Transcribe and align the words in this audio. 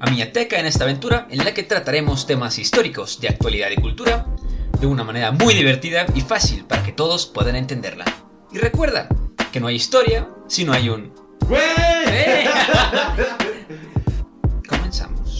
a 0.00 0.10
Miateca 0.10 0.58
en 0.58 0.66
esta 0.66 0.84
aventura 0.84 1.26
en 1.30 1.44
la 1.44 1.54
que 1.54 1.62
trataremos 1.62 2.26
temas 2.26 2.58
históricos 2.58 3.20
de 3.20 3.28
actualidad 3.28 3.70
y 3.70 3.76
cultura 3.76 4.26
de 4.80 4.86
una 4.86 5.04
manera 5.04 5.32
muy 5.32 5.54
divertida 5.54 6.06
y 6.14 6.20
fácil 6.20 6.64
para 6.64 6.82
que 6.84 6.92
todos 6.92 7.26
puedan 7.26 7.56
entenderla. 7.56 8.04
Y 8.52 8.58
recuerda 8.58 9.08
que 9.52 9.60
no 9.60 9.66
hay 9.66 9.76
historia 9.76 10.28
si 10.46 10.64
no 10.64 10.72
hay 10.72 10.88
un... 10.88 11.12
¡Eh! 11.50 12.44
Comenzamos. 14.68 15.38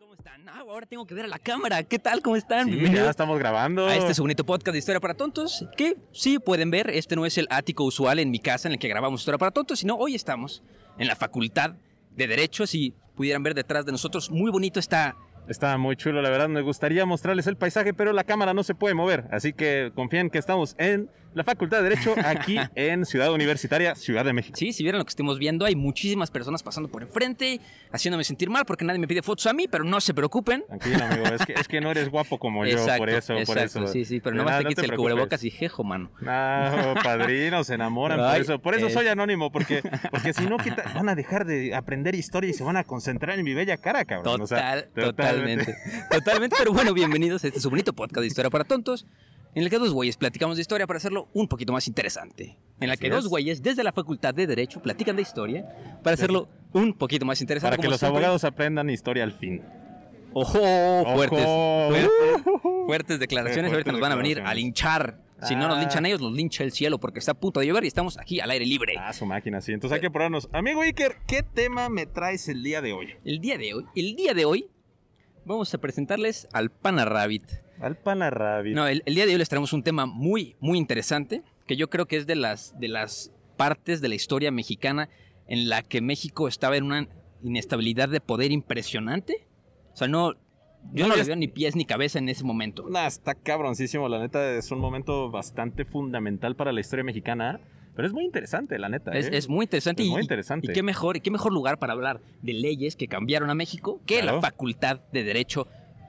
¿Cómo 0.00 0.14
están? 0.14 0.48
Ah, 0.48 0.62
ahora 0.68 0.86
tengo 0.86 1.06
que 1.06 1.14
ver 1.14 1.26
a 1.26 1.28
la 1.28 1.38
cámara. 1.38 1.84
¿Qué 1.84 2.00
tal? 2.00 2.22
¿Cómo 2.22 2.34
están? 2.34 2.64
Sí, 2.64 2.72
Bienvenidos 2.72 3.04
ya 3.04 3.10
estamos 3.10 3.38
grabando. 3.38 3.86
a 3.86 3.94
este 3.94 4.14
su 4.14 4.22
bonito 4.22 4.44
podcast 4.44 4.72
de 4.72 4.78
Historia 4.78 5.00
para 5.00 5.14
Tontos. 5.14 5.64
Que 5.76 5.96
sí 6.12 6.40
pueden 6.40 6.72
ver, 6.72 6.90
este 6.90 7.14
no 7.14 7.24
es 7.24 7.38
el 7.38 7.46
ático 7.50 7.84
usual 7.84 8.18
en 8.18 8.32
mi 8.32 8.40
casa 8.40 8.66
en 8.66 8.72
el 8.72 8.78
que 8.80 8.88
grabamos 8.88 9.20
Historia 9.20 9.38
para 9.38 9.52
Tontos, 9.52 9.78
sino 9.78 9.94
hoy 9.96 10.16
estamos 10.16 10.64
en 10.98 11.06
la 11.06 11.14
Facultad 11.14 11.74
de 12.10 12.26
Derecho. 12.26 12.66
Si 12.66 12.94
pudieran 13.14 13.42
ver 13.42 13.54
detrás 13.54 13.84
de 13.86 13.92
nosotros, 13.92 14.30
muy 14.30 14.50
bonito 14.50 14.80
está. 14.80 15.16
Está 15.50 15.76
muy 15.78 15.96
chulo, 15.96 16.22
la 16.22 16.30
verdad. 16.30 16.48
Me 16.48 16.60
gustaría 16.60 17.04
mostrarles 17.06 17.48
el 17.48 17.56
paisaje, 17.56 17.92
pero 17.92 18.12
la 18.12 18.22
cámara 18.22 18.54
no 18.54 18.62
se 18.62 18.76
puede 18.76 18.94
mover. 18.94 19.24
Así 19.32 19.52
que 19.52 19.90
confíen 19.96 20.30
que 20.30 20.38
estamos 20.38 20.76
en 20.78 21.10
la 21.32 21.44
Facultad 21.44 21.78
de 21.78 21.90
Derecho, 21.90 22.14
aquí 22.24 22.56
en 22.74 23.04
Ciudad 23.04 23.32
Universitaria, 23.32 23.94
Ciudad 23.94 24.24
de 24.24 24.32
México. 24.32 24.56
Sí, 24.56 24.72
si 24.72 24.82
vieran 24.82 24.98
lo 24.98 25.04
que 25.04 25.10
estemos 25.10 25.38
viendo, 25.38 25.64
hay 25.64 25.76
muchísimas 25.76 26.30
personas 26.30 26.62
pasando 26.62 26.88
por 26.88 27.02
enfrente, 27.02 27.60
haciéndome 27.92 28.24
sentir 28.24 28.50
mal 28.50 28.64
porque 28.66 28.84
nadie 28.84 28.98
me 28.98 29.06
pide 29.06 29.22
fotos 29.22 29.46
a 29.46 29.52
mí, 29.52 29.68
pero 29.68 29.84
no 29.84 30.00
se 30.00 30.12
preocupen. 30.12 30.64
Tranquilo, 30.66 31.04
amigo. 31.04 31.26
Es 31.26 31.46
que, 31.46 31.52
es 31.52 31.68
que 31.68 31.80
no 31.80 31.90
eres 31.90 32.08
guapo 32.08 32.38
como 32.38 32.64
yo, 32.64 32.72
exacto, 32.72 32.98
por 32.98 33.10
eso, 33.10 33.34
por 33.46 33.58
eso. 33.58 33.86
sí, 33.86 34.04
sí, 34.04 34.20
pero 34.20 34.34
De 34.34 34.38
no 34.38 34.44
más 34.44 34.52
nada, 34.52 34.58
te 34.58 34.64
no 34.64 34.68
quites 34.70 34.84
el 34.84 34.88
preocupes. 34.88 35.12
cubrebocas 35.12 35.44
y 35.44 35.50
jejo, 35.50 35.84
mano. 35.84 36.10
No, 36.20 36.94
padrinos, 37.02 37.66
se 37.68 37.74
enamoran 37.74 38.18
por 38.18 38.40
eso. 38.40 38.58
Por 38.58 38.74
eso 38.74 38.88
eh. 38.88 38.90
soy 38.90 39.06
anónimo, 39.06 39.52
porque, 39.52 39.82
porque 40.10 40.32
si 40.32 40.46
no, 40.46 40.56
van 40.94 41.08
a 41.08 41.14
dejar 41.14 41.46
de 41.46 41.74
aprender 41.74 42.14
historia 42.16 42.50
y 42.50 42.54
se 42.54 42.64
van 42.64 42.76
a 42.76 42.84
concentrar 42.84 43.38
en 43.38 43.44
mi 43.44 43.54
bella 43.54 43.76
cara, 43.76 44.04
cabrón. 44.04 44.40
O 44.40 44.46
sea, 44.46 44.84
Total, 44.94 45.39
totalmente. 45.40 45.76
Totalmente, 46.10 46.56
pero 46.58 46.72
bueno, 46.72 46.92
bienvenidos 46.94 47.44
a 47.44 47.48
este 47.48 47.60
su 47.60 47.70
bonito 47.70 47.92
podcast 47.92 48.20
de 48.20 48.26
Historia 48.26 48.50
para 48.50 48.64
Tontos, 48.64 49.06
en 49.54 49.62
el 49.64 49.70
que 49.70 49.78
dos 49.78 49.92
güeyes 49.92 50.16
platicamos 50.16 50.56
de 50.56 50.62
historia 50.62 50.86
para 50.86 50.98
hacerlo 50.98 51.28
un 51.32 51.48
poquito 51.48 51.72
más 51.72 51.86
interesante. 51.88 52.56
En 52.80 52.88
la 52.88 52.94
Así 52.94 53.02
que 53.02 53.10
dos 53.10 53.24
es. 53.24 53.30
güeyes 53.30 53.62
desde 53.62 53.82
la 53.82 53.92
Facultad 53.92 54.34
de 54.34 54.46
Derecho 54.46 54.80
platican 54.80 55.16
de 55.16 55.22
historia 55.22 55.64
para 56.02 56.14
hacerlo 56.14 56.48
un 56.72 56.94
poquito 56.94 57.26
más 57.26 57.40
interesante. 57.40 57.76
Para 57.76 57.82
que 57.82 57.88
los 57.88 57.98
siempre. 57.98 58.18
abogados 58.18 58.44
aprendan 58.44 58.88
historia 58.90 59.24
al 59.24 59.32
fin. 59.32 59.62
¡Ojo! 60.32 60.58
Fuertes, 61.14 61.44
Ojo. 61.44 61.88
fuertes, 61.88 62.52
fuertes 62.86 63.18
declaraciones. 63.18 63.70
Qué 63.70 63.74
Ahorita 63.74 63.92
nos 63.92 64.00
van 64.00 64.12
a 64.12 64.16
venir 64.16 64.40
a 64.40 64.54
linchar. 64.54 65.18
Si 65.42 65.56
no 65.56 65.66
nos 65.68 65.78
Ah. 65.78 65.80
linchan 65.80 66.04
ellos, 66.06 66.20
nos 66.20 66.32
lincha 66.34 66.62
el 66.62 66.70
cielo 66.70 67.00
porque 67.00 67.18
está 67.18 67.32
a 67.32 67.34
punto 67.34 67.60
de 67.60 67.66
llover 67.66 67.84
y 67.84 67.86
estamos 67.88 68.18
aquí 68.18 68.40
al 68.40 68.50
aire 68.50 68.66
libre. 68.66 68.94
Ah, 68.98 69.12
su 69.14 69.24
máquina, 69.26 69.60
sí. 69.62 69.72
Entonces 69.72 69.94
hay 69.96 70.00
que 70.02 70.10
probarnos. 70.10 70.48
Amigo 70.52 70.82
Iker, 70.82 71.16
¿qué 71.26 71.42
tema 71.42 71.88
me 71.88 72.04
traes 72.06 72.46
el 72.48 72.62
día 72.62 72.80
de 72.82 72.92
hoy? 72.92 73.14
El 73.24 73.40
día 73.40 73.56
de 73.58 73.72
hoy, 73.74 73.86
el 73.96 74.14
día 74.16 74.34
de 74.34 74.44
hoy, 74.44 74.68
vamos 75.50 75.74
a 75.74 75.78
presentarles 75.78 76.48
al 76.52 76.70
Pana 76.70 77.04
Rabbit. 77.04 77.44
Al 77.80 77.96
Panarabbit. 77.96 78.74
No, 78.74 78.86
el, 78.86 79.02
el 79.06 79.14
día 79.14 79.26
de 79.26 79.32
hoy 79.32 79.38
les 79.38 79.48
traemos 79.48 79.72
un 79.72 79.82
tema 79.82 80.06
muy, 80.06 80.56
muy 80.60 80.78
interesante, 80.78 81.42
que 81.66 81.76
yo 81.76 81.88
creo 81.88 82.06
que 82.06 82.16
es 82.16 82.26
de 82.26 82.36
las, 82.36 82.78
de 82.78 82.88
las 82.88 83.32
partes 83.56 84.00
de 84.00 84.08
la 84.08 84.14
historia 84.14 84.50
mexicana 84.50 85.08
en 85.46 85.68
la 85.68 85.82
que 85.82 86.00
México 86.00 86.46
estaba 86.46 86.76
en 86.76 86.84
una 86.84 87.08
inestabilidad 87.42 88.08
de 88.08 88.20
poder 88.20 88.52
impresionante. 88.52 89.46
O 89.92 89.96
sea, 89.96 90.08
no, 90.08 90.34
yo 90.92 91.06
No, 91.06 91.08
no 91.08 91.16
le 91.16 91.24
veo 91.24 91.36
ni 91.36 91.48
pies 91.48 91.74
ni 91.74 91.84
cabeza 91.84 92.18
en 92.18 92.28
ese 92.28 92.44
momento. 92.44 92.88
Nah, 92.88 93.06
está 93.06 93.34
cabroncísimo, 93.34 94.08
la 94.08 94.18
neta 94.18 94.52
es 94.52 94.70
un 94.70 94.78
momento 94.78 95.30
bastante 95.30 95.84
fundamental 95.84 96.54
para 96.56 96.72
la 96.72 96.80
historia 96.80 97.04
mexicana, 97.04 97.60
pero 98.00 98.06
es 98.08 98.14
muy 98.14 98.24
interesante, 98.24 98.78
la 98.78 98.88
neta. 98.88 99.12
Es, 99.12 99.26
¿eh? 99.26 99.30
es 99.34 99.48
muy 99.50 99.64
interesante. 99.64 100.02
Es 100.02 100.08
y, 100.08 100.10
muy 100.10 100.22
interesante. 100.22 100.70
Y 100.70 100.74
qué 100.74 100.82
mejor, 100.82 101.18
y 101.18 101.20
qué 101.20 101.30
mejor 101.30 101.52
lugar 101.52 101.78
para 101.78 101.92
hablar 101.92 102.20
de 102.40 102.54
leyes 102.54 102.96
que 102.96 103.08
cambiaron 103.08 103.50
a 103.50 103.54
México 103.54 104.00
que 104.06 104.20
Claro. 104.20 104.36
la 104.36 104.40
Facultad 104.42 105.00
de 105.12 105.22
Derecho 105.22 105.68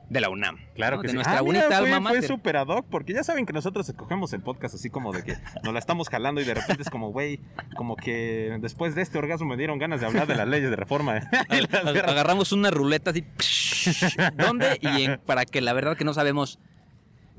de 0.10 0.20
la 0.22 0.30
UNAM. 0.30 0.58
Claro 0.76 0.98
¿no? 0.98 1.02
que 1.02 1.08
de 1.08 1.12
sí. 1.12 1.16
nuestra 1.16 1.38
Ah, 1.40 1.42
mira, 1.44 1.62
bonita 1.62 1.78
fue, 1.80 1.94
alma 1.94 2.10
fue 2.10 2.18
mater. 2.18 2.28
super 2.30 2.58
ad 2.58 2.68
hoc, 2.68 2.86
porque 2.90 3.14
ya 3.14 3.24
saben 3.24 3.46
que 3.46 3.54
nosotros 3.54 3.88
escogemos 3.90 4.32
el 4.34 4.42
podcast 4.42 4.76
así 4.76 4.90
como 4.90 5.12
de 5.14 5.24
que 5.24 5.36
nos 5.64 5.74
la 5.74 5.80
estamos 5.80 6.10
jalando 6.10 6.40
y 6.42 6.44
de 6.46 6.54
repente 6.54 6.82
es 6.84 6.90
como, 6.90 7.12
güey, 7.12 7.40
como 7.76 7.96
que 7.96 8.58
después 8.62 8.94
de 8.96 9.02
este 9.04 9.18
orgasmo 9.18 9.48
me 9.48 9.58
dieron 9.58 9.80
ganas 9.80 10.00
de 10.02 10.08
hablar 10.08 10.28
de 10.28 10.36
las 10.36 10.48
leyes 10.48 10.70
de 10.70 10.76
reforma. 10.76 11.22
Agarramos 12.08 12.52
una 12.52 12.72
ruleta 12.72 13.12
así. 13.12 13.24
¿Dónde? 14.38 14.78
Y 14.82 15.04
en- 15.04 15.20
para 15.26 15.46
que 15.46 15.62
la 15.62 15.74
verdad 15.74 15.96
que 15.98 16.04
no 16.06 16.14
sabemos 16.14 16.60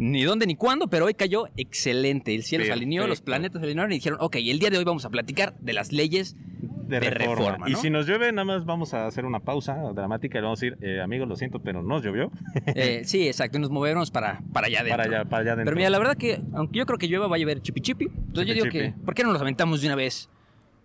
ni 0.03 0.25
dónde 0.25 0.47
ni 0.47 0.57
cuándo, 0.57 0.89
pero 0.89 1.05
hoy 1.05 1.15
cayó 1.15 1.47
excelente. 1.57 2.35
El 2.35 2.43
cielo 2.43 2.65
se 2.65 2.73
alineó, 2.73 3.07
los 3.07 3.21
planetas 3.21 3.61
se 3.61 3.67
alinearon 3.67 3.93
y 3.93 3.97
dijeron, 3.97 4.19
ok, 4.21 4.37
el 4.37 4.59
día 4.59 4.69
de 4.69 4.79
hoy 4.79 4.85
vamos 4.85 5.05
a 5.05 5.11
platicar 5.11 5.55
de 5.61 5.73
las 5.73 5.93
leyes. 5.93 6.35
de, 6.89 6.99
de 6.99 7.11
reforma. 7.11 7.53
reforma, 7.53 7.71
Y 7.71 7.77
si 7.77 7.89
nos 7.89 8.07
llueve, 8.07 8.33
nada 8.33 8.45
más 8.45 8.65
vamos 8.65 8.95
a 8.95 9.07
hacer 9.07 9.25
una 9.25 9.39
pausa 9.41 9.75
dramática 9.95 10.39
y 10.39 10.41
le 10.41 10.45
vamos 10.45 10.61
a 10.61 10.67
decir, 10.67 10.79
eh, 10.83 11.01
amigos, 11.01 11.29
lo 11.29 11.37
siento, 11.37 11.61
pero 11.61 11.83
nos 11.83 12.03
llovió. 12.03 12.31
Eh, 12.75 13.03
sí, 13.05 13.27
exacto, 13.29 13.59
y 13.59 13.61
nos 13.61 13.71
movernos 13.71 14.11
para, 14.11 14.41
para 14.53 14.67
allá 14.67 14.81
adentro. 14.81 14.97
Para 15.05 15.19
allá, 15.19 15.25
para 15.29 15.43
allá 15.43 15.53
adentro. 15.53 15.71
Pero 15.71 15.77
mira, 15.77 15.91
la 15.91 15.99
verdad 15.99 16.17
que, 16.17 16.41
aunque 16.53 16.79
yo 16.79 16.87
creo 16.87 16.99
que 16.99 17.07
llueva, 17.07 17.29
va 17.29 17.37
a 17.37 17.39
llover 17.39 17.61
chipi 17.63 17.81
chipi. 17.81 18.05
Entonces 18.07 18.47
yo 18.47 18.55
digo 18.55 18.67
Chipi 18.67 18.79
que. 18.79 18.95
¿por 19.05 19.15
qué 19.15 19.23
no 19.23 19.33
nos 19.33 19.41
aventamos 19.41 19.81
de 19.81 19.87
una 19.87 19.97
vez 19.97 20.29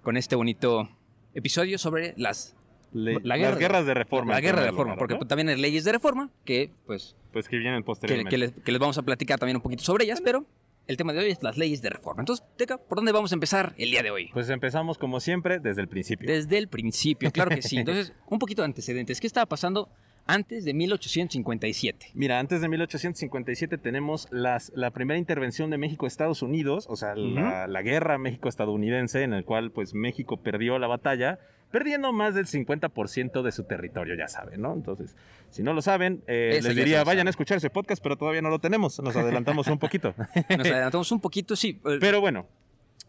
con 0.03 0.15
este 0.15 0.35
bonito 0.35 0.89
episodio 1.33 1.77
sobre 1.77 2.13
las 2.17 2.55
Le- 2.93 3.19
la 3.23 3.37
las 3.37 3.57
guerras 3.59 3.85
de 3.85 3.93
reforma. 3.93 4.33
La 4.33 4.41
guerra 4.41 4.61
de 4.61 4.67
reforma, 4.67 4.93
lugar, 4.93 4.99
porque 4.99 5.13
¿no? 5.15 5.27
también 5.27 5.49
hay 5.49 5.57
leyes 5.59 5.83
de 5.83 5.91
reforma 5.91 6.29
que, 6.45 6.71
pues, 6.85 7.15
Pues 7.33 7.47
que 7.49 7.57
vienen 7.57 7.81
que, 7.81 7.85
posteriormente. 7.85 8.29
que 8.29 8.37
les, 8.37 8.51
que 8.53 8.71
les 8.71 8.79
vamos 8.79 8.97
a 8.97 9.01
platicar 9.03 9.39
también 9.39 9.57
un 9.57 9.61
poquito 9.61 9.83
sobre 9.83 10.05
ellas, 10.05 10.21
pero 10.23 10.45
el 10.87 10.95
tema 10.95 11.11
de 11.11 11.19
hoy 11.19 11.31
es 11.31 11.43
las 11.43 11.57
leyes 11.57 11.81
de 11.81 11.89
reforma. 11.89 12.21
Entonces, 12.21 12.45
Teca, 12.55 12.77
¿por 12.77 12.95
dónde 12.97 13.11
vamos 13.11 13.31
a 13.31 13.35
empezar 13.35 13.73
el 13.77 13.91
día 13.91 14.01
de 14.03 14.09
hoy? 14.11 14.29
Pues 14.33 14.49
empezamos 14.49 14.97
como 14.97 15.19
siempre 15.19 15.59
desde 15.59 15.81
el 15.81 15.89
principio. 15.89 16.27
Desde 16.31 16.57
el 16.57 16.69
principio, 16.69 17.29
claro 17.31 17.49
que 17.51 17.61
sí. 17.61 17.77
Entonces, 17.79 18.13
un 18.27 18.39
poquito 18.39 18.61
de 18.61 18.67
antecedentes. 18.67 19.19
¿Qué 19.19 19.27
estaba 19.27 19.45
pasando 19.45 19.89
antes 20.25 20.63
de 20.65 20.73
1857? 20.73 22.11
Mira, 22.13 22.39
antes 22.39 22.61
de 22.61 22.69
1857 22.69 23.77
tenemos 23.77 24.27
las, 24.31 24.71
la 24.75 24.91
primera 24.91 25.17
intervención 25.17 25.69
de 25.69 25.77
México 25.77 26.05
a 26.05 26.07
Estados 26.07 26.41
Unidos, 26.41 26.85
o 26.89 26.95
sea, 26.95 27.15
la, 27.15 27.67
la 27.67 27.81
guerra 27.81 28.17
México-estadounidense, 28.17 29.23
en 29.23 29.33
el 29.33 29.43
cual 29.45 29.71
pues 29.71 29.93
México 29.93 30.37
perdió 30.37 30.79
la 30.79 30.87
batalla, 30.87 31.39
perdiendo 31.71 32.13
más 32.13 32.33
del 32.35 32.45
50% 32.45 33.41
de 33.41 33.51
su 33.51 33.63
territorio, 33.65 34.15
ya 34.15 34.27
saben, 34.27 34.61
¿no? 34.61 34.73
Entonces, 34.73 35.15
si 35.49 35.63
no 35.63 35.73
lo 35.73 35.81
saben, 35.81 36.23
eh, 36.27 36.59
les 36.61 36.75
diría, 36.75 37.03
vayan 37.03 37.27
a 37.27 37.29
escuchar 37.29 37.57
ese 37.57 37.69
podcast, 37.69 38.01
pero 38.01 38.15
todavía 38.17 38.41
no 38.41 38.49
lo 38.49 38.59
tenemos, 38.59 38.99
nos 39.01 39.15
adelantamos 39.17 39.67
un 39.67 39.79
poquito. 39.79 40.13
Nos 40.17 40.67
adelantamos 40.67 41.11
un 41.11 41.19
poquito, 41.19 41.55
sí. 41.55 41.79
eh, 41.85 41.97
Pero 41.99 42.21
bueno, 42.21 42.47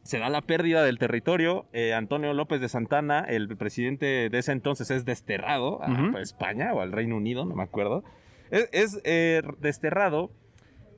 se 0.02 0.18
da 0.18 0.28
la 0.28 0.42
pérdida 0.42 0.82
del 0.82 0.98
territorio. 0.98 1.66
eh, 1.72 1.92
Antonio 1.94 2.32
López 2.32 2.60
de 2.60 2.68
Santana, 2.68 3.20
el 3.28 3.56
presidente 3.56 4.28
de 4.30 4.38
ese 4.38 4.52
entonces, 4.52 4.90
es 4.90 5.04
desterrado 5.04 5.80
a 5.82 6.20
España 6.20 6.72
o 6.72 6.80
al 6.80 6.92
Reino 6.92 7.16
Unido, 7.16 7.44
no 7.44 7.54
me 7.54 7.62
acuerdo. 7.62 8.04
Es, 8.50 8.68
es, 8.72 9.00
eh, 9.04 9.42
desterrado. 9.60 10.30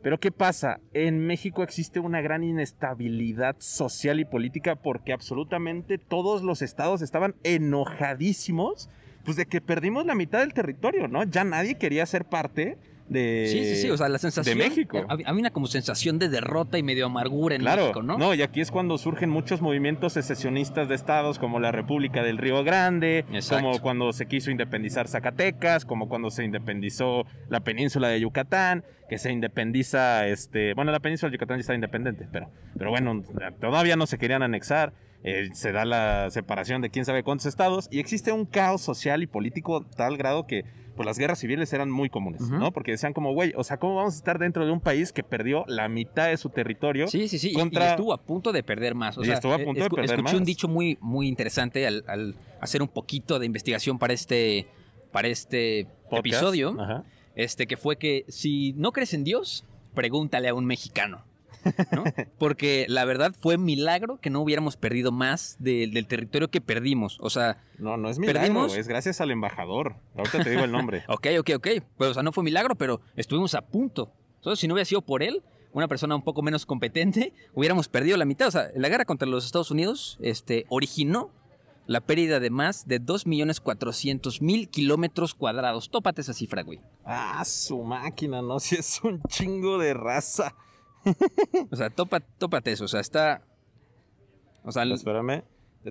Pero 0.02 0.19
¿qué 0.19 0.31
pasa? 0.31 0.81
En 0.94 1.26
México 1.26 1.62
existe 1.62 2.00
una 2.00 2.23
gran 2.23 2.43
inestabilidad 2.43 3.56
social 3.58 4.19
y 4.19 4.25
política 4.25 4.76
porque 4.76 5.12
absolutamente 5.12 5.99
todos 5.99 6.43
los 6.43 6.62
estados 6.62 7.02
estaban 7.02 7.35
enojadísimos 7.43 8.88
pues 9.25 9.37
de 9.37 9.44
que 9.44 9.61
perdimos 9.61 10.06
la 10.06 10.14
mitad 10.14 10.41
del 10.41 10.55
territorio, 10.55 11.06
¿no? 11.06 11.25
Ya 11.25 11.44
nadie 11.44 11.76
quería 11.76 12.06
ser 12.06 12.25
parte 12.25 12.79
de, 13.10 13.46
Sí, 13.50 13.64
sí, 13.64 13.76
sí, 13.76 13.90
o 13.90 13.96
sea, 13.98 14.08
la 14.08 14.18
sensación. 14.18 14.56
de 14.56 14.64
México. 14.64 15.04
Había 15.08 15.28
había 15.28 15.40
una 15.40 15.50
como 15.50 15.66
sensación 15.66 16.18
de 16.18 16.28
derrota 16.30 16.78
y 16.78 16.82
medio 16.82 17.06
amargura 17.06 17.54
en 17.56 17.60
Claro, 17.60 17.82
México, 17.82 18.02
¿no? 18.02 18.32
y 18.34 18.40
aquí 18.42 18.60
es 18.60 18.70
cuando 18.70 18.96
surgen 18.96 19.28
muchos 19.28 19.60
movimientos 19.60 20.14
secesionistas 20.14 20.88
de 20.88 20.94
estados 20.94 21.38
como 21.38 21.60
la 21.60 21.72
República 21.72 22.22
del 22.22 22.38
Río 22.38 22.64
Grande, 22.64 23.24
Exacto. 23.32 23.64
como 23.66 23.80
cuando 23.80 24.12
se 24.12 24.26
quiso 24.26 24.50
independizar 24.50 25.08
Zacatecas, 25.08 25.84
como 25.84 26.08
cuando 26.08 26.30
se 26.30 26.44
independizó 26.44 27.26
la 27.48 27.60
península 27.60 28.08
de 28.08 28.20
Yucatán, 28.20 28.84
que 29.08 29.18
se 29.18 29.32
independiza, 29.32 30.28
este, 30.28 30.72
bueno, 30.74 30.92
la 30.92 31.00
península 31.00 31.30
de 31.30 31.36
Yucatán 31.36 31.58
ya 31.58 31.62
está 31.62 31.74
independiente, 31.74 32.28
pero, 32.30 32.48
pero 32.78 32.90
bueno, 32.90 33.22
todavía 33.60 33.96
no 33.96 34.06
se 34.06 34.18
querían 34.18 34.42
anexar, 34.42 34.92
eh, 35.25 35.50
se 35.52 35.72
da 35.72 35.84
la 35.84 36.31
separación 36.31 36.81
de 36.82 36.90
quién 36.90 37.05
sabe 37.05 37.22
cuántos 37.22 37.46
estados 37.46 37.88
y 37.90 37.99
existe 38.00 38.32
un 38.32 38.46
caos 38.46 38.81
social 38.81 39.22
y 39.22 39.26
político 39.26 39.84
tal 39.96 40.17
grado 40.17 40.46
que 40.46 40.64
pues 40.96 41.06
las 41.06 41.19
guerras 41.19 41.38
civiles 41.38 41.72
eran 41.72 41.90
muy 41.90 42.11
comunes. 42.11 42.43
¿no? 42.43 42.72
Porque 42.72 42.90
decían 42.90 43.12
como, 43.14 43.32
güey, 43.32 43.52
o 43.56 43.64
sea, 43.64 43.78
¿cómo 43.78 43.94
vamos 43.96 44.14
a 44.14 44.17
estar 44.19 44.38
dentro 44.38 44.67
de 44.67 44.72
un 44.72 44.81
país 44.81 45.12
que 45.12 45.22
perdió 45.22 45.64
la 45.67 45.88
mitad 45.88 46.28
de 46.28 46.37
su 46.37 46.50
territorio? 46.50 47.06
Sí, 47.06 47.26
sí, 47.28 47.38
sí. 47.38 47.50
y- 47.50 47.55
Contra- 47.55 47.87
Y 47.87 47.90
estuvo 47.93 48.12
a 48.12 48.20
punto 48.22 48.52
de 48.52 48.62
perder 48.62 48.94
más. 48.94 49.17
O 49.17 49.22
Y 49.22 49.26
sea, 49.26 49.34
estuvo 49.34 49.55
a 49.55 49.58
punto 49.58 49.82
de 49.82 49.88
perder 49.88 50.19
escuché 50.19 50.37
un 50.37 50.44
dicho 50.44 50.69
muy, 50.69 50.99
muy 51.00 51.26
interesante 51.28 51.87
al, 51.87 52.05
al 52.06 52.34
hacer 52.61 52.82
un 52.82 52.88
poquito 52.88 53.38
de 53.38 53.46
investigación 53.46 53.99
para 53.99 54.12
este, 54.12 54.66
para 55.11 55.28
este 55.28 55.87
Podcast. 56.11 56.19
episodio. 56.26 56.76
Ajá. 56.78 57.05
Este 57.34 57.66
que 57.66 57.76
fue 57.78 57.96
que 57.96 58.25
si 58.28 58.75
no 58.75 58.93
crees 58.93 59.14
en 59.14 59.25
Dios, 59.25 59.64
pregúntale 59.94 60.49
a 60.49 60.55
un 60.55 60.66
mexicano. 60.66 61.25
¿No? 61.92 62.04
Porque 62.38 62.86
la 62.88 63.04
verdad 63.04 63.32
fue 63.38 63.58
milagro 63.58 64.18
que 64.20 64.30
no 64.30 64.40
hubiéramos 64.40 64.76
perdido 64.76 65.12
más 65.12 65.56
de- 65.58 65.88
del 65.92 66.06
territorio 66.06 66.48
que 66.48 66.60
perdimos. 66.60 67.18
O 67.20 67.30
sea, 67.30 67.62
No, 67.78 67.96
no 67.96 68.08
es 68.10 68.18
milagro, 68.18 68.40
Perdimos. 68.40 68.76
es 68.76 68.88
gracias 68.88 69.20
al 69.20 69.30
embajador. 69.30 69.96
Ahorita 70.16 70.42
te 70.44 70.50
digo 70.50 70.64
el 70.64 70.72
nombre. 70.72 71.02
ok, 71.08 71.26
ok, 71.40 71.50
ok. 71.56 71.68
Pues, 71.96 72.10
o 72.10 72.14
sea, 72.14 72.22
no 72.22 72.32
fue 72.32 72.44
milagro, 72.44 72.74
pero 72.76 73.00
estuvimos 73.16 73.54
a 73.54 73.62
punto. 73.62 74.12
Entonces, 74.36 74.58
si 74.60 74.68
no 74.68 74.74
hubiera 74.74 74.84
sido 74.86 75.02
por 75.02 75.22
él, 75.22 75.42
una 75.72 75.86
persona 75.86 76.16
un 76.16 76.22
poco 76.22 76.42
menos 76.42 76.66
competente, 76.66 77.32
hubiéramos 77.54 77.88
perdido 77.88 78.16
la 78.16 78.24
mitad. 78.24 78.48
O 78.48 78.50
sea, 78.50 78.68
la 78.74 78.88
guerra 78.88 79.04
contra 79.04 79.28
los 79.28 79.44
Estados 79.46 79.70
Unidos 79.70 80.18
este, 80.20 80.66
originó 80.68 81.30
la 81.86 82.00
pérdida 82.00 82.38
de 82.40 82.50
más 82.50 82.86
de 82.86 83.00
2.400.000 83.00 84.68
kilómetros 84.68 85.34
cuadrados. 85.34 85.90
Tópate 85.90 86.20
esa 86.20 86.32
cifra, 86.34 86.62
güey. 86.62 86.80
ah, 87.04 87.44
su 87.44 87.82
máquina, 87.82 88.42
no, 88.42 88.58
si 88.60 88.76
es 88.76 89.00
un 89.02 89.22
chingo 89.28 89.78
de 89.78 89.94
raza. 89.94 90.54
O 91.70 91.76
sea, 91.76 91.91
topa- 91.91 92.23
tópate 92.38 92.73
eso. 92.73 92.85
O 92.85 92.88
sea, 92.88 93.00
está... 93.00 93.43
O 94.64 94.73
sea, 94.73 94.85
Espérame. 94.85 95.43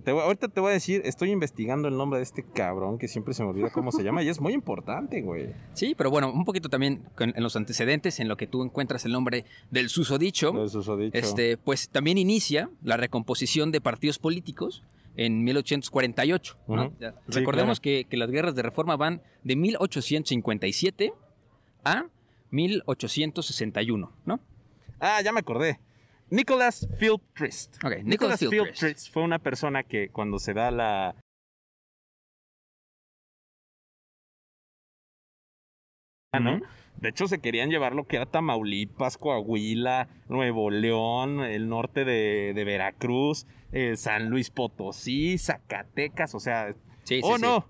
Te- 0.04 0.12
voy- 0.12 0.22
ahorita 0.22 0.48
te 0.50 0.60
voy 0.62 0.70
a 0.70 0.74
decir, 0.74 1.02
estoy 1.06 1.32
investigando 1.32 1.88
el 1.88 1.98
nombre 1.98 2.20
de 2.20 2.24
este 2.24 2.44
cabrón 2.44 3.00
que 3.00 3.08
siempre 3.08 3.34
se 3.34 3.42
me 3.42 3.50
olvida 3.50 3.72
cómo 3.72 3.92
se 3.92 4.04
llama 4.04 4.22
y 4.22 4.30
es 4.30 4.40
muy 4.40 4.54
importante, 4.54 5.22
güey. 5.24 5.50
sí, 5.74 5.96
pero 5.98 6.12
bueno, 6.12 6.32
un 6.32 6.46
poquito 6.46 6.70
también 6.70 7.04
en 7.18 7.42
los 7.42 7.56
antecedentes, 7.56 8.20
en 8.20 8.28
lo 8.28 8.38
que 8.38 8.46
tú 8.46 8.62
encuentras 8.64 9.04
el 9.06 9.12
nombre 9.14 9.46
del 9.72 9.90
susodicho. 9.90 10.54
Lo 10.54 10.62
de 10.62 10.70
susodicho. 10.70 11.18
Este, 11.18 11.58
pues 11.58 11.90
también 11.90 12.20
inicia 12.20 12.70
la 12.84 12.98
recomposición 12.98 13.72
de 13.72 13.82
partidos 13.82 14.20
políticos 14.20 14.84
en 15.16 15.44
1848. 15.44 16.58
¿no? 16.68 16.86
Ujú. 16.86 16.94
Ya, 17.00 17.16
Sí, 17.30 17.40
Recordemos 17.40 17.80
que, 17.80 18.06
que 18.08 18.16
las 18.16 18.30
guerras 18.30 18.54
de 18.54 18.62
reforma 18.62 18.96
van 18.96 19.24
de 19.44 19.56
1857 19.56 21.14
a 21.84 22.06
1861, 22.52 24.12
¿no? 24.26 24.40
Ah, 25.00 25.22
ya 25.22 25.32
me 25.32 25.40
acordé. 25.40 25.80
Nicholas 26.30 26.88
Philtrist. 27.00 27.76
Ok, 27.84 28.04
Nicholas 28.04 28.06
Nicholas 28.06 28.40
Philtrist. 28.40 28.82
Philtrist 28.82 29.14
fue 29.14 29.24
una 29.24 29.40
persona 29.40 29.84
que 29.84 30.10
cuando 30.10 30.40
se 30.40 30.54
da 30.54 30.72
la... 30.72 31.16
¿no? 36.40 36.62
De 36.98 37.10
hecho, 37.10 37.28
se 37.28 37.40
querían 37.40 37.70
llevar 37.70 37.96
lo 37.96 38.06
que 38.06 38.18
era 38.18 38.26
Tamaulipas, 38.26 39.18
Coahuila, 39.18 40.10
Nuevo 40.28 40.70
León, 40.70 41.40
el 41.40 41.68
norte 41.68 42.06
de, 42.06 42.54
de 42.54 42.64
Veracruz, 42.66 43.48
eh, 43.72 43.96
San 43.96 44.30
Luis 44.30 44.52
Potosí, 44.52 45.38
Zacatecas, 45.38 46.36
o 46.36 46.40
sea... 46.40 46.72
Sí, 47.04 47.16
sí, 47.16 47.22
¡Oh, 47.24 47.38
sí. 47.38 47.42
no! 47.42 47.66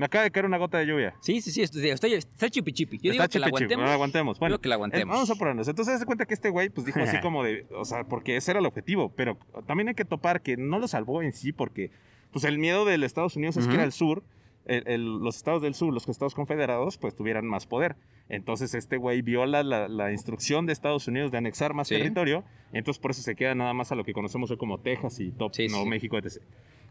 Me 0.00 0.06
acaba 0.06 0.24
de 0.24 0.30
caer 0.30 0.46
una 0.46 0.56
gota 0.56 0.78
de 0.78 0.86
lluvia. 0.86 1.14
Sí, 1.20 1.42
sí, 1.42 1.50
sí, 1.50 1.60
estoy- 1.60 2.14
está 2.14 2.48
chipi 2.48 2.72
chipi. 2.72 2.96
Yo 2.96 3.12
digo 3.12 3.22
Está 3.22 3.28
que 3.30 3.38
la 3.38 3.48
aguantemos. 3.48 3.84
la 3.86 3.92
aguantemos. 3.92 4.38
Bueno, 4.38 4.54
digo 4.54 4.62
que 4.62 4.68
la 4.70 4.74
eh, 4.74 4.76
aguantemos. 4.76 5.14
vamos 5.14 5.30
a 5.30 5.34
ponernos. 5.34 5.68
Entonces, 5.68 5.98
se 6.00 6.06
cuenta 6.06 6.24
que 6.24 6.32
este 6.32 6.48
güey, 6.48 6.70
pues 6.70 6.86
dijo 6.86 7.00
así 7.00 7.20
como 7.20 7.44
de, 7.44 7.66
o 7.76 7.84
sea, 7.84 8.04
porque 8.04 8.34
ese 8.36 8.52
era 8.52 8.60
el 8.60 8.66
objetivo, 8.66 9.12
pero 9.14 9.36
también 9.66 9.88
hay 9.88 9.94
que 9.94 10.06
topar 10.06 10.40
que 10.40 10.56
no 10.56 10.78
lo 10.78 10.88
salvó 10.88 11.20
en 11.20 11.32
sí, 11.34 11.52
porque, 11.52 11.90
pues 12.32 12.46
el 12.46 12.58
miedo 12.58 12.86
del 12.86 13.04
Estados 13.04 13.36
Unidos 13.36 13.58
es 13.58 13.64
que 13.64 13.72
Ujú. 13.72 13.74
era 13.74 13.84
el 13.84 13.92
sur, 13.92 14.22
el- 14.64 14.84
el- 14.88 15.18
los 15.18 15.36
estados 15.36 15.60
del 15.60 15.74
sur, 15.74 15.92
los 15.92 16.08
estados 16.08 16.34
confederados, 16.34 16.96
pues 16.96 17.14
tuvieran 17.14 17.44
más 17.46 17.66
poder. 17.66 17.96
Entonces, 18.30 18.72
este 18.72 18.96
güey 18.96 19.20
viola 19.20 19.62
la, 19.62 19.86
la 19.86 20.12
instrucción 20.12 20.64
de 20.64 20.72
Estados 20.72 21.08
Unidos 21.08 21.30
de 21.30 21.36
anexar 21.36 21.74
más 21.74 21.88
Sí. 21.88 21.96
territorio, 21.96 22.42
entonces 22.72 22.98
por 23.02 23.10
eso 23.10 23.20
se 23.20 23.34
queda 23.36 23.54
nada 23.54 23.74
más 23.74 23.92
a 23.92 23.96
lo 23.96 24.04
que 24.04 24.14
conocemos 24.14 24.50
hoy 24.50 24.56
como 24.56 24.78
Texas 24.78 25.20
y 25.20 25.30
top, 25.30 25.52
Sí, 25.54 25.66
no 25.68 25.82
sí. 25.82 25.88
México, 25.90 26.16
etc. 26.16 26.40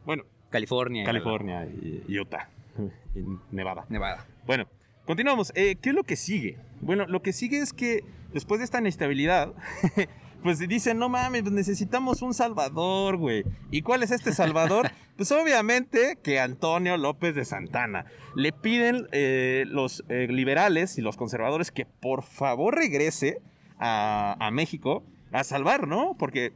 Bueno, 0.06 0.26
California. 0.52 1.04
California 1.06 1.66
y, 1.66 2.04
y 2.08 2.20
Utah 2.20 2.50
Nevada. 3.52 3.86
Nevada. 3.90 4.26
Bueno, 4.46 4.68
continuamos. 5.06 5.52
Eh, 5.56 5.76
¿Qué 5.82 5.90
es 5.90 5.96
lo 5.96 6.04
que 6.04 6.16
sigue? 6.16 6.58
Bueno, 6.82 7.06
lo 7.08 7.22
que 7.22 7.34
sigue 7.34 7.60
es 7.60 7.74
que 7.74 8.04
después 8.34 8.60
de 8.60 8.66
esta 8.66 8.80
inestabilidad, 8.80 9.54
pues 10.44 10.60
dicen, 10.60 10.98
no 10.98 11.10
mames, 11.10 11.44
pues 11.44 11.54
necesitamos 11.54 12.22
un 12.22 12.34
salvador, 12.34 13.18
güey. 13.18 13.44
¿Y 13.72 13.82
cuál 13.82 14.04
es 14.04 14.12
este 14.12 14.34
salvador? 14.34 14.90
pues 15.18 15.32
obviamente 15.32 16.18
que 16.24 16.40
Antonio 16.40 16.98
López 16.98 17.36
de 17.36 17.46
Santana. 17.46 18.06
Le 18.36 18.52
piden 18.52 19.08
eh, 19.12 19.66
los 19.68 20.04
eh, 20.10 20.28
liberales 20.30 20.98
y 20.98 21.02
los 21.02 21.18
conservadores 21.18 21.72
que 21.72 21.86
por 21.86 22.24
favor 22.24 22.76
regrese 22.76 23.42
a, 23.80 24.36
a 24.40 24.52
México 24.52 25.04
a 25.32 25.44
salvar, 25.44 25.88
¿no? 25.88 26.16
Porque 26.18 26.54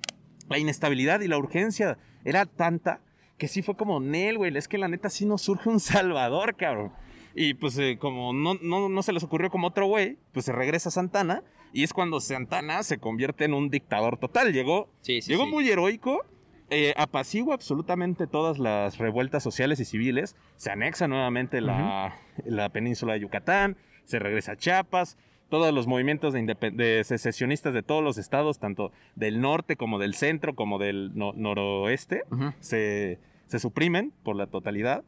la 0.50 0.58
inestabilidad 0.58 1.22
y 1.22 1.28
la 1.28 1.38
urgencia 1.38 1.98
era 2.26 2.46
tanta 2.46 3.02
que 3.38 3.48
sí 3.48 3.62
fue 3.62 3.76
como, 3.76 4.00
Nel, 4.00 4.38
güey, 4.38 4.56
es 4.56 4.68
que 4.68 4.78
la 4.78 4.88
neta 4.88 5.10
sí 5.10 5.26
nos 5.26 5.42
surge 5.42 5.70
un 5.70 5.80
salvador, 5.80 6.56
cabrón. 6.56 6.92
Y 7.36 7.56
pues 7.56 7.78
eh, 7.80 7.98
como 8.00 8.32
no, 8.32 8.54
no, 8.62 8.90
no 8.90 9.04
se 9.04 9.12
les 9.12 9.24
ocurrió 9.24 9.50
como 9.50 9.68
otro 9.68 9.88
güey, 9.88 10.18
pues 10.34 10.46
se 10.46 10.52
regresa 10.52 10.90
a 10.90 10.92
Santana 10.92 11.44
y 11.74 11.84
es 11.84 11.92
cuando 11.92 12.20
Santana 12.20 12.84
se 12.84 13.00
convierte 13.00 13.46
en 13.46 13.56
un 13.56 13.70
dictador 13.72 14.18
total. 14.18 14.54
Llegó, 14.54 14.90
Sí, 15.02 15.22
sí, 15.24 15.32
llegó 15.32 15.46
sí. 15.46 15.50
muy 15.52 15.68
heroico, 15.68 16.22
eh, 16.70 16.94
apacigua 16.96 17.56
absolutamente 17.56 18.28
todas 18.28 18.60
las 18.60 19.00
revueltas 19.00 19.42
sociales 19.42 19.80
y 19.80 19.86
civiles, 19.86 20.36
se 20.58 20.70
anexa 20.70 21.08
nuevamente 21.08 21.60
la, 21.60 22.16
la 22.46 22.70
península 22.70 23.14
de 23.14 23.22
Yucatán, 23.22 23.78
se 24.06 24.20
regresa 24.20 24.52
a 24.52 24.56
Chiapas, 24.58 25.18
todos 25.60 25.72
los 25.72 25.86
movimientos 25.86 26.34
de, 26.34 26.42
de 26.74 27.04
secesionistas 27.04 27.76
de 27.76 27.84
todos 27.84 28.04
los 28.04 28.18
estados, 28.18 28.58
tanto 28.58 28.92
del 29.14 29.40
norte 29.40 29.76
como 29.76 30.00
del 30.00 30.16
centro, 30.16 30.56
como 30.56 30.80
del 30.80 31.12
no- 31.14 31.34
noroeste, 31.36 32.24
se, 32.60 33.20
se 33.46 33.60
suprimen 33.60 34.12
por 34.24 34.36
la 34.36 34.48
totalidad. 34.48 35.04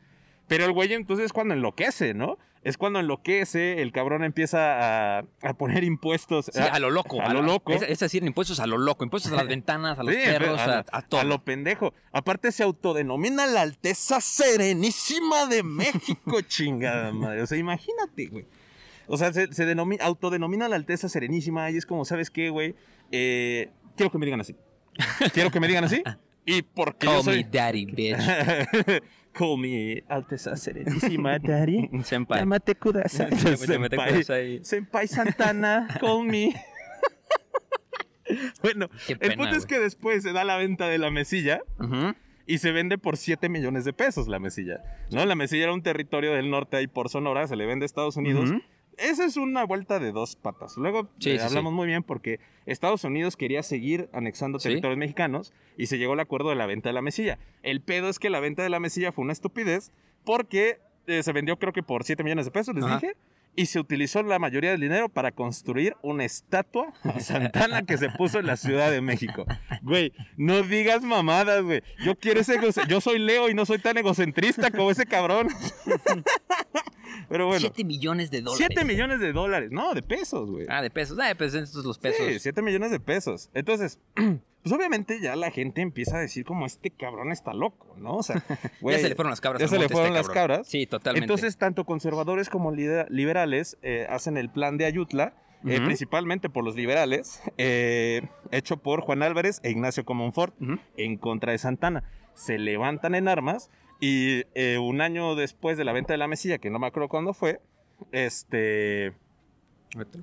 Pero 0.47 0.65
el 0.65 0.71
güey 0.71 0.93
entonces 0.93 1.25
es 1.25 1.33
cuando 1.33 1.55
enloquece, 1.55 2.13
¿no? 2.13 2.37
Es 2.63 2.77
cuando 2.77 2.99
enloquece, 2.99 3.81
el 3.81 3.91
cabrón 3.91 4.23
empieza 4.23 5.17
a, 5.17 5.25
a 5.41 5.53
poner 5.55 5.83
impuestos. 5.83 6.51
Sí, 6.53 6.59
a 6.59 6.77
lo 6.77 6.91
loco. 6.91 7.19
A 7.21 7.33
lo 7.33 7.41
loco. 7.41 7.73
Es, 7.73 7.81
es 7.81 7.97
decir, 7.99 8.23
impuestos 8.23 8.59
a 8.59 8.67
lo 8.67 8.77
loco. 8.77 9.03
Impuestos 9.03 9.31
a 9.31 9.37
las 9.37 9.47
ventanas, 9.55 9.97
a 9.97 10.03
los 10.03 10.13
Sí, 10.13 10.21
perros, 10.23 10.59
a 10.59 11.01
todo. 11.01 11.21
a 11.21 11.23
lo 11.23 11.43
pendejo. 11.43 11.93
Aparte 12.11 12.51
se 12.51 12.61
autodenomina 12.61 13.47
la 13.47 13.61
Alteza 13.61 14.21
Serenísima 14.21 15.47
de 15.47 15.63
México, 15.63 16.41
chingada 16.47 17.11
madre. 17.11 17.41
O 17.41 17.47
sea, 17.47 17.57
imagínate, 17.57 18.27
güey. 18.27 18.45
O 19.07 19.17
sea, 19.17 19.31
se, 19.33 19.51
se 19.53 19.65
denomina, 19.65 20.03
autodenomina 20.05 20.67
la 20.69 20.75
Alteza 20.75 21.09
Serenísima 21.09 21.69
y 21.71 21.77
es 21.77 21.85
como, 21.85 22.05
¿sabes 22.05 22.29
qué, 22.31 22.49
güey? 22.49 22.75
Eh, 23.11 23.69
quiero 23.95 24.11
que 24.11 24.17
me 24.17 24.25
digan 24.25 24.41
así. 24.41 24.55
Quiero 25.33 25.51
que 25.51 25.59
me 25.59 25.67
digan 25.67 25.83
así. 25.83 26.01
Y 26.47 26.61
porque 26.61 27.07
Call 27.07 27.15
yo 27.15 27.23
soy... 27.23 27.43
me 27.43 27.49
daddy, 27.49 27.85
bitch. 27.87 28.17
Call 29.33 29.57
me 29.57 30.03
Alteza 30.07 30.55
Serenísima, 30.55 31.39
daddy. 31.39 31.89
Senpai. 32.03 32.37
Llámate 32.37 32.75
Kudasai. 32.75 33.35
Senpai. 33.57 34.63
Senpai 34.63 35.07
Santana, 35.07 35.87
call 35.99 36.23
me. 36.27 36.53
bueno, 38.61 38.89
el 39.07 39.35
punto 39.35 39.55
es 39.55 39.65
que 39.65 39.79
después 39.79 40.23
se 40.23 40.33
da 40.33 40.43
la 40.43 40.57
venta 40.57 40.87
de 40.87 40.97
la 40.97 41.11
mesilla 41.11 41.61
Ujú. 41.79 42.13
y 42.45 42.57
se 42.59 42.71
vende 42.71 42.97
por 42.97 43.17
7 43.17 43.49
millones 43.49 43.85
de 43.85 43.93
pesos 43.93 44.27
la 44.27 44.37
mesilla. 44.39 44.83
¿No? 45.11 45.25
La 45.25 45.35
mesilla 45.35 45.63
era 45.63 45.73
un 45.73 45.81
territorio 45.83 46.33
del 46.33 46.49
norte 46.49 46.77
ahí 46.77 46.87
por 46.87 47.09
Sonora, 47.09 47.47
se 47.47 47.55
le 47.55 47.65
vende 47.65 47.85
a 47.85 47.87
Estados 47.87 48.17
Unidos. 48.17 48.51
Esa 48.97 49.25
es 49.25 49.37
una 49.37 49.63
vuelta 49.65 49.99
de 49.99 50.11
dos 50.11 50.35
patas. 50.35 50.77
Luego 50.77 51.09
Sí, 51.19 51.31
eh, 51.31 51.39
sí, 51.39 51.45
hablamos 51.45 51.71
sí. 51.71 51.75
muy 51.75 51.87
bien 51.87 52.03
porque 52.03 52.39
Estados 52.65 53.03
Unidos 53.03 53.35
quería 53.37 53.63
seguir 53.63 54.09
anexando 54.13 54.57
territorios 54.59 54.97
mexicanos 54.97 55.53
y 55.77 55.87
se 55.87 55.97
llegó 55.97 56.13
al 56.13 56.19
acuerdo 56.19 56.49
de 56.49 56.55
la 56.55 56.65
venta 56.65 56.89
de 56.89 56.93
la 56.93 57.01
mesilla. 57.01 57.37
El 57.63 57.81
pedo 57.81 58.09
es 58.09 58.19
que 58.19 58.29
la 58.29 58.39
venta 58.39 58.63
de 58.63 58.69
la 58.69 58.79
mesilla 58.79 59.11
fue 59.11 59.23
una 59.23 59.33
estupidez 59.33 59.91
porque 60.23 60.79
eh, 61.07 61.21
se 61.23 61.31
vendió 61.33 61.57
creo 61.59 61.73
que 61.73 61.83
por 61.83 62.03
7 62.03 62.23
millones 62.23 62.45
de 62.45 62.51
pesos, 62.51 62.73
les 62.75 62.83
Ajá. 62.83 62.95
dije. 62.99 63.15
Y 63.57 63.67
se 63.67 63.79
utilizó 63.79 64.21
la 64.21 64.37
mayoría 64.37 64.71
del 64.71 64.81
dinero 64.81 65.07
para 65.07 65.31
construir 65.31 65.95
una 66.01 66.25
estatua 66.25 66.91
a 67.03 67.19
Santana 67.21 67.83
que 67.85 67.97
se 67.97 68.09
puso 68.09 68.39
en 68.39 68.47
la 68.47 68.57
Ciudad 68.57 68.91
de 68.91 68.99
México. 68.99 69.45
Güey, 69.81 70.11
no 70.35 70.61
digas 70.61 71.03
mamadas, 71.03 71.63
güey. 71.63 71.81
Yo 72.03 72.15
quiero 72.17 72.41
ese 72.41 72.59
yo 72.89 72.99
soy 72.99 73.17
Leo 73.17 73.49
y 73.49 73.53
no 73.53 73.65
soy 73.65 73.79
tan 73.79 73.97
egocentrista 73.97 74.71
como 74.71 74.91
ese 74.91 75.05
cabrón. 75.05 75.47
Pero 77.29 77.47
bueno. 77.47 77.59
7 77.59 77.83
millones 77.83 78.31
de 78.31 78.41
dólares. 78.41 78.67
7 78.67 78.85
millones 78.85 79.19
de 79.19 79.33
dólares. 79.33 79.71
No, 79.71 79.93
de 79.93 80.01
pesos, 80.01 80.49
güey. 80.49 80.65
Ah, 80.69 80.81
de 80.81 80.89
pesos. 80.89 81.17
Ah, 81.19 81.33
pues 81.37 81.53
estos 81.53 81.85
los 81.85 81.97
pesos. 81.97 82.25
Sí, 82.25 82.39
7 82.39 82.61
millones 82.61 82.91
de 82.91 82.99
pesos. 82.99 83.49
Entonces, 83.53 83.99
pues 84.15 84.73
obviamente 84.73 85.19
ya 85.21 85.35
la 85.35 85.51
gente 85.51 85.81
empieza 85.81 86.17
a 86.17 86.19
decir 86.19 86.45
como 86.45 86.65
este 86.65 86.91
cabrón 86.91 87.31
está 87.31 87.53
loco, 87.53 87.95
¿no? 87.97 88.15
O 88.15 88.23
sea, 88.23 88.43
güey, 88.81 88.95
ya 88.95 89.01
se 89.01 89.09
le 89.09 89.15
fueron 89.15 89.31
las 89.31 89.41
cabras. 89.41 89.61
Ya 89.61 89.67
se 89.67 89.79
le 89.79 89.89
fueron 89.89 90.07
este 90.07 90.17
las 90.17 90.27
cabrón. 90.27 90.57
cabras. 90.57 90.67
Sí, 90.67 90.85
totalmente. 90.87 91.23
Entonces, 91.23 91.57
tanto 91.57 91.85
conservadores 91.85 92.49
como 92.49 92.71
liberales 92.71 93.77
eh, 93.81 94.07
hacen 94.09 94.37
el 94.37 94.49
plan 94.49 94.77
de 94.77 94.85
Ayutla, 94.85 95.35
eh, 95.67 95.81
principalmente 95.81 96.49
por 96.49 96.63
los 96.63 96.75
liberales, 96.75 97.41
eh, 97.57 98.21
hecho 98.51 98.77
por 98.77 99.01
Juan 99.01 99.23
Álvarez 99.23 99.59
e 99.63 99.71
Ignacio 99.71 100.05
Comonfort 100.05 100.53
en 100.95 101.17
contra 101.17 101.53
de 101.53 101.57
Santana. 101.57 102.03
Se 102.35 102.59
levantan 102.59 103.15
en 103.15 103.27
armas 103.27 103.71
y 103.99 104.43
eh, 104.55 104.77
un 104.77 105.01
año 105.01 105.35
después 105.35 105.77
de 105.77 105.85
la 105.85 105.93
venta 105.93 106.13
de 106.13 106.17
la 106.17 106.27
mesilla, 106.27 106.57
que 106.57 106.69
no 106.69 106.79
me 106.79 106.87
acuerdo 106.87 107.09
cuándo 107.09 107.33
fue, 107.33 107.59
este 108.11 109.13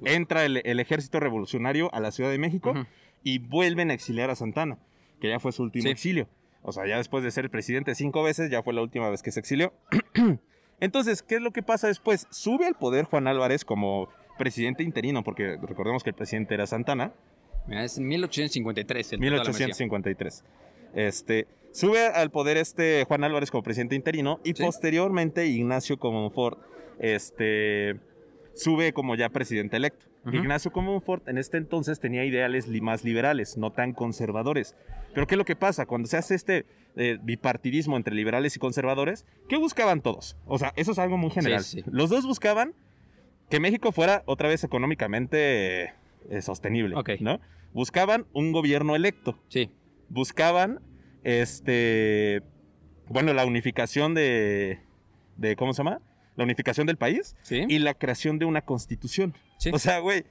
entra 0.05 0.45
el, 0.45 0.61
el 0.65 0.81
ejército 0.81 1.19
revolucionario 1.21 1.93
a 1.95 2.01
la 2.01 2.11
Ciudad 2.11 2.31
de 2.31 2.39
México 2.39 2.73
Ujú. 2.73 2.85
y 3.23 3.39
vuelven 3.39 3.91
a 3.91 3.95
exiliar 3.95 4.29
a 4.31 4.35
Santana, 4.35 4.79
que 5.21 5.29
ya 5.31 5.41
fue 5.41 5.53
su 5.53 5.63
último 5.63 5.85
Sí. 5.85 5.89
exilio. 5.91 6.29
O 6.63 6.73
sea, 6.73 6.87
ya 6.87 6.97
después 6.99 7.25
de 7.25 7.31
ser 7.31 7.49
presidente 7.51 7.95
cinco 7.95 8.23
veces, 8.23 8.51
ya 8.51 8.63
fue 8.63 8.75
la 8.75 8.83
última 8.83 9.09
vez 9.11 9.23
que 9.23 9.33
se 9.33 9.41
exilió. 9.41 9.73
Entonces, 10.81 11.23
¿qué 11.23 11.37
es 11.37 11.41
lo 11.43 11.53
que 11.53 11.63
pasa 11.63 11.87
después? 11.89 12.27
Sube 12.31 12.67
al 12.67 12.75
poder 12.75 13.05
Juan 13.07 13.27
Álvarez 13.27 13.65
como 13.65 14.09
presidente 14.39 14.83
interino, 14.83 15.23
porque 15.25 15.57
recordemos 15.63 16.03
que 16.05 16.11
el 16.11 16.15
presidente 16.17 16.55
era 16.55 16.67
Santana, 16.67 17.13
Mira, 17.67 17.85
es 17.85 17.97
en 17.97 18.09
1853. 18.09 19.13
el 19.13 19.19
total 19.21 19.31
de 19.31 19.37
la 19.39 19.45
mesilla. 19.45 19.67
1853. 19.67 20.45
Este, 20.95 21.47
sube 21.73 22.07
al 22.07 22.31
poder 22.31 22.57
este 22.57 23.05
Juan 23.05 23.25
Álvarez 23.25 23.51
como 23.51 23.63
presidente 23.63 23.97
interino 23.97 24.41
y 24.45 24.55
Sí. 24.55 24.63
posteriormente 24.63 25.47
Ignacio 25.47 25.99
Comonfort 25.99 26.59
este, 26.99 27.99
sube 28.55 28.93
como 28.93 29.15
ya 29.15 29.29
presidente 29.31 29.77
electo. 29.77 30.07
Ignacio 30.33 30.71
Comonfort 30.71 31.27
en 31.27 31.37
este 31.37 31.57
entonces 31.57 31.99
tenía 31.99 32.25
ideales 32.25 32.69
más 32.81 33.03
liberales, 33.03 33.57
no 33.57 33.73
tan 33.73 33.93
conservadores. 33.93 34.77
Pero 35.15 35.27
¿qué 35.27 35.35
es 35.35 35.39
lo 35.39 35.45
que 35.45 35.57
pasa? 35.57 35.85
Cuando 35.87 36.07
se 36.07 36.17
hace 36.17 36.37
este 36.37 36.65
eh, 36.95 37.19
bipartidismo 37.23 37.97
entre 37.97 38.15
liberales 38.15 38.55
y 38.55 38.61
conservadores, 38.61 39.27
¿qué 39.49 39.57
buscaban 39.57 40.01
todos? 40.01 40.37
O 40.47 40.59
sea, 40.59 40.73
eso 40.77 40.93
es 40.93 40.99
algo 41.01 41.17
muy 41.17 41.31
general. 41.31 41.65
Sí, 41.65 41.83
sí. 41.83 41.91
Los 41.91 42.09
dos 42.09 42.25
buscaban 42.25 42.73
que 43.51 43.59
México 43.59 43.91
fuera 43.91 44.23
otra 44.27 44.49
vez 44.49 44.63
económicamente 44.63 45.85
eh, 46.31 46.41
sostenible, 46.41 46.95
Ok. 46.97 47.11
¿no? 47.21 47.41
Buscaban 47.73 48.27
un 48.33 48.53
gobierno 48.53 48.95
electo 48.95 49.39
Sí. 49.49 49.71
buscaban 50.09 50.81
este 51.25 52.43
bueno 53.09 53.33
la 53.33 53.45
unificación 53.47 54.15
de 54.15 54.81
de 55.37 55.57
cómo 55.57 55.73
se 55.73 55.79
llama 55.83 56.01
la 56.37 56.45
unificación 56.45 56.87
del 56.87 56.97
país 56.97 57.37
Sí. 57.43 57.65
y 57.69 57.79
la 57.79 57.95
creación 57.95 58.39
de 58.39 58.45
una 58.47 58.63
constitución 58.63 59.35
Sí. 59.59 59.71
o 59.73 59.79
sea 59.79 59.99
güey 59.99 60.25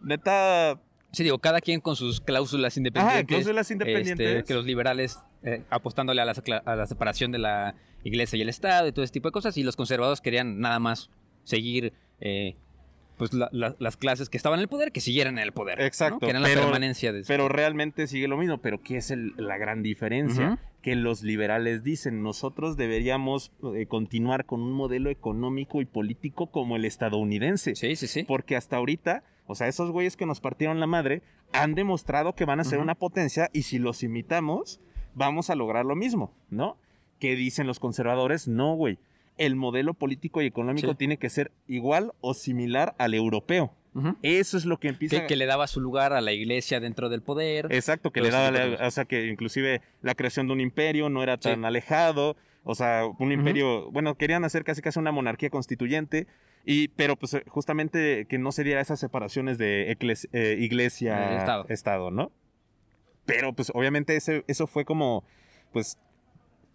neta 0.00 0.80
Sí, 1.14 1.24
digo, 1.24 1.38
cada 1.40 1.60
quien 1.60 1.82
con 1.82 1.94
sus 1.94 2.22
cláusulas 2.22 2.74
independientes. 2.78 3.26
cláusulas 3.26 3.70
independientes. 3.70 4.26
Este, 4.26 4.44
que 4.44 4.54
los 4.54 4.64
liberales 4.64 5.18
eh, 5.42 5.62
apostándole 5.68 6.22
a 6.22 6.24
la, 6.24 6.32
a 6.64 6.74
la 6.74 6.86
separación 6.86 7.30
de 7.32 7.38
la 7.38 7.74
iglesia 8.02 8.38
y 8.38 8.40
el 8.40 8.48
Estado 8.48 8.88
y 8.88 8.92
todo 8.92 9.04
ese 9.04 9.12
tipo 9.12 9.28
de 9.28 9.32
cosas. 9.32 9.54
Y 9.58 9.62
los 9.62 9.76
conservadores 9.76 10.22
querían 10.22 10.58
nada 10.58 10.78
más 10.78 11.10
seguir 11.44 11.92
eh, 12.18 12.56
pues 13.22 13.34
la- 13.34 13.48
la- 13.52 13.76
las 13.78 13.96
clases 13.96 14.28
que 14.28 14.36
estaban 14.36 14.58
en 14.58 14.62
el 14.62 14.68
poder, 14.68 14.90
que 14.90 15.00
siguieran 15.00 15.38
en 15.38 15.44
el 15.44 15.52
poder. 15.52 15.78
¿no? 15.78 15.84
Exacto, 15.84 16.18
Que 16.18 16.30
eran 16.30 16.42
la 16.42 16.48
pero- 16.48 16.62
permanencia 16.62 17.12
de 17.12 17.22
pero 17.28 17.48
realmente 17.48 18.08
sigue 18.08 18.26
lo 18.26 18.36
mismo 18.36 18.58
pero 18.58 18.82
qué 18.82 18.96
es 18.96 19.12
el- 19.12 19.32
la 19.36 19.58
gran 19.58 19.84
diferencia 19.84 20.54
Ujú. 20.54 20.58
que 20.82 20.96
los 20.96 21.22
liberales 21.22 21.84
dicen 21.84 22.24
nosotros 22.24 22.76
deberíamos 22.76 23.52
eh, 23.76 23.86
continuar 23.86 24.44
con 24.44 24.60
un 24.60 24.72
modelo 24.72 25.08
económico 25.08 25.80
y 25.80 25.84
político 25.84 26.48
como 26.48 26.74
el 26.74 26.84
estadounidense 26.84 27.76
Sí, 27.76 27.94
sí, 27.94 28.08
sí. 28.08 28.24
Porque 28.24 28.56
hasta 28.56 28.76
ahorita, 28.76 29.22
o 29.46 29.54
sea, 29.54 29.68
esos 29.68 29.92
güeyes 29.92 30.16
que 30.16 30.26
nos 30.26 30.40
partieron 30.40 30.80
la 30.80 30.88
madre 30.88 31.22
han 31.52 31.74
demostrado 31.76 32.34
que 32.34 32.44
van 32.44 32.58
a 32.58 32.64
ser 32.64 32.78
Ujú. 32.78 32.84
una 32.84 32.96
potencia 32.96 33.50
y 33.52 33.62
si 33.62 33.78
los 33.78 34.02
imitamos, 34.02 34.80
vamos 35.14 35.48
a 35.48 35.54
lograr 35.54 35.84
lo 35.84 35.94
mismo, 35.94 36.34
¿no? 36.50 36.76
¿Qué 37.20 37.36
dicen 37.36 37.68
los 37.68 37.78
conservadores? 37.78 38.48
No, 38.48 38.74
güey. 38.74 38.98
El 39.38 39.56
modelo 39.56 39.94
político 39.94 40.42
y 40.42 40.46
económico 40.46 40.90
Sí. 40.90 40.94
tiene 40.96 41.16
que 41.18 41.30
ser 41.30 41.50
igual 41.66 42.12
o 42.20 42.34
similar 42.34 42.94
al 42.98 43.14
europeo. 43.14 43.74
Eso 44.22 44.56
es 44.56 44.64
lo 44.64 44.78
que 44.80 44.88
empieza 44.88 45.20
Que, 45.20 45.26
que 45.26 45.36
le 45.36 45.44
daba 45.44 45.66
su 45.66 45.78
lugar 45.80 46.14
a 46.14 46.22
la 46.22 46.32
iglesia 46.32 46.80
dentro 46.80 47.10
del 47.10 47.20
poder. 47.22 47.66
Exacto, 47.70 48.10
que 48.10 48.22
le 48.22 48.30
daba, 48.30 48.50
la- 48.50 48.86
o 48.86 48.90
sea, 48.90 49.04
que 49.04 49.26
inclusive 49.26 49.82
la 50.00 50.14
creación 50.14 50.46
de 50.46 50.54
un 50.54 50.60
imperio 50.60 51.10
no 51.10 51.22
era 51.22 51.36
tan 51.36 51.60
Sí. 51.60 51.64
alejado, 51.66 52.36
o 52.64 52.74
sea, 52.74 53.02
un 53.18 53.32
imperio, 53.32 53.90
bueno, 53.90 54.14
querían 54.14 54.44
hacer 54.44 54.64
casi 54.64 54.80
casi 54.80 54.98
una 54.98 55.12
monarquía 55.12 55.50
constituyente, 55.50 56.26
y, 56.64 56.88
pero 56.88 57.16
pues 57.16 57.36
justamente 57.48 58.24
que 58.30 58.38
no 58.38 58.50
se 58.52 58.64
diera 58.64 58.80
esas 58.80 58.98
separaciones 59.00 59.58
de 59.58 59.94
ecles- 59.94 60.28
eh, 60.32 60.56
iglesia, 60.58 61.34
Eh, 61.34 61.38
Estado. 61.38 61.66
estado, 61.68 62.10
¿no? 62.10 62.32
Pero 63.26 63.52
pues 63.52 63.70
obviamente 63.74 64.16
ese, 64.16 64.42
eso 64.48 64.66
fue 64.66 64.84
como, 64.86 65.24
pues, 65.72 65.98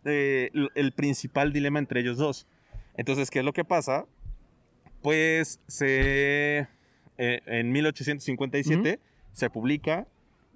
eh, 0.07 0.49
el 0.75 0.91
principal 0.93 1.53
dilema 1.53 1.79
entre 1.79 1.99
ellos 2.01 2.17
dos. 2.17 2.47
Entonces, 2.95 3.29
¿qué 3.29 3.39
es 3.39 3.45
lo 3.45 3.53
que 3.53 3.63
pasa? 3.63 4.05
Pues 5.01 5.59
se... 5.67 6.67
eh, 7.17 7.41
en 7.45 7.71
1857 7.71 8.99
se 9.31 9.49
publica 9.49 10.07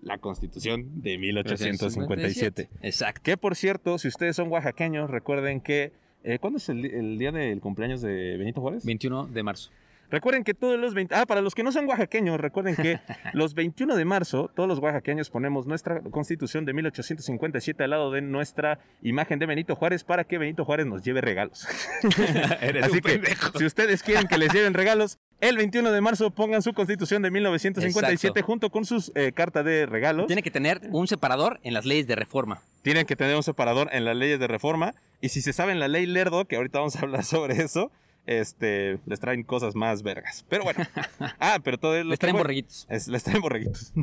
la 0.02 0.18
Constitución 0.18 1.04
de 1.04 1.18
1857. 1.20 2.70
Exacto. 2.82 3.22
Que 3.24 3.38
por 3.38 3.56
cierto, 3.56 3.98
si 4.00 4.08
ustedes 4.08 4.36
son 4.36 4.50
oaxaqueños, 4.50 5.10
recuerden 5.10 5.62
que... 5.62 5.92
eh, 6.24 6.40
¿Cuándo 6.40 6.58
es 6.58 6.70
el, 6.70 6.86
el 6.86 7.18
día 7.20 7.32
del 7.32 7.62
cumpleaños 7.62 8.02
de 8.02 8.38
Benito 8.38 8.62
Juárez? 8.62 8.84
21 8.86 9.28
de 9.28 9.44
marzo. 9.44 9.72
Recuerden 10.12 10.44
que 10.44 10.54
todos 10.54 10.78
los 10.78 10.94
20... 10.94 11.16
Ah, 11.16 11.26
para 11.26 11.40
los 11.40 11.56
que 11.56 11.64
no 11.64 11.72
son 11.72 11.88
oaxaqueños, 11.88 12.40
recuerden 12.40 12.76
que 12.76 13.00
los 13.34 13.54
21 13.54 13.96
de 13.96 14.04
marzo, 14.04 14.52
todos 14.54 14.68
los 14.68 14.80
oaxaqueños 14.80 15.30
ponemos 15.30 15.68
nuestra 15.68 16.02
constitución 16.02 16.66
de 16.66 16.74
1857 16.74 17.82
al 17.82 17.90
lado 17.90 18.12
de 18.12 18.22
nuestra 18.22 18.80
imagen 19.02 19.40
de 19.40 19.46
Benito 19.46 19.76
Juárez 19.78 20.04
para 20.04 20.26
que 20.26 20.38
Benito 20.38 20.66
Juárez 20.66 20.86
nos 20.86 21.02
lleve 21.02 21.22
regalos. 21.22 21.66
Así 22.84 23.00
que, 23.00 23.22
si 23.58 23.66
ustedes 23.66 24.04
quieren 24.04 24.28
que 24.28 24.38
les 24.38 24.52
lleven 24.54 24.74
regalos, 24.74 25.18
el 25.40 25.56
21 25.56 25.92
de 25.92 26.02
marzo 26.02 26.30
pongan 26.32 26.62
su 26.62 26.74
constitución 26.74 27.22
de 27.22 27.32
1957 27.32 28.14
Exacto. 28.14 28.46
junto 28.46 28.70
con 28.70 28.84
sus 28.84 29.14
eh, 29.16 29.32
carta 29.32 29.64
de 29.64 29.86
regalos. 29.86 30.28
Tiene 30.28 30.44
que 30.44 30.52
tener 30.52 30.82
un 30.92 31.08
separador 31.08 31.62
en 31.64 31.74
las 31.74 31.86
leyes 31.86 32.06
de 32.06 32.18
reforma. 32.18 32.62
Tienen 32.82 33.06
que 33.06 33.16
tener 33.16 33.38
un 33.38 33.44
separador 33.44 33.88
en 33.94 34.04
las 34.04 34.18
leyes 34.18 34.40
de 34.40 34.48
reforma. 34.48 34.94
Y 35.22 35.30
si 35.30 35.42
se 35.42 35.54
saben 35.54 35.80
la 35.80 35.88
ley 35.88 36.06
Lerdo, 36.06 36.46
que 36.46 36.58
ahorita 36.58 36.80
vamos 36.80 36.98
a 36.98 37.00
hablar 37.00 37.24
sobre 37.24 37.62
eso, 37.64 37.92
este, 38.26 39.00
les 39.06 39.20
traen 39.20 39.44
cosas 39.44 39.76
más 39.76 40.04
vergas. 40.04 40.46
Pero 40.50 40.64
bueno. 40.64 40.80
Ah, 41.40 41.60
pero 41.64 41.78
todo 41.78 41.96
es 41.98 42.06
Les 42.06 42.20
traen 42.20 42.36
borreguitos. 42.38 42.86
Es- 42.90 43.08
les 43.08 43.24
traen 43.24 43.42
borreguitos. 43.42 43.94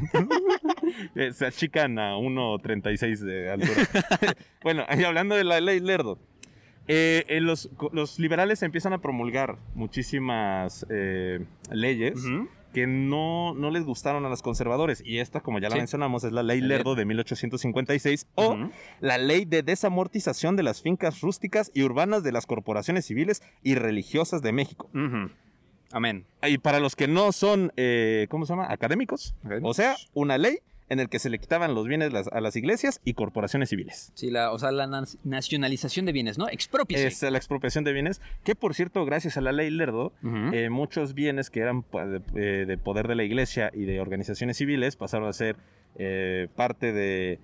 Se 1.34 1.46
achican 1.46 1.98
a 1.98 2.16
1.36 2.16 3.18
de 3.20 3.50
altura. 3.50 3.88
bueno, 4.62 4.84
ahí 4.88 5.04
hablando 5.04 5.34
de 5.36 5.44
la 5.44 5.60
ley 5.60 5.80
Lerdo. 5.80 6.18
eh, 6.88 7.24
eh, 7.28 7.40
los, 7.40 7.70
los 7.92 8.18
liberales 8.18 8.62
empiezan 8.62 8.92
a 8.92 8.98
promulgar 8.98 9.56
muchísimas 9.74 10.86
eh, 10.90 11.44
leyes 11.70 12.16
Ujú. 12.16 12.48
Que 12.72 12.86
no, 12.86 13.54
no 13.54 13.70
les 13.70 13.84
gustaron 13.84 14.24
a 14.26 14.28
los 14.28 14.42
conservadores. 14.42 15.02
Y 15.04 15.18
esta, 15.18 15.40
como 15.40 15.58
ya 15.58 15.68
la 15.68 15.76
Sí. 15.76 15.80
mencionamos, 15.80 16.24
es 16.24 16.32
la 16.32 16.42
ley 16.42 16.60
Lerdo 16.60 16.94
de 16.94 17.04
1856 17.04 18.26
o 18.34 18.56
la 19.00 19.18
ley 19.18 19.44
de 19.44 19.62
desamortización 19.62 20.56
de 20.56 20.62
las 20.62 20.82
fincas 20.82 21.20
rústicas 21.20 21.70
y 21.74 21.82
urbanas 21.82 22.22
de 22.22 22.32
las 22.32 22.46
corporaciones 22.46 23.06
civiles 23.06 23.42
y 23.62 23.74
religiosas 23.74 24.42
de 24.42 24.52
México. 24.52 24.90
Amén. 25.90 26.26
Y 26.46 26.58
para 26.58 26.80
los 26.80 26.94
que 26.96 27.08
no 27.08 27.32
son, 27.32 27.72
eh, 27.76 28.26
¿cómo 28.28 28.44
se 28.44 28.52
llama? 28.52 28.66
Académicos. 28.70 29.34
Académicos. 29.40 29.70
O 29.70 29.74
sea, 29.74 29.96
una 30.12 30.36
ley 30.36 30.58
en 30.90 31.00
el 31.00 31.08
que 31.08 31.18
se 31.18 31.28
le 31.30 31.38
quitaban 31.38 31.74
los 31.74 31.86
bienes 31.86 32.12
las- 32.12 32.28
a 32.28 32.40
las 32.40 32.56
iglesias 32.56 33.00
y 33.04 33.14
corporaciones 33.14 33.68
civiles. 33.68 34.10
Sí, 34.14 34.30
la, 34.30 34.52
o 34.52 34.58
sea, 34.58 34.70
la 34.72 34.86
na- 34.86 35.04
nacionalización 35.24 36.06
de 36.06 36.12
bienes, 36.12 36.38
¿no? 36.38 36.48
Expropiese. 36.48 37.06
Es 37.06 37.22
la 37.22 37.36
expropiación 37.38 37.84
de 37.84 37.92
bienes, 37.92 38.20
que 38.44 38.54
por 38.54 38.74
cierto, 38.74 39.04
gracias 39.04 39.36
a 39.36 39.40
la 39.40 39.52
ley 39.52 39.70
Lerdo, 39.70 40.12
eh, 40.52 40.70
muchos 40.70 41.14
bienes 41.14 41.50
que 41.50 41.60
eran 41.60 41.84
de, 41.92 42.22
eh, 42.34 42.64
de 42.66 42.78
poder 42.78 43.06
de 43.08 43.14
la 43.16 43.24
iglesia 43.24 43.70
y 43.74 43.84
de 43.84 44.00
organizaciones 44.00 44.56
civiles 44.56 44.96
pasaron 44.96 45.28
a 45.28 45.32
ser 45.32 45.56
eh, 45.96 46.48
parte 46.56 46.92
de, 46.92 47.38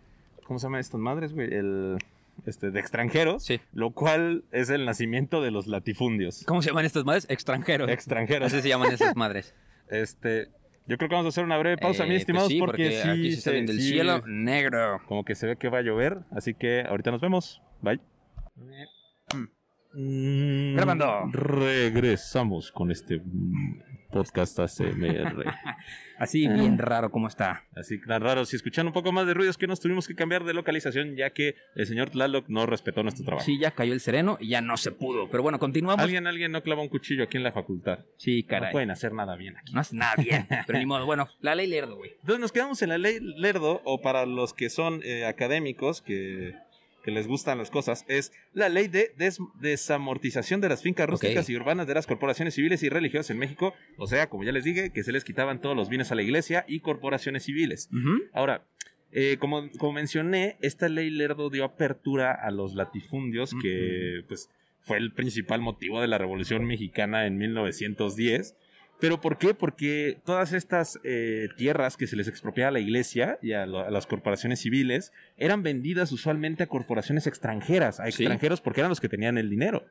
¿cómo 0.47 0.59
se 0.59 0.67
llaman 0.67 0.81
estas 0.81 1.01
madres, 1.01 1.33
güey? 1.33 1.53
El, 1.53 1.99
este, 2.47 2.71
de 2.71 2.81
extranjeros, 2.81 3.45
Sí. 3.45 3.61
lo 3.73 3.91
cual 3.91 4.45
es 4.53 4.69
el 4.71 4.85
nacimiento 4.85 5.41
de 5.43 5.51
los 5.51 5.67
latifundios. 5.67 6.45
¿Cómo 6.47 6.63
se 6.63 6.69
llaman 6.71 6.85
estas 6.85 7.05
madres? 7.05 7.27
Extranjeros. 7.29 7.89
Extranjeros. 7.91 8.53
Así 8.53 8.63
se 8.63 8.69
llaman 8.69 8.93
esas 8.93 9.15
madres. 9.17 9.55
Este, 9.91 10.49
yo 10.87 10.97
creo 10.99 11.09
que 11.09 11.15
vamos 11.15 11.27
a 11.27 11.29
hacer 11.31 11.45
una 11.45 11.59
breve 11.59 11.79
pausa, 11.79 12.05
Eh, 12.05 12.07
mis 12.09 12.15
pues 12.17 12.21
estimados, 12.23 12.49
sí, 12.49 12.59
porque, 12.59 12.91
sí, 13.03 13.09
aquí 13.09 13.31
se 13.33 13.39
está 13.39 13.51
viendo 13.53 13.73
el 13.73 13.81
sí, 13.81 13.89
cielo 13.91 14.23
negro. 14.27 15.01
como 15.07 15.25
que 15.25 15.35
se 15.35 15.47
ve 15.47 15.57
que 15.57 15.69
va 15.69 15.79
a 15.79 15.83
llover, 15.83 16.19
así 16.31 16.55
que 16.55 16.83
ahorita 16.89 17.11
nos 17.11 17.21
vemos. 17.21 17.63
Bye. 17.81 18.01
Mm, 19.95 20.75
Grabando. 20.77 21.31
Regresamos 21.33 22.73
con 22.73 22.91
este 22.91 23.21
Podcast 24.15 24.57
ASMR. 24.61 25.45
Así 26.21 26.47
bien 26.47 26.79
raro 26.79 27.11
como 27.11 27.27
está. 27.27 27.65
Así 27.75 28.01
tan 28.01 28.23
raro. 28.23 28.45
Si 28.47 28.55
escuchan 28.55 28.87
un 28.87 28.93
poco 28.93 29.11
más 29.11 29.27
de 29.27 29.35
ruidos 29.35 29.59
que 29.59 29.67
nos 29.67 29.81
tuvimos 29.81 30.07
que 30.07 30.15
cambiar 30.15 30.45
de 30.45 30.55
localización 30.55 31.17
ya 31.17 31.31
que 31.31 31.57
el 31.75 31.85
señor 31.87 32.11
Tlaloc 32.11 32.49
no 32.49 32.65
respetó 32.65 33.03
nuestro 33.03 33.25
trabajo. 33.25 33.45
Sí, 33.45 33.59
ya 33.59 33.73
cayó 33.73 33.93
el 33.93 33.99
sereno 33.99 34.39
y 34.41 34.51
ya 34.51 34.61
no 34.61 34.77
se 34.77 34.93
pudo. 34.93 35.29
Pero 35.29 35.43
bueno, 35.43 35.59
continuamos. 35.59 36.01
Alguien, 36.05 36.29
alguien 36.29 36.53
no 36.53 36.63
clava 36.63 36.81
un 36.83 36.89
cuchillo 36.89 37.25
aquí 37.25 37.39
en 37.39 37.43
la 37.43 37.51
facultad. 37.51 38.05
Sí, 38.17 38.43
No 38.43 38.49
caray. 38.49 38.71
pueden 38.73 38.93
hacer 38.93 39.13
nada 39.13 39.35
bien 39.35 39.57
aquí. 39.57 39.73
No 39.73 39.81
hace 39.81 39.97
nada 39.97 40.15
bien. 40.17 40.47
Pero 40.65 40.79
ni 40.79 40.87
modo. 40.87 41.05
Bueno, 41.07 41.29
la 41.41 41.57
ley 41.57 41.67
Lerdo, 41.67 41.97
güey. 41.97 42.13
Entonces 42.21 42.39
nos 42.39 42.53
quedamos 42.53 42.81
en 42.83 42.91
la 42.91 42.99
ley 42.99 43.19
Lerdo, 43.21 43.83
o 43.85 44.01
para 44.01 44.27
los 44.27 44.55
que 44.55 44.71
son 44.71 45.01
eh, 45.03 45.27
académicos, 45.27 46.03
que, 46.03 46.55
que 47.05 47.11
les 47.11 47.27
gustan 47.27 47.59
las 47.59 47.71
cosas, 47.71 48.05
es 48.09 48.33
la 48.55 48.69
ley 48.69 48.89
de 48.89 49.13
des- 49.19 49.39
desamortización 49.61 50.61
de 50.61 50.69
las 50.71 50.83
fincas 50.83 51.09
rústicas 51.09 51.49
y 51.51 51.57
urbanas 51.57 51.87
de 51.87 51.95
las 51.95 52.07
corporaciones 52.07 52.55
civiles 52.55 52.83
y 52.83 52.89
religiosas 52.89 53.31
en 53.31 53.39
México. 53.39 53.75
O 53.99 54.07
sea, 54.07 54.29
como 54.29 54.43
ya 54.45 54.53
les 54.53 54.65
dije, 54.65 54.91
que 54.91 55.03
se 55.05 55.13
les 55.13 55.23
quitaban 55.25 55.61
todos 55.61 55.77
los 55.77 55.89
bienes 55.89 56.11
a 56.11 56.15
la 56.15 56.23
iglesia 56.23 56.65
y 56.67 56.81
corporaciones 56.81 57.45
civiles. 57.45 57.89
Ahora, 58.33 58.65
eh, 59.13 59.37
como, 59.39 59.71
como 59.79 59.93
mencioné, 59.93 60.57
esta 60.61 60.89
ley 60.89 61.11
Lerdo 61.11 61.51
dio 61.51 61.65
apertura 61.65 62.33
a 62.33 62.51
los 62.51 62.75
latifundios, 62.75 63.53
que 63.63 64.23
pues 64.27 64.49
fue 64.81 64.97
el 64.99 65.13
principal 65.13 65.61
motivo 65.61 66.01
de 66.01 66.09
la 66.09 66.19
Revolución 66.19 66.65
Mexicana 66.65 67.27
en 67.27 67.37
1910. 67.39 68.57
¿Pero 69.05 69.21
por 69.21 69.37
qué? 69.37 69.53
Porque 69.53 70.17
todas 70.25 70.55
estas 70.55 70.99
eh, 71.05 71.49
tierras 71.59 71.99
que 71.99 72.07
se 72.07 72.17
les 72.17 72.27
expropiaba 72.27 72.71
a 72.71 72.73
la 72.73 72.81
iglesia 72.81 73.39
y 73.43 73.53
a, 73.53 73.67
lo- 73.67 73.81
a 73.81 73.91
las 73.91 74.07
corporaciones 74.07 74.61
civiles 74.61 75.13
eran 75.37 75.63
vendidas 75.63 76.11
usualmente 76.11 76.63
a 76.63 76.69
corporaciones 76.69 77.27
extranjeras, 77.27 78.01
a 78.01 78.05
Sí. 78.05 78.23
extranjeros 78.23 78.63
porque 78.63 78.81
eran 78.81 78.89
los 78.89 79.01
que 79.01 79.11
tenían 79.11 79.37
el 79.37 79.51
dinero. 79.51 79.85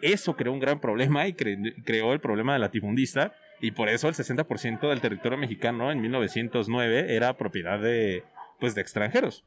Eso 0.00 0.34
creó 0.36 0.52
un 0.52 0.58
gran 0.58 0.80
problema 0.80 1.28
y 1.28 1.34
cre- 1.34 1.72
creó 1.84 2.12
el 2.14 2.18
problema 2.18 2.54
del 2.54 2.62
latifundista 2.62 3.32
y 3.60 3.70
por 3.70 3.88
eso 3.88 4.08
el 4.08 4.14
60% 4.16 4.88
del 4.88 5.00
territorio 5.00 5.38
mexicano 5.38 5.92
en 5.92 6.00
1909 6.00 7.14
era 7.14 7.36
propiedad 7.36 7.78
de, 7.78 8.24
pues, 8.58 8.74
de 8.74 8.80
extranjeros. 8.80 9.44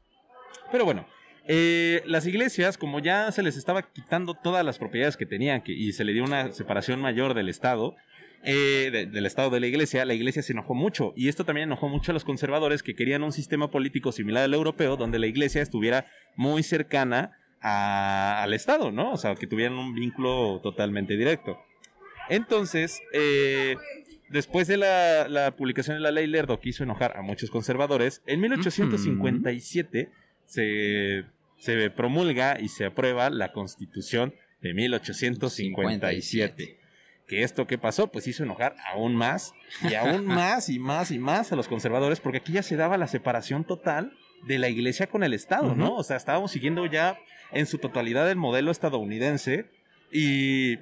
Pero 0.72 0.86
bueno, 0.86 1.06
eh, 1.46 2.02
las 2.06 2.26
iglesias, 2.26 2.78
como 2.78 3.00
ya 3.00 3.30
se 3.30 3.42
les 3.42 3.58
estaba 3.58 3.82
quitando 3.82 4.32
todas 4.32 4.64
las 4.64 4.78
propiedades 4.78 5.18
que 5.18 5.26
tenían 5.26 5.60
que, 5.60 5.72
y 5.72 5.92
se 5.92 6.02
le 6.04 6.14
dio 6.14 6.24
una 6.24 6.50
separación 6.52 6.98
mayor 6.98 7.34
del 7.34 7.50
Estado, 7.50 7.94
eh, 8.44 8.90
de- 8.92 9.06
del 9.06 9.26
Estado 9.26 9.50
de 9.50 9.60
la 9.60 9.66
iglesia, 9.66 10.04
la 10.04 10.14
iglesia 10.14 10.42
se 10.42 10.52
enojó 10.52 10.74
mucho. 10.74 11.12
Y 11.16 11.28
esto 11.28 11.44
también 11.44 11.68
enojó 11.68 11.88
mucho 11.88 12.12
a 12.12 12.14
los 12.14 12.24
conservadores 12.24 12.82
que 12.82 12.94
querían 12.94 13.22
un 13.22 13.32
sistema 13.32 13.70
político 13.70 14.12
similar 14.12 14.44
al 14.44 14.54
europeo, 14.54 14.96
donde 14.96 15.18
la 15.18 15.26
iglesia 15.26 15.62
estuviera 15.62 16.06
muy 16.36 16.62
cercana 16.62 17.32
a- 17.60 18.42
al 18.42 18.54
Estado, 18.54 18.92
¿no? 18.92 19.12
O 19.12 19.16
sea, 19.16 19.34
que 19.34 19.46
tuvieran 19.46 19.74
un 19.78 19.94
vínculo 19.94 20.60
totalmente 20.62 21.16
directo. 21.16 21.58
Entonces, 22.28 23.00
eh, 23.12 23.76
después 24.30 24.68
de 24.68 24.76
la, 24.76 25.26
la 25.28 25.56
publicación 25.56 25.96
de 25.96 26.02
la 26.02 26.10
ley 26.10 26.26
Lerdo 26.26 26.60
que 26.60 26.68
hizo 26.70 26.84
enojar 26.84 27.16
a 27.16 27.22
muchos 27.22 27.50
conservadores, 27.50 28.22
en 28.26 28.40
1857 28.40 30.10
se, 30.44 31.24
se 31.56 31.90
promulga 31.90 32.58
y 32.60 32.68
se 32.68 32.84
aprueba 32.84 33.30
la 33.30 33.52
constitución 33.52 34.34
de 34.60 34.74
1857. 34.74 36.78
Que 37.26 37.42
esto 37.42 37.66
que 37.66 37.76
pasó, 37.78 38.06
pues 38.06 38.26
hizo 38.28 38.44
enojar 38.44 38.76
aún 38.92 39.16
más 39.16 39.52
y 39.82 39.94
aún 39.94 40.24
más 40.26 40.68
y 40.68 40.78
más 40.78 41.10
y 41.10 41.18
más 41.18 41.50
a 41.52 41.56
los 41.56 41.66
conservadores, 41.68 42.20
porque 42.20 42.38
aquí 42.38 42.52
ya 42.52 42.62
se 42.62 42.76
daba 42.76 42.96
la 42.98 43.08
separación 43.08 43.64
total 43.64 44.12
de 44.44 44.58
la 44.58 44.68
iglesia 44.68 45.08
con 45.08 45.24
el 45.24 45.34
Estado, 45.34 45.74
¿no? 45.74 45.94
O 45.96 46.04
sea, 46.04 46.16
estábamos 46.16 46.52
siguiendo 46.52 46.86
ya 46.86 47.18
en 47.52 47.66
su 47.66 47.78
totalidad 47.78 48.30
el 48.30 48.36
modelo 48.36 48.70
estadounidense 48.70 49.66
y 50.12 50.78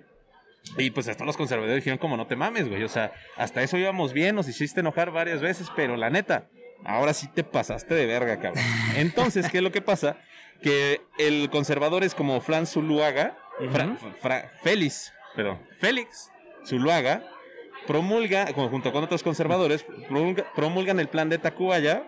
y 0.78 0.90
pues 0.92 1.08
hasta 1.08 1.24
los 1.26 1.36
conservadores 1.36 1.76
dijeron 1.76 1.98
como 1.98 2.16
no 2.16 2.26
te 2.26 2.36
mames, 2.36 2.68
güey. 2.68 2.82
O 2.84 2.88
sea, 2.88 3.12
hasta 3.36 3.62
eso 3.62 3.76
íbamos 3.76 4.12
bien, 4.14 4.34
nos 4.34 4.48
hiciste 4.48 4.80
enojar 4.80 5.10
varias 5.10 5.40
veces, 5.42 5.68
pero 5.76 5.96
la 5.96 6.08
neta, 6.10 6.48
ahora 6.84 7.12
sí 7.12 7.28
te 7.28 7.44
pasaste 7.44 7.94
de 7.94 8.06
verga, 8.06 8.38
cabrón. 8.40 8.64
Entonces, 8.96 9.48
¿qué 9.50 9.58
es 9.58 9.62
lo 9.62 9.72
que 9.72 9.82
pasa? 9.82 10.16
Que 10.62 11.02
el 11.18 11.50
conservador 11.50 12.02
es 12.02 12.14
como 12.14 12.40
Fran 12.40 12.66
Zuluaga, 12.66 13.36
Fra- 13.72 13.96
Fra- 14.20 14.50
Félix, 14.62 15.12
perdón, 15.36 15.60
Félix 15.78 16.30
Zuluaga, 16.66 17.22
promulga, 17.86 18.46
junto 18.54 18.92
con 18.92 19.04
otros 19.04 19.22
conservadores, 19.22 19.84
promulga- 20.08 20.46
promulgan 20.54 21.00
el 21.00 21.08
plan 21.08 21.28
de 21.28 21.38
Tacubaya, 21.38 22.04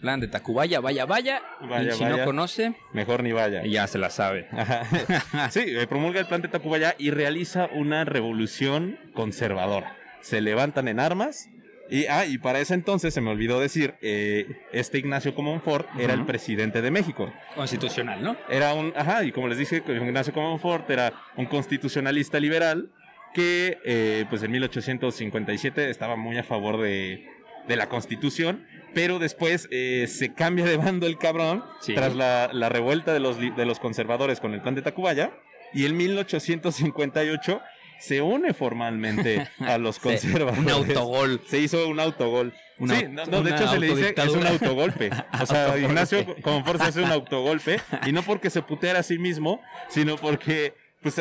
Plan 0.00 0.20
de 0.20 0.28
Tacubaya, 0.28 0.78
vaya, 0.78 1.06
vaya. 1.06 1.42
Vaya, 1.60 1.88
y 1.88 1.92
si 1.92 2.04
vaya. 2.04 2.18
no 2.18 2.24
conoce, 2.24 2.72
mejor 2.92 3.24
ni 3.24 3.32
vaya. 3.32 3.64
ya 3.66 3.84
se 3.88 3.98
la 3.98 4.10
sabe. 4.10 4.46
Ajá. 4.52 4.84
Sí, 5.50 5.64
eh, 5.66 5.88
promulga 5.88 6.20
el 6.20 6.26
plan 6.26 6.40
de 6.40 6.46
Tacubaya 6.46 6.94
y 6.98 7.10
realiza 7.10 7.68
una 7.74 8.04
revolución 8.04 8.96
conservadora. 9.12 9.96
Se 10.20 10.40
levantan 10.40 10.86
en 10.86 11.00
armas. 11.00 11.48
Y, 11.90 12.06
ah, 12.06 12.26
y 12.26 12.38
para 12.38 12.60
ese 12.60 12.74
entonces, 12.74 13.12
se 13.12 13.20
me 13.20 13.30
olvidó 13.30 13.58
decir, 13.58 13.94
eh, 14.00 14.46
este 14.72 14.98
Ignacio 14.98 15.34
Comonfort 15.34 15.88
era 15.98 16.12
el 16.14 16.24
presidente 16.26 16.80
de 16.80 16.90
México. 16.92 17.32
Constitucional, 17.56 18.22
¿no? 18.22 18.36
Era 18.48 18.74
un, 18.74 18.92
ajá, 18.94 19.24
y 19.24 19.32
como 19.32 19.48
les 19.48 19.58
dije, 19.58 19.82
Ignacio 19.88 20.32
Comonfort 20.32 20.88
era 20.90 21.12
un 21.36 21.46
constitucionalista 21.46 22.38
liberal 22.38 22.90
que, 23.38 23.78
eh, 23.84 24.24
pues 24.28 24.42
en 24.42 24.50
1857 24.50 25.90
estaba 25.90 26.16
muy 26.16 26.38
a 26.38 26.42
favor 26.42 26.80
de, 26.80 27.24
de 27.68 27.76
la 27.76 27.88
constitución, 27.88 28.66
pero 28.94 29.18
después 29.18 29.68
eh, 29.70 30.06
se 30.08 30.32
cambia 30.34 30.64
de 30.64 30.76
bando 30.76 31.06
el 31.06 31.18
cabrón 31.18 31.62
Sí. 31.80 31.94
tras 31.94 32.16
la, 32.16 32.50
la 32.52 32.68
revuelta 32.68 33.12
de 33.12 33.20
los, 33.20 33.38
li- 33.38 33.50
de 33.50 33.64
los 33.64 33.78
conservadores 33.78 34.40
con 34.40 34.54
el 34.54 34.60
plan 34.60 34.74
de 34.74 34.82
Tacubaya, 34.82 35.30
y 35.72 35.84
en 35.86 35.96
1858 35.96 37.60
se 38.00 38.22
une 38.22 38.54
formalmente 38.54 39.48
a 39.60 39.78
los 39.78 39.98
conservadores. 40.06 40.58
un 40.58 40.70
autogol. 40.70 41.40
Se 41.46 41.58
hizo 41.58 41.88
un 41.88 42.00
autogol. 42.00 42.52
Una 42.78 42.96
sí, 42.98 43.06
no, 43.08 43.24
no, 43.26 43.42
de 43.42 43.50
hecho 43.50 43.68
se 43.68 43.78
le 43.80 43.88
dice 43.88 44.14
que 44.14 44.22
es 44.22 44.28
un 44.28 44.46
autogolpe. 44.46 45.10
O 45.40 45.46
sea, 45.46 45.64
Autogolpe. 45.66 45.86
Ignacio 45.86 46.36
Comonfort 46.42 46.80
se 46.82 46.88
hace 46.88 47.02
un 47.02 47.10
autogolpe 47.18 47.80
y 48.06 48.12
no 48.12 48.22
porque 48.22 48.50
se 48.50 48.62
puteara 48.62 49.00
a 49.00 49.02
sí 49.02 49.18
mismo, 49.18 49.60
sino 49.88 50.16
porque 50.16 50.74
pues 51.02 51.20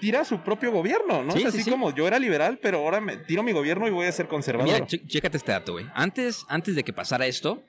tira 0.00 0.24
su 0.24 0.40
propio 0.40 0.70
gobierno, 0.72 1.22
¿no? 1.24 1.32
Sí, 1.32 1.38
es 1.38 1.42
sí, 1.42 1.48
así 1.48 1.62
sí. 1.64 1.70
como 1.70 1.94
yo 1.94 2.06
era 2.06 2.18
liberal, 2.18 2.58
pero 2.60 2.78
ahora 2.78 3.00
me 3.00 3.16
tiro 3.16 3.42
mi 3.42 3.52
gobierno 3.52 3.86
y 3.86 3.90
voy 3.90 4.06
a 4.06 4.12
ser 4.12 4.26
conservador. 4.28 4.72
Mira, 4.72 4.86
ché- 4.86 5.06
chécate 5.06 5.36
este 5.36 5.52
dato, 5.52 5.72
güey. 5.72 5.86
Antes, 5.94 6.44
antes 6.48 6.74
de 6.74 6.82
que 6.84 6.92
pasara 6.92 7.26
esto, 7.26 7.62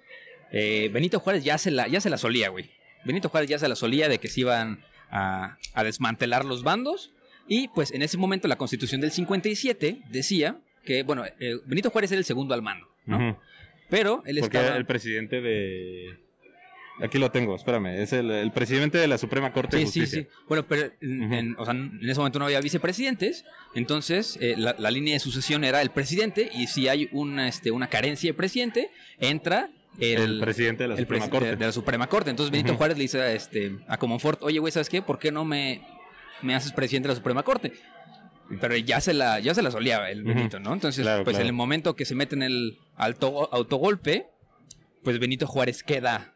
eh, 0.52 0.90
Benito 0.94 1.20
Juárez 1.20 1.44
ya 1.44 1.58
se 1.58 1.72
la, 1.72 1.88
ya 1.88 2.02
se 2.02 2.10
la 2.10 2.18
solía, 2.18 2.50
güey. 2.50 2.70
Benito 3.06 3.30
Juárez 3.30 3.50
ya 3.50 3.60
se 3.60 3.68
la 3.68 3.76
solía 3.76 4.10
de 4.10 4.20
que 4.20 4.28
se 4.28 4.42
iban 4.42 4.84
a, 5.10 5.58
a 5.74 5.84
desmantelar 5.84 6.46
los 6.46 6.64
bandos. 6.64 7.12
Y 7.48 7.68
pues 7.70 7.92
en 7.92 8.02
ese 8.02 8.18
momento 8.18 8.48
la 8.48 8.56
constitución 8.58 9.02
del 9.02 9.12
57 9.12 10.02
decía 10.10 10.58
que, 10.86 11.04
bueno, 11.04 11.26
eh, 11.40 11.56
Benito 11.66 11.90
Juárez 11.90 12.12
era 12.12 12.20
el 12.20 12.26
segundo 12.26 12.54
al 12.54 12.62
mando, 12.62 12.88
¿no? 13.06 13.40
Pero 13.90 14.24
él 14.26 14.38
Porque 14.40 14.58
estaba... 14.58 14.68
era 14.68 14.78
el 14.78 14.86
presidente 14.86 15.42
de... 15.42 16.18
Aquí 17.02 17.18
lo 17.18 17.32
tengo, 17.32 17.56
espérame. 17.56 17.88
Es 18.02 18.14
el, 18.14 18.30
el 18.32 18.52
presidente 18.52 18.98
de 18.98 19.08
la 19.08 19.18
Suprema 19.18 19.52
Corte 19.54 19.78
de 19.78 19.86
Sí, 19.88 19.92
sí, 19.92 20.00
Justicia. 20.02 20.24
sí. 20.24 20.44
Bueno, 20.48 20.66
pero 20.68 20.92
en, 21.02 21.56
o 21.58 21.66
sea, 21.66 21.74
en 21.74 22.00
ese 22.04 22.20
momento 22.20 22.40
no 22.40 22.46
había 22.46 22.62
vicepresidentes, 22.62 23.44
entonces 23.76 24.38
eh, 24.42 24.56
la, 24.58 24.76
la 24.78 24.92
línea 24.92 25.14
de 25.16 25.20
sucesión 25.20 25.64
era 25.64 25.82
el 25.82 25.90
presidente 25.92 26.50
y 26.54 26.68
si 26.68 26.88
hay 26.88 27.10
una, 27.12 27.48
este, 27.48 27.72
una 27.72 27.88
carencia 27.88 28.30
de 28.30 28.34
presidente, 28.36 28.92
entra 29.20 29.70
el, 30.00 30.22
El 30.36 30.40
presidente 30.40 30.84
de 30.84 30.90
la 30.90 30.96
el 30.96 31.02
Suprema 31.02 31.30
Corte. 31.30 31.48
de, 31.50 31.56
de 31.58 31.66
la 31.66 31.72
Suprema 31.72 32.08
Corte. 32.08 32.30
Entonces 32.30 32.52
Benito. 32.52 32.76
Juárez 32.76 32.98
le 32.98 33.04
dice 33.04 33.22
a, 33.22 33.34
este, 33.34 33.78
a 33.88 33.98
Comonfort, 33.98 34.42
oye, 34.44 34.60
güey, 34.60 34.72
¿sabes 34.72 34.88
qué? 34.90 35.02
¿Por 35.02 35.20
qué 35.20 35.32
no 35.32 35.44
me, 35.44 35.82
me 36.42 36.56
haces 36.56 36.72
presidente 36.72 37.08
de 37.08 37.14
la 37.14 37.18
Suprema 37.18 37.44
Corte? 37.44 37.74
Pero 38.60 38.76
ya 38.78 39.00
se 39.02 39.14
la, 39.14 39.40
ya 39.40 39.54
se 39.54 39.62
la 39.62 39.72
solía 39.72 40.10
el. 40.10 40.24
Benito, 40.24 40.60
¿no? 40.60 40.74
Entonces, 40.74 41.04
Claro, 41.04 41.24
pues 41.24 41.34
claro. 41.36 41.44
en 41.44 41.48
el 41.48 41.54
momento 41.54 41.96
que 41.96 42.04
se 42.06 42.16
mete 42.16 42.36
en 42.36 42.44
el 42.44 42.78
alto, 42.96 43.48
autogolpe, 43.54 44.28
pues 45.04 45.20
Benito 45.20 45.48
Juárez 45.48 45.84
queda 45.84 46.34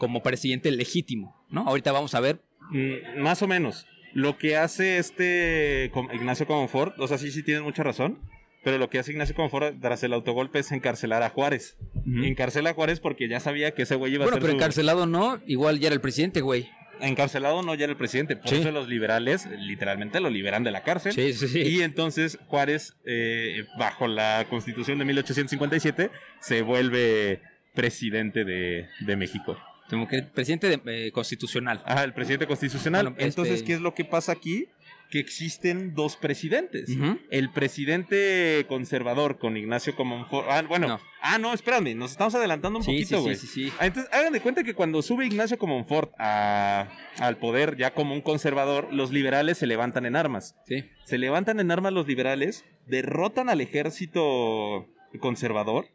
como 0.00 0.24
presidente 0.24 0.72
legítimo, 0.72 1.36
¿no? 1.50 1.60
Ahorita 1.68 1.92
vamos 1.92 2.14
a 2.16 2.20
ver 2.20 2.40
Mm, 2.72 3.20
más 3.20 3.42
o 3.42 3.46
menos. 3.48 3.86
Lo 4.14 4.36
que 4.38 4.56
hace 4.56 4.98
este 4.98 5.90
Ignacio 6.12 6.46
Comonfort, 6.46 6.98
o 6.98 7.06
sea, 7.06 7.18
sí, 7.18 7.30
sí 7.30 7.42
tienen 7.44 7.62
mucha 7.64 7.82
razón, 7.84 8.18
pero 8.64 8.78
lo 8.78 8.88
que 8.90 8.98
hace 8.98 9.10
Ignacio 9.12 9.34
Comonfort 9.34 9.80
tras 9.80 10.02
el 10.04 10.12
autogolpe 10.12 10.58
es 10.60 10.70
encarcelar 10.72 11.22
a 11.24 11.30
Juárez. 11.30 11.76
Ujú. 11.94 12.24
Encarcela 12.24 12.70
a 12.70 12.74
Juárez 12.74 12.98
porque 13.00 13.28
ya 13.28 13.40
sabía 13.40 13.72
que 13.72 13.82
ese 13.82 13.94
güey 13.96 14.14
iba 14.14 14.24
Bueno, 14.24 14.36
a 14.36 14.38
ser 14.38 14.42
pero 14.42 14.52
su- 14.52 14.56
encarcelado 14.56 15.06
no, 15.06 15.40
igual 15.46 15.78
ya 15.80 15.88
era 15.88 15.94
el 15.94 16.00
presidente, 16.00 16.40
güey. 16.42 16.68
Encarcelado 17.00 17.62
no 17.62 17.74
ya 17.74 17.84
era 17.84 17.92
el 17.92 17.96
presidente, 17.96 18.36
por 18.36 18.48
Sí. 18.50 18.56
eso 18.56 18.70
los 18.72 18.86
liberales 18.88 19.48
literalmente 19.58 20.20
lo 20.20 20.28
liberan 20.30 20.62
de 20.64 20.70
la 20.70 20.82
cárcel. 20.82 21.12
Sí, 21.12 21.32
sí, 21.32 21.48
sí. 21.48 21.60
Y 21.62 21.82
entonces 21.82 22.38
Juárez, 22.46 22.94
eh, 23.06 23.64
bajo 23.78 24.06
la 24.06 24.46
constitución 24.50 24.98
de 24.98 25.06
1857, 25.06 26.10
se 26.40 26.62
vuelve 26.62 27.40
presidente 27.74 28.44
de, 28.44 28.86
de 29.00 29.16
México. 29.16 29.56
Como 29.90 30.06
que 30.08 30.22
presidente 30.22 30.68
de- 30.68 31.06
eh, 31.08 31.12
constitucional. 31.12 31.82
Ajá, 31.84 32.04
el 32.04 32.14
presidente 32.14 32.46
constitucional. 32.46 33.04
Bueno, 33.06 33.16
este- 33.18 33.28
Entonces, 33.28 33.62
¿qué 33.62 33.74
es 33.74 33.80
lo 33.80 33.94
que 33.94 34.04
pasa 34.04 34.32
aquí? 34.32 34.68
que 35.10 35.18
existen 35.18 35.96
dos 35.96 36.16
presidentes. 36.16 36.88
El 37.32 37.50
presidente 37.50 38.64
conservador 38.68 39.38
con 39.40 39.56
Ignacio 39.56 39.96
Comonfort. 39.96 40.46
Ah, 40.48 40.62
bueno. 40.62 40.86
No. 40.86 41.00
Ah, 41.20 41.36
no, 41.38 41.52
espérame, 41.52 41.96
nos 41.96 42.12
estamos 42.12 42.32
adelantando 42.36 42.78
un 42.78 42.84
Sí, 42.84 42.92
sí, 42.92 42.96
poquito, 43.02 43.16
sí, 43.16 43.22
güey. 43.24 43.34
sí, 43.34 43.46
sí. 43.48 43.72
Ah, 43.80 43.86
Entonces, 43.86 44.12
hagan 44.14 44.32
de 44.32 44.40
cuenta 44.40 44.62
que 44.62 44.72
cuando 44.72 45.02
sube 45.02 45.26
Ignacio 45.26 45.58
Comonfort 45.58 46.12
a- 46.20 46.86
al 47.18 47.38
poder 47.38 47.76
ya 47.76 47.92
como 47.92 48.14
un 48.14 48.20
conservador, 48.20 48.86
los 48.92 49.10
liberales 49.10 49.58
se 49.58 49.66
levantan 49.66 50.06
en 50.06 50.14
armas. 50.14 50.54
Sí. 50.68 50.84
Se 51.04 51.18
levantan 51.18 51.58
en 51.58 51.72
armas 51.72 51.92
los 51.92 52.06
liberales, 52.06 52.64
derrotan 52.86 53.48
al 53.48 53.60
ejército 53.60 54.86
conservador 55.18 55.86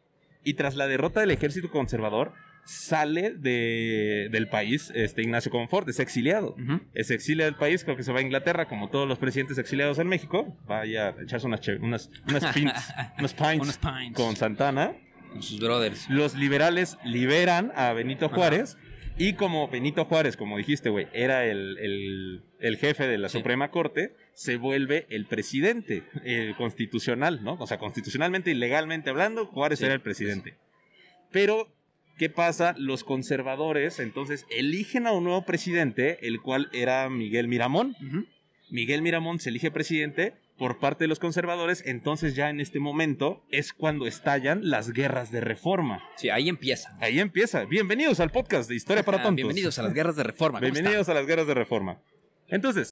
y 0.44 0.54
tras 0.54 0.76
la 0.76 0.86
derrota 0.86 1.20
del 1.20 1.30
ejército 1.30 1.70
conservador 1.70 2.34
sale 2.66 3.30
de- 3.30 4.28
del 4.30 4.48
país 4.48 4.92
este 4.94 5.22
Ignacio 5.22 5.50
Comonfort, 5.50 5.88
es 5.88 6.00
exiliado. 6.00 6.56
Es 6.94 7.10
exilia 7.10 7.44
del 7.46 7.54
país, 7.54 7.84
creo 7.84 7.96
que 7.96 8.02
se 8.02 8.12
va 8.12 8.18
a 8.18 8.22
Inglaterra, 8.22 8.66
como 8.68 8.90
todos 8.90 9.06
los 9.08 9.18
presidentes 9.18 9.56
exiliados 9.58 9.98
en 10.00 10.08
México. 10.08 10.58
Vaya 10.66 11.08
a 11.08 11.22
echarse 11.22 11.46
unas, 11.46 11.66
unas, 11.80 12.10
unas 12.28 12.44
pints, 12.54 12.92
unos 13.18 13.32
pints 13.34 13.62
Unos 13.62 13.78
pints. 13.78 14.16
con 14.16 14.36
Santana. 14.36 14.94
Con 15.32 15.42
sus 15.42 15.60
brothers. 15.60 16.10
Los 16.10 16.34
liberales 16.34 16.98
liberan 17.04 17.72
a 17.76 17.92
Benito 17.92 18.28
Juárez. 18.28 18.76
Y 19.18 19.32
como 19.32 19.68
Benito 19.68 20.04
Juárez, 20.04 20.36
como 20.36 20.58
dijiste, 20.58 20.90
güey, 20.90 21.06
era 21.14 21.46
el, 21.46 21.78
el- 21.78 22.42
el 22.60 22.76
jefe 22.76 23.06
de 23.06 23.16
la 23.16 23.28
Sí. 23.30 23.38
Suprema 23.38 23.70
Corte, 23.70 24.12
se 24.34 24.56
vuelve 24.58 25.06
el 25.08 25.24
presidente 25.24 26.02
eh, 26.24 26.52
constitucional, 26.58 27.42
¿no? 27.42 27.54
O 27.58 27.66
sea, 27.66 27.78
constitucionalmente 27.78 28.50
y 28.50 28.54
legalmente 28.54 29.08
hablando, 29.08 29.46
Juárez 29.46 29.78
Sí, 29.78 29.84
era 29.86 29.94
el 29.94 30.02
presidente. 30.02 30.56
Pero, 31.32 31.68
¿qué 32.16 32.30
pasa? 32.30 32.74
Los 32.78 33.04
conservadores 33.04 33.98
entonces 34.00 34.46
eligen 34.50 35.06
a 35.06 35.12
un 35.12 35.24
nuevo 35.24 35.44
presidente, 35.44 36.26
el 36.26 36.40
cual 36.40 36.68
era 36.72 37.08
Miguel 37.10 37.48
Miramón. 37.48 37.96
Miguel 38.70 39.02
Miramón 39.02 39.38
se 39.38 39.50
elige 39.50 39.70
presidente 39.70 40.34
por 40.58 40.78
parte 40.78 41.04
de 41.04 41.08
los 41.08 41.18
conservadores, 41.18 41.82
entonces 41.84 42.34
ya 42.34 42.48
en 42.48 42.60
este 42.60 42.80
momento 42.80 43.42
es 43.50 43.72
cuando 43.74 44.06
estallan 44.06 44.70
las 44.70 44.90
guerras 44.92 45.30
de 45.30 45.40
reforma. 45.42 46.02
Sí, 46.16 46.30
ahí 46.30 46.48
empieza. 46.48 46.96
Ahí 47.00 47.20
empieza. 47.20 47.64
Bienvenidos 47.66 48.20
al 48.20 48.30
podcast 48.30 48.68
de 48.68 48.74
Historia 48.76 49.04
para 49.04 49.18
Ah, 49.18 49.22
Tontos. 49.22 49.36
Bienvenidos 49.36 49.78
a 49.78 49.82
las 49.82 49.92
guerras 49.92 50.16
de 50.16 50.22
reforma. 50.22 50.58
¿Cómo 50.60 50.72
Bienvenidos 50.72 51.08
a 51.10 51.14
las 51.14 51.26
guerras 51.26 51.46
de 51.46 51.54
reforma. 51.54 52.00
Entonces, 52.48 52.90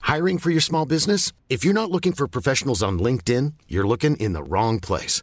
Hiring 0.00 0.38
for 0.38 0.50
your 0.50 0.62
small 0.62 0.86
business? 0.86 1.34
If 1.50 1.64
you're 1.64 1.74
not 1.74 1.90
looking 1.90 2.14
for 2.14 2.26
professionals 2.26 2.82
on 2.82 2.98
LinkedIn, 2.98 3.52
you're 3.68 3.86
looking 3.86 4.16
in 4.18 4.32
the 4.32 4.42
wrong 4.42 4.80
place. 4.80 5.22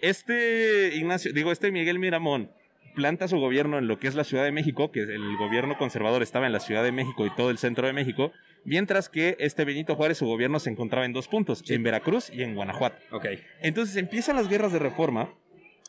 Este 0.00 0.94
Ignacio, 0.96 1.32
digo, 1.32 1.52
este 1.52 1.70
Miguel 1.72 1.98
Miramón 1.98 2.50
planta 2.94 3.28
su 3.28 3.38
gobierno 3.38 3.78
en 3.78 3.86
lo 3.88 3.98
que 3.98 4.08
es 4.08 4.14
la 4.14 4.24
Ciudad 4.24 4.44
de 4.44 4.52
México, 4.52 4.90
que 4.90 5.00
el 5.02 5.36
gobierno 5.36 5.76
conservador 5.76 6.22
estaba 6.22 6.46
en 6.46 6.52
la 6.52 6.60
Ciudad 6.60 6.82
de 6.82 6.92
México 6.92 7.26
y 7.26 7.34
todo 7.36 7.50
el 7.50 7.58
centro 7.58 7.86
de 7.86 7.92
México, 7.92 8.32
mientras 8.64 9.08
que 9.10 9.36
este 9.38 9.64
Benito 9.66 9.94
Juárez, 9.96 10.18
su 10.18 10.26
gobierno 10.26 10.58
se 10.58 10.70
encontraba 10.70 11.04
en 11.04 11.12
dos 11.12 11.28
puntos, 11.28 11.62
en 11.68 11.82
Veracruz 11.82 12.30
y 12.32 12.42
en 12.42 12.54
Guanajuato. 12.54 12.96
Ok. 13.12 13.26
Entonces 13.60 13.96
empiezan 13.96 14.36
las 14.36 14.48
guerras 14.48 14.72
de 14.72 14.78
reforma. 14.78 15.30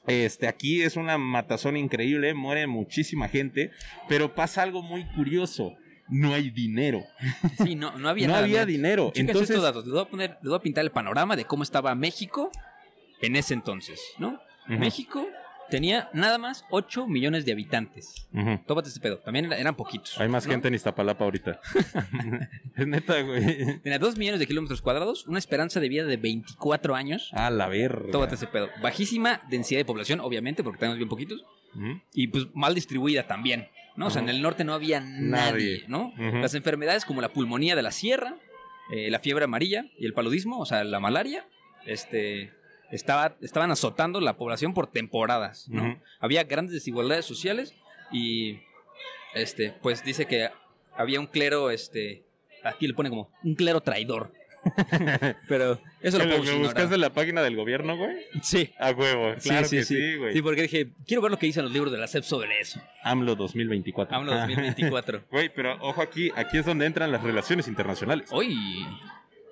Este, 0.05 0.47
aquí 0.47 0.81
es 0.83 0.95
una 0.95 1.17
matazón 1.17 1.75
increíble, 1.77 2.33
muere 2.33 2.67
muchísima 2.67 3.27
gente, 3.29 3.71
pero 4.07 4.35
pasa 4.35 4.63
algo 4.63 4.81
muy 4.81 5.05
curioso. 5.05 5.75
No 6.09 6.33
hay 6.33 6.49
dinero. 6.49 7.03
Sí, 7.61 7.75
no, 7.75 7.97
no 7.97 8.07
había 8.07 8.27
No 8.27 8.33
nada, 8.33 8.45
había 8.45 8.65
dinero. 8.65 9.11
Entonces- 9.15 9.49
estos 9.49 9.63
datos. 9.63 9.85
Les 9.85 9.93
voy, 9.93 10.01
a 10.01 10.05
poner, 10.05 10.29
les 10.41 10.49
voy 10.49 10.55
a 10.55 10.61
pintar 10.61 10.83
el 10.85 10.91
panorama 10.91 11.35
de 11.35 11.45
cómo 11.45 11.63
estaba 11.63 11.93
México 11.95 12.51
en 13.21 13.35
ese 13.35 13.53
entonces, 13.53 14.01
¿no? 14.17 14.39
México 14.67 15.27
tenía 15.69 16.09
nada 16.13 16.37
más 16.37 16.65
8 16.69 17.07
millones 17.07 17.45
de 17.45 17.51
habitantes. 17.53 18.27
Ujú. 18.33 18.59
Tómate 18.65 18.87
este 18.89 18.99
pedo. 19.01 19.17
También 19.19 19.45
era- 19.45 19.57
eran 19.57 19.75
poquitos. 19.75 20.17
Hay 20.19 20.29
más 20.29 20.45
¿no? 20.45 20.51
gente 20.51 20.67
en 20.69 20.75
Iztapalapa 20.75 21.23
ahorita. 21.25 21.59
es 22.75 22.87
neta, 22.87 23.21
güey. 23.21 23.79
Tenía 23.81 23.99
2 23.99 24.17
millones 24.17 24.39
de 24.39 24.47
kilómetros 24.47 24.81
cuadrados, 24.81 25.25
una 25.27 25.39
esperanza 25.39 25.79
de 25.79 25.89
vida 25.89 26.05
de 26.05 26.17
24 26.17 26.95
años. 26.95 27.29
A 27.33 27.49
la 27.49 27.67
verga. 27.67 28.11
Tómate 28.11 28.35
ese 28.35 28.47
pedo. 28.47 28.69
Bajísima 28.81 29.41
densidad 29.49 29.79
de 29.79 29.85
población, 29.85 30.19
obviamente, 30.21 30.63
porque 30.63 30.79
tenemos 30.79 30.97
bien 30.97 31.09
poquitos. 31.09 31.43
Y 32.13 32.27
pues 32.27 32.47
mal 32.55 32.73
distribuida 32.73 33.27
también. 33.27 33.67
¿no? 33.97 34.07
O 34.07 34.09
sea, 34.09 34.21
en 34.21 34.29
el 34.29 34.41
norte 34.41 34.63
no 34.63 34.73
había 34.73 34.99
nadie, 34.99 35.83
Nadie. 35.83 35.83
¿no? 35.87 36.13
Las 36.17 36.53
enfermedades 36.55 37.03
como 37.05 37.19
la 37.21 37.29
pulmonía 37.29 37.75
de 37.75 37.81
la 37.83 37.91
sierra, 37.91 38.35
eh, 38.91 39.09
la 39.11 39.19
fiebre 39.19 39.45
amarilla 39.45 39.85
y 39.97 40.05
el 40.05 40.13
paludismo, 40.13 40.59
o 40.59 40.65
sea, 40.65 40.83
la 40.83 40.99
malaria, 40.99 41.45
este, 41.85 42.51
estaba, 42.91 43.35
estaban 43.41 43.71
azotando 43.71 44.21
la 44.21 44.37
población 44.37 44.73
por 44.73 44.87
temporadas, 44.87 45.67
¿no? 45.69 45.99
Había 46.19 46.43
grandes 46.43 46.73
desigualdades 46.73 47.25
sociales 47.25 47.73
y, 48.11 48.59
este, 49.33 49.73
pues 49.81 50.03
dice 50.03 50.25
que 50.25 50.49
había 50.95 51.19
un 51.19 51.27
clero, 51.27 51.69
este, 51.69 52.23
aquí 52.63 52.87
le 52.87 52.93
pone 52.93 53.09
como 53.09 53.31
un 53.43 53.55
clero 53.55 53.81
traidor. 53.81 54.31
Pero 55.47 55.79
eso 56.01 56.17
lo 56.17 56.25
¿Lo 56.25 56.37
puedo 56.37 56.59
buscas 56.59 56.89
de 56.89 56.97
la 56.97 57.11
página 57.11 57.41
del 57.41 57.55
gobierno, 57.55 57.95
güey? 57.95 58.17
Sí. 58.41 58.73
A 58.77 58.91
huevo. 58.91 59.33
Claro 59.41 59.69
que 59.69 59.83
sí, 59.83 60.15
güey. 60.15 60.33
Sí, 60.33 60.41
porque 60.41 60.63
dije, 60.63 60.89
quiero 61.05 61.21
ver 61.21 61.31
lo 61.31 61.39
que 61.39 61.45
dicen 61.45 61.63
los 61.63 61.71
libros 61.71 61.91
de 61.91 61.97
la 61.97 62.07
SEP 62.07 62.23
sobre 62.23 62.59
eso. 62.59 62.81
AMLO 63.03 63.35
2024. 63.35 64.17
AMLO 64.17 64.33
2024. 64.33 65.23
Güey, 65.31 65.49
pero 65.53 65.77
ojo 65.81 66.01
aquí, 66.01 66.31
aquí 66.35 66.57
es 66.57 66.65
donde 66.65 66.85
entran 66.85 67.11
las 67.11 67.23
relaciones 67.23 67.67
internacionales. 67.67 68.29
Uy, 68.31 68.57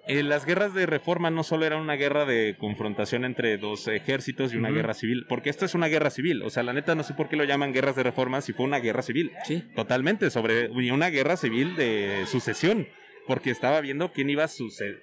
Eh, 0.08 0.22
las 0.22 0.46
guerras 0.46 0.74
de 0.76 0.86
reforma 0.86 1.32
no 1.32 1.44
solo 1.44 1.66
eran 1.66 1.80
una 1.82 1.96
guerra 1.96 2.26
de 2.26 2.56
confrontación 2.60 3.26
entre 3.26 3.58
dos 3.58 3.88
ejércitos 3.88 4.54
y 4.54 4.58
una 4.58 4.70
guerra 4.70 4.94
civil, 4.94 5.26
porque 5.28 5.50
esto 5.50 5.66
es 5.66 5.74
una 5.74 5.88
guerra 5.88 6.12
civil. 6.12 6.44
O 6.44 6.50
sea, 6.52 6.62
la 6.64 6.74
neta 6.74 6.94
no 6.94 7.02
sé 7.04 7.14
por 7.16 7.28
qué 7.28 7.36
lo 7.36 7.44
llaman 7.44 7.74
guerras 7.74 7.96
de 7.96 8.04
reforma 8.04 8.42
si 8.42 8.54
fue 8.54 8.66
una 8.66 8.78
guerra 8.80 9.02
civil. 9.02 9.32
sí. 9.46 9.64
Totalmente, 9.76 10.30
sobre 10.30 10.70
y 10.72 10.92
una 10.92 11.10
guerra 11.10 11.38
civil 11.38 11.76
de 11.76 12.24
sucesión, 12.28 12.88
porque 13.28 13.50
estaba 13.50 13.82
viendo 13.82 14.12
quién 14.12 14.30
iba 14.30 14.44
a 14.44 14.48
suceder, 14.48 15.02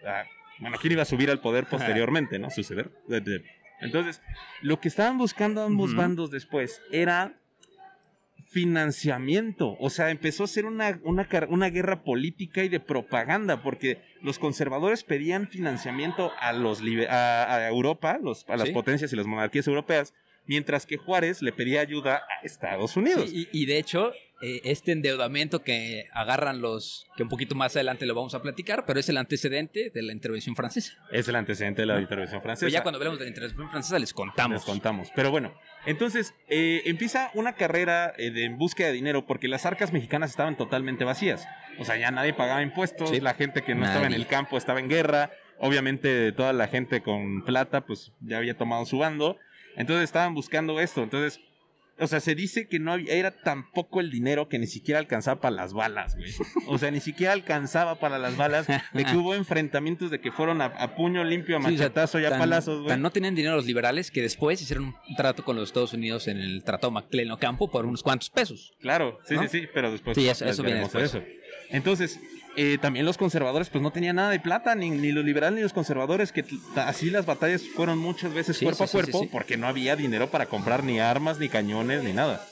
bueno, 0.61 0.77
quién 0.81 0.93
iba 0.93 1.03
a 1.03 1.07
subir 1.07 1.31
al 1.31 1.41
poder 1.41 1.67
posteriormente, 1.67 2.39
¿no? 2.39 2.51
Suceder. 2.51 2.91
De- 3.09 3.21
de- 3.21 3.43
Entonces, 3.81 4.23
lo 4.61 4.79
que 4.79 4.87
estaban 4.87 5.19
buscando 5.19 5.65
ambos 5.65 5.97
bandos 5.97 6.31
después 6.31 6.81
era 6.93 7.35
financiamiento, 8.53 9.77
o 9.81 9.91
sea, 9.91 10.11
empezó 10.11 10.45
a 10.45 10.47
ser 10.49 10.65
una, 10.67 11.01
una, 11.05 11.27
una 11.49 11.71
guerra 11.71 12.03
política 12.05 12.63
y 12.65 12.69
de 12.69 12.81
propaganda, 12.81 13.63
porque 13.63 13.99
los 14.21 14.39
conservadores 14.39 15.05
pedían 15.05 15.49
financiamiento 15.49 16.33
a, 16.41 16.53
los 16.53 16.81
a, 17.09 17.55
a 17.57 17.69
Europa, 17.69 18.19
los, 18.23 18.45
a 18.49 18.57
las 18.57 18.69
Sí. 18.69 18.75
potencias 18.75 19.13
y 19.13 19.17
las 19.17 19.27
monarquías 19.27 19.67
europeas, 19.67 20.15
mientras 20.47 20.87
que 20.87 20.97
Juárez 20.97 21.43
le 21.43 21.53
pedía 21.53 21.81
ayuda 21.81 22.17
a 22.17 22.45
Estados 22.45 22.97
Unidos. 22.97 23.31
Sí, 23.31 23.49
y, 23.53 23.63
y 23.63 23.67
de 23.67 23.79
hecho, 23.79 24.13
este 24.65 24.93
endeudamiento 24.93 25.63
que 25.63 26.07
agarran 26.13 26.61
los, 26.61 27.07
que 27.17 27.23
un 27.23 27.29
poquito 27.29 27.55
más 27.55 27.77
adelante 27.77 28.07
lo 28.07 28.15
vamos 28.15 28.35
a 28.35 28.43
platicar, 28.43 28.85
pero 28.87 28.99
es 28.99 29.09
el 29.09 29.17
antecedente 29.17 29.91
de 29.91 30.03
la 30.03 30.13
intervención 30.13 30.57
francesa. 30.57 30.93
Es 31.11 31.29
el 31.29 31.37
antecedente 31.37 31.83
de 31.83 31.87
la 31.87 32.01
intervención 32.01 32.43
francesa. 32.43 32.67
Pero 32.67 32.73
ya 32.73 32.83
cuando 32.83 32.97
hablemos 32.99 33.19
de 33.19 33.27
la 33.27 33.29
intervención 33.31 33.71
francesa 33.71 33.99
les 33.99 34.13
contamos. 34.13 34.57
Les 34.57 34.65
contamos. 34.65 35.09
Pero 35.15 35.31
bueno, 35.31 35.55
entonces 35.87 36.35
eh, 36.49 36.83
empieza 36.87 37.31
una 37.35 37.55
carrera 37.55 38.13
eh, 38.19 38.31
de 38.31 38.45
en 38.45 38.59
búsqueda 38.59 38.89
de 38.89 38.95
dinero 38.95 39.27
porque 39.27 39.49
las 39.49 39.65
arcas 39.65 39.93
mexicanas 39.93 40.31
estaban 40.31 40.57
totalmente 40.57 41.05
vacías. 41.05 41.47
O 41.79 41.85
sea, 41.85 41.97
ya 41.97 42.11
nadie 42.11 42.35
pagaba 42.35 42.63
impuestos, 42.63 43.11
Sí. 43.11 43.21
la 43.21 43.35
gente 43.35 43.63
que 43.63 43.75
no 43.75 43.87
estaba 43.87 44.07
en 44.07 44.13
el 44.13 44.27
campo 44.27 44.59
estaba 44.59 44.81
en 44.81 44.89
guerra. 44.89 45.31
Obviamente 45.59 46.33
toda 46.33 46.53
la 46.53 46.67
gente 46.67 47.03
con 47.03 47.45
plata 47.45 47.83
pues 47.87 48.11
ya 48.21 48.39
había 48.39 48.57
tomado 48.57 48.85
su 48.87 48.99
bando. 48.99 49.39
Entonces 49.77 50.05
estaban 50.05 50.35
buscando 50.35 50.81
esto. 50.81 51.03
Entonces, 51.03 51.41
o 52.03 52.07
sea, 52.07 52.21
se 52.21 52.35
dice 52.35 52.69
que 52.69 52.79
no 52.79 52.93
había, 52.93 53.15
era 53.15 53.31
tan 53.31 53.71
poco 53.71 54.01
el 54.01 54.11
dinero 54.11 54.49
que 54.49 54.59
ni 54.59 54.67
siquiera 54.67 54.99
alcanzaba 55.01 55.41
para 55.41 55.55
las 55.57 55.73
balas, 55.73 56.17
güey. 56.17 56.31
O 56.67 56.77
sea, 56.79 56.91
ni 56.91 57.01
siquiera 57.01 57.33
alcanzaba 57.33 57.99
para 58.01 58.19
las 58.19 58.37
balas. 58.37 58.67
De 58.93 59.05
que 59.05 59.17
hubo 59.17 59.35
enfrentamientos 59.35 60.11
de 60.11 60.21
que 60.21 60.31
fueron 60.33 60.61
a, 60.61 60.67
a 60.67 60.95
puño 60.95 61.25
limpio, 61.25 61.57
a 61.57 61.61
Sí, 61.61 61.67
o 61.67 61.69
sea, 61.71 61.77
machetazo 61.87 62.21
y 62.21 62.25
a 62.27 62.31
tan- 62.31 62.39
palazos, 62.41 62.77
güey. 62.79 62.89
tan 62.89 63.01
no 63.03 63.11
tenían 63.11 63.35
dinero 63.35 63.57
los 63.57 63.67
liberales 63.67 64.11
que 64.11 64.21
después 64.23 64.61
hicieron 64.61 64.95
un 65.09 65.17
trato 65.17 65.45
con 65.45 65.57
los 65.57 65.69
Estados 65.69 65.93
Unidos 65.93 66.29
en 66.29 66.39
el 66.39 66.63
Tratado 66.65 66.91
McClellan 66.91 67.37
Campo 67.39 67.71
por 67.71 67.87
unos 67.87 68.03
cuantos 68.03 68.29
pesos. 68.31 68.73
Claro, 68.81 69.19
sí, 69.27 69.35
¿no? 69.35 69.43
sí, 69.43 69.49
sí, 69.61 69.69
pero 69.73 69.91
después 69.93 70.17
Sí, 70.17 70.29
eso- 70.29 70.45
eso 70.45 70.63
viene 70.63 70.81
después. 70.81 71.05
eso. 71.05 71.23
Entonces, 71.71 72.21
eh, 72.57 72.79
también 72.81 73.07
los 73.07 73.19
conservadores 73.19 73.69
pues 73.71 73.83
no 73.83 73.91
tenían 73.93 74.17
nada 74.17 74.31
de 74.31 74.41
plata, 74.41 74.75
ni, 74.75 74.91
ni 74.91 75.13
los 75.13 75.25
liberales 75.25 75.57
ni 75.57 75.63
los 75.63 75.73
conservadores, 75.73 76.33
que 76.33 76.45
así 76.77 77.11
las 77.11 77.27
batallas 77.27 77.63
fueron 77.75 77.99
muchas 77.99 78.33
veces 78.35 78.57
Sí, 78.57 78.65
cuerpo 78.65 78.87
sí, 78.87 78.91
a 78.91 78.93
cuerpo, 78.93 79.21
sí, 79.23 79.29
porque 79.31 79.57
no 79.57 79.67
había 79.67 79.97
dinero 79.97 80.31
para 80.31 80.47
comprar 80.47 80.85
ni 80.85 81.01
armas, 81.01 81.39
ni 81.39 81.49
cañones, 81.49 82.03
ni 82.03 82.13
nada. 82.13 82.47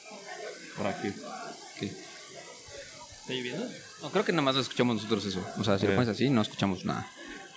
Por 0.76 0.86
aquí. 0.86 1.08
¿Está 1.08 3.34
lloviendo? 3.34 3.66
No, 4.02 4.10
creo 4.10 4.24
que 4.24 4.32
nada 4.32 4.42
más 4.42 4.54
lo 4.54 4.62
escuchamos 4.62 4.96
nosotros 4.96 5.24
eso. 5.26 5.46
O 5.58 5.64
sea, 5.64 5.78
si 5.78 5.86
lo 5.86 5.94
pones 5.94 6.08
así, 6.08 6.30
no 6.30 6.42
escuchamos 6.42 6.84
nada. 6.84 7.06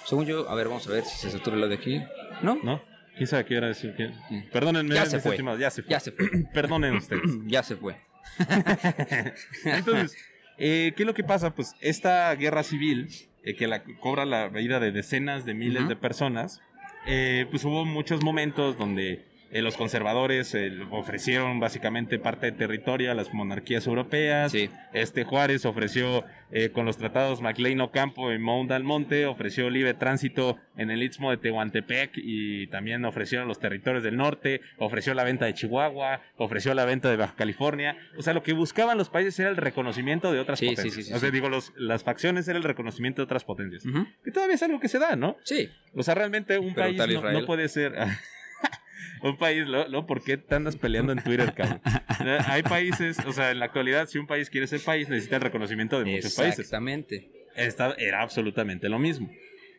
Según 0.06 0.26
yo, 0.26 0.50
a 0.50 0.56
ver, 0.56 0.68
vamos 0.68 0.86
a 0.88 0.92
ver 0.92 1.06
si 1.06 1.18
se 1.18 1.32
satura 1.32 1.56
lo 1.56 1.68
de 1.68 1.76
aquí. 1.76 2.02
¿No? 2.42 2.60
¿No? 2.62 2.82
¿Quién 3.16 3.28
sabe 3.28 3.46
qué 3.46 3.56
era 3.56 3.68
decir? 3.68 3.94
¿Qué? 3.96 4.12
Perdónenme, 4.52 4.94
Ya 4.94 5.06
se 5.06 5.20
fue. 5.20 5.38
ya 5.60 5.72
se 5.72 5.84
fue. 5.84 5.92
Ya 5.92 6.00
se 6.00 6.12
fue. 6.12 6.30
Perdonen 6.54 6.96
ustedes. 6.96 7.22
ya 7.46 7.64
se 7.64 7.76
fue. 7.76 7.96
Entonces, 9.66 10.18
eh, 10.58 10.94
¿qué 10.96 11.04
es 11.04 11.08
lo 11.08 11.14
que 11.14 11.24
pasa? 11.24 11.56
Pues 11.56 11.76
esta 11.82 12.34
guerra 12.36 12.64
civil, 12.64 13.10
eh, 13.44 13.56
que 13.56 13.68
la 13.68 13.84
cobra 13.84 14.26
la 14.26 14.48
vida 14.50 14.80
de 14.80 14.92
decenas 14.92 15.46
de 15.46 15.54
miles 15.54 15.88
de 15.88 15.96
personas, 15.96 16.62
eh, 17.06 17.48
pues 17.50 17.66
hubo 17.66 17.86
muchos 17.86 18.24
momentos 18.24 18.78
donde 18.78 19.26
eh, 19.54 19.62
los 19.62 19.78
conservadores 19.78 20.54
eh, 20.56 20.72
ofrecieron 20.90 21.60
básicamente 21.60 22.18
parte 22.18 22.48
de 22.48 22.52
territorio 22.54 23.12
a 23.12 23.14
las 23.14 23.34
monarquías 23.34 23.86
europeas. 23.86 24.52
Sí. 24.52 24.70
Este 24.94 25.24
Juárez 25.24 25.66
ofreció 25.66 26.26
eh, 26.52 26.70
con 26.70 26.86
los 26.86 26.98
tratados 26.98 27.40
MacLean 27.40 27.80
Ocampo 27.82 28.32
en 28.32 28.42
Mount 28.42 28.72
Almonte, 28.72 29.28
ofreció 29.28 29.70
libre 29.70 29.94
tránsito 29.94 30.58
en 30.76 30.90
el 30.90 31.04
Istmo 31.04 31.30
de 31.30 31.38
Tehuantepec 31.38 32.12
y 32.16 32.66
también 32.68 33.06
ofreció 33.06 33.46
los 33.46 33.60
territorios 33.60 34.04
del 34.04 34.18
norte, 34.18 34.62
ofreció 34.78 35.14
la 35.14 35.24
venta 35.24 35.46
de 35.46 35.54
Chihuahua, 35.54 36.22
ofreció 36.38 36.74
la 36.74 36.86
venta 36.86 37.10
de 37.12 37.18
Baja 37.18 37.36
California. 37.36 37.96
O 38.18 38.24
sea, 38.24 38.34
lo 38.34 38.42
que 38.42 38.54
buscaban 38.54 38.98
los 38.98 39.10
países 39.10 39.40
era 39.40 39.50
el 39.50 39.58
reconocimiento 39.58 40.32
de 40.32 40.40
otras 40.40 40.58
Sí, 40.60 40.66
sí, 40.70 40.76
potencias. 40.76 40.96
sí, 40.96 41.04
sí, 41.12 41.14
o 41.14 41.20
sea, 41.20 41.30
digo, 41.30 41.50
los, 41.50 41.74
las 41.78 42.04
facciones 42.04 42.48
era 42.48 42.58
el 42.58 42.64
reconocimiento 42.64 43.22
de 43.22 43.26
otras 43.26 43.44
potencias. 43.44 43.86
Ujú. 43.86 44.08
Que 44.24 44.32
todavía 44.32 44.56
es 44.56 44.64
algo 44.64 44.80
que 44.80 44.88
se 44.88 44.98
da, 45.00 45.16
¿no? 45.16 45.38
Sí. 45.44 45.70
O 45.94 46.02
sea, 46.02 46.16
realmente 46.16 46.58
un 46.58 46.74
Pero 46.74 46.88
país 46.98 47.22
no, 47.22 47.32
no 47.32 47.46
puede 47.46 47.68
ser... 47.70 47.94
un 49.24 49.38
país. 49.38 49.66
¿Por 50.08 50.24
qué 50.24 50.38
te 50.38 50.56
andas 50.56 50.76
peleando 50.76 51.12
en 51.14 51.24
Twitter, 51.24 51.54
cabrón? 51.54 51.82
Hay 52.48 52.64
países, 52.64 53.18
o 53.26 53.32
sea, 53.34 53.52
en 53.52 53.60
la 53.60 53.66
actualidad, 53.66 54.08
si 54.08 54.18
un 54.20 54.28
país 54.28 54.50
quiere 54.50 54.68
ser 54.68 54.82
país, 54.82 55.10
necesita 55.10 55.38
el 55.38 55.42
reconocimiento 55.42 55.98
de 56.00 56.06
muchos 56.06 56.36
países. 56.36 56.60
Exactamente. 56.60 57.32
Esta 57.56 57.94
era 57.98 58.22
absolutamente 58.22 58.90
lo 58.90 59.00
mismo. 59.00 59.30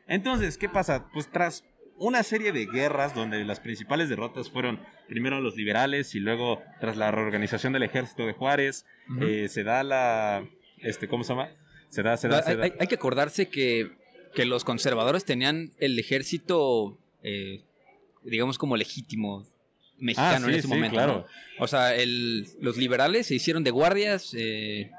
Entonces, 0.07 0.59
¿qué 0.59 0.69
pasa? 0.69 1.09
Pues 1.13 1.31
tras 1.31 1.65
una 1.97 2.23
serie 2.25 2.53
de 2.53 2.67
guerras 2.67 3.15
donde 3.15 3.45
las 3.45 3.61
principales 3.61 4.09
derrotas 4.09 4.51
fueron 4.51 4.81
primero 5.09 5.41
los 5.41 5.57
liberales 5.57 6.15
y 6.15 6.21
luego 6.21 6.61
tras 6.81 6.97
la 6.97 7.11
reorganización 7.11 7.73
del 7.73 7.85
ejército 7.85 8.27
de 8.27 8.33
Juárez, 8.33 8.85
eh, 9.21 9.49
se 9.49 9.63
da 9.65 9.83
la... 9.83 10.45
Este, 10.79 11.07
¿Cómo 11.09 11.23
se 11.25 11.33
llama? 11.33 11.49
Se 11.89 12.03
da, 12.03 12.17
se 12.17 12.29
da, 12.29 12.43
se 12.43 12.51
hay, 12.51 12.57
da- 12.57 12.65
hay- 12.65 12.73
hay 12.81 12.87
que 12.89 12.97
acordarse 12.97 13.49
que, 13.49 13.93
que 14.35 14.45
los 14.45 14.65
conservadores 14.65 15.25
tenían 15.25 15.71
el 15.79 15.99
ejército, 15.99 16.99
eh, 17.23 17.63
digamos, 18.25 18.59
como 18.59 18.77
legítimo 18.77 19.47
mexicano 19.99 20.35
Ah, 20.37 20.39
sí, 20.41 20.45
en 20.53 20.59
ese 20.59 20.63
sí, 20.63 20.69
momento. 20.69 20.95
claro. 20.97 21.27
¿no? 21.59 21.65
O 21.65 21.69
sea, 21.69 21.95
el- 21.95 22.47
los 22.61 22.77
liberales 22.77 23.27
se 23.29 23.35
hicieron 23.37 23.63
de 23.65 23.71
guardias, 23.71 24.35
eh, 24.37 24.91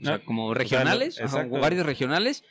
o 0.00 0.04
sea, 0.04 0.18
No, 0.18 0.24
como 0.24 0.46
o 0.48 0.54
sea, 0.54 0.58
regionales, 0.62 1.20
ajá, 1.20 1.44
guardias 1.44 1.84
regionales 1.86 2.44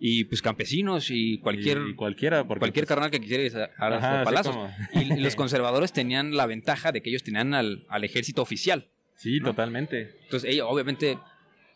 y 0.00 0.24
pues 0.24 0.42
campesinos 0.42 1.08
y 1.10 1.38
cualquier, 1.38 1.78
y 1.88 1.94
cualquiera, 1.96 2.44
cualquier 2.44 2.84
pues, 2.84 2.86
carnal 2.86 3.10
que 3.10 3.20
quisiera 3.20 3.42
ir 3.42 3.56
a, 3.56 3.64
Ajá, 3.78 3.88
los 3.90 4.02
así 4.04 4.24
palazos. 4.24 4.56
Y, 4.92 5.12
y 5.14 5.16
los 5.20 5.34
conservadores 5.36 5.92
tenían 5.92 6.36
la 6.36 6.46
ventaja 6.46 6.92
de 6.92 7.02
que 7.02 7.10
ellos 7.10 7.24
tenían 7.24 7.52
al, 7.54 7.84
al 7.88 8.04
ejército 8.04 8.42
oficial. 8.42 8.88
Sí, 9.16 9.40
¿no? 9.40 9.46
totalmente. 9.46 10.14
Entonces, 10.24 10.50
ellos, 10.52 10.68
obviamente, 10.70 11.18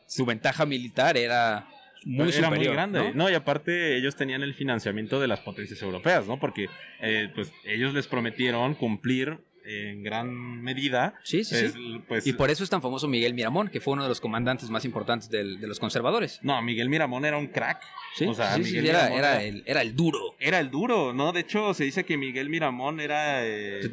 su 0.07 0.25
ventaja 0.25 0.65
militar 0.67 1.17
era 1.17 1.67
muy 2.05 2.29
era 2.29 2.33
superior. 2.49 2.59
muy 2.59 2.75
grande. 2.75 2.99
¿no? 3.01 3.15
¿no? 3.25 3.31
y 3.31 3.35
aparte 3.35 3.97
ellos 3.97 4.17
tenían 4.17 4.43
el 4.43 4.55
financiamiento 4.55 5.21
de 5.21 5.29
las 5.29 5.41
potencias 5.41 5.81
europeas, 5.83 6.27
¿no? 6.27 6.39
Porque 6.39 6.69
eh, 7.01 7.29
pues 7.35 7.53
ellos 7.65 7.95
les 7.95 8.07
prometieron 8.07 8.75
cumplir 8.75 9.39
en 9.65 10.03
gran 10.03 10.29
medida. 10.61 11.15
Sí, 11.23 11.45
sí, 11.45 11.55
es, 11.55 11.73
sí. 11.75 12.03
pues, 12.09 12.27
Y 12.27 12.33
por 12.33 12.51
eso 12.51 12.65
es 12.65 12.71
tan 12.71 12.83
famoso 12.83 13.07
Miguel 13.07 13.33
Miramón, 13.33 13.69
que 13.69 13.81
fue 13.81 13.93
uno 13.93 14.03
de 14.03 14.09
los 14.09 14.21
comandantes 14.21 14.69
más 14.71 14.85
importantes 14.85 15.31
del- 15.31 15.61
de 15.61 15.69
los 15.69 15.79
conservadores. 15.79 16.41
No, 16.43 16.61
Miguel 16.63 16.89
Miramón 16.89 17.25
era 17.25 17.37
un 17.39 17.47
crack. 17.47 17.81
Sí, 18.17 18.25
o 18.27 18.35
sea, 18.35 18.55
sí, 18.57 18.77
era, 18.77 19.07
el, 19.45 19.63
era 19.65 19.81
el 19.83 19.95
duro. 19.95 20.19
era 20.41 20.59
el 20.59 20.69
duro, 20.69 21.13
¿no? 21.13 21.31
De 21.31 21.41
hecho, 21.41 21.75
se 21.75 21.85
dice 21.85 22.03
que 22.05 22.17
Miguel 22.19 22.49
Miramón 22.51 22.99
era... 22.99 23.47
eh, 23.47 23.89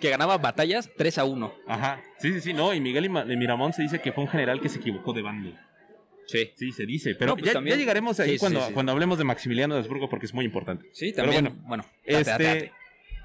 Que 0.00 0.08
ganaba 0.08 0.38
batallas 0.38 0.90
3 0.96 1.18
a 1.18 1.24
1. 1.24 1.54
ajá, 1.68 2.00
sí, 2.18 2.32
sí, 2.32 2.40
sí, 2.40 2.54
no, 2.54 2.72
y 2.72 2.80
Miguel 2.80 3.10
Miramón 3.10 3.74
se 3.74 3.82
dice 3.82 4.00
que 4.00 4.12
fue 4.12 4.24
un 4.24 4.30
general 4.30 4.62
que 4.62 4.70
se 4.70 4.78
equivocó 4.78 5.12
de 5.12 5.20
bando. 5.20 5.52
Sí. 6.26 6.50
Sí, 6.56 6.72
se 6.72 6.86
dice, 6.86 7.14
pero 7.14 7.30
No, 7.32 7.36
pues 7.36 7.46
ya, 7.46 7.52
también- 7.54 7.76
ya 7.76 7.80
llegaremos 7.80 8.18
ahí 8.20 8.32
Sí, 8.32 8.38
cuando, 8.38 8.66
sí. 8.66 8.72
cuando 8.72 8.92
hablemos 8.92 9.18
de 9.18 9.24
Maximiliano 9.24 9.74
de 9.74 9.80
Habsburgo 9.80 10.08
porque 10.08 10.26
es 10.26 10.34
muy 10.34 10.44
importante. 10.44 10.86
Sí, 10.92 11.12
Pero 11.14 11.30
también. 11.30 11.44
bueno, 11.64 11.68
Bueno, 11.68 11.84
date, 12.24 12.44
Este, 12.58 12.72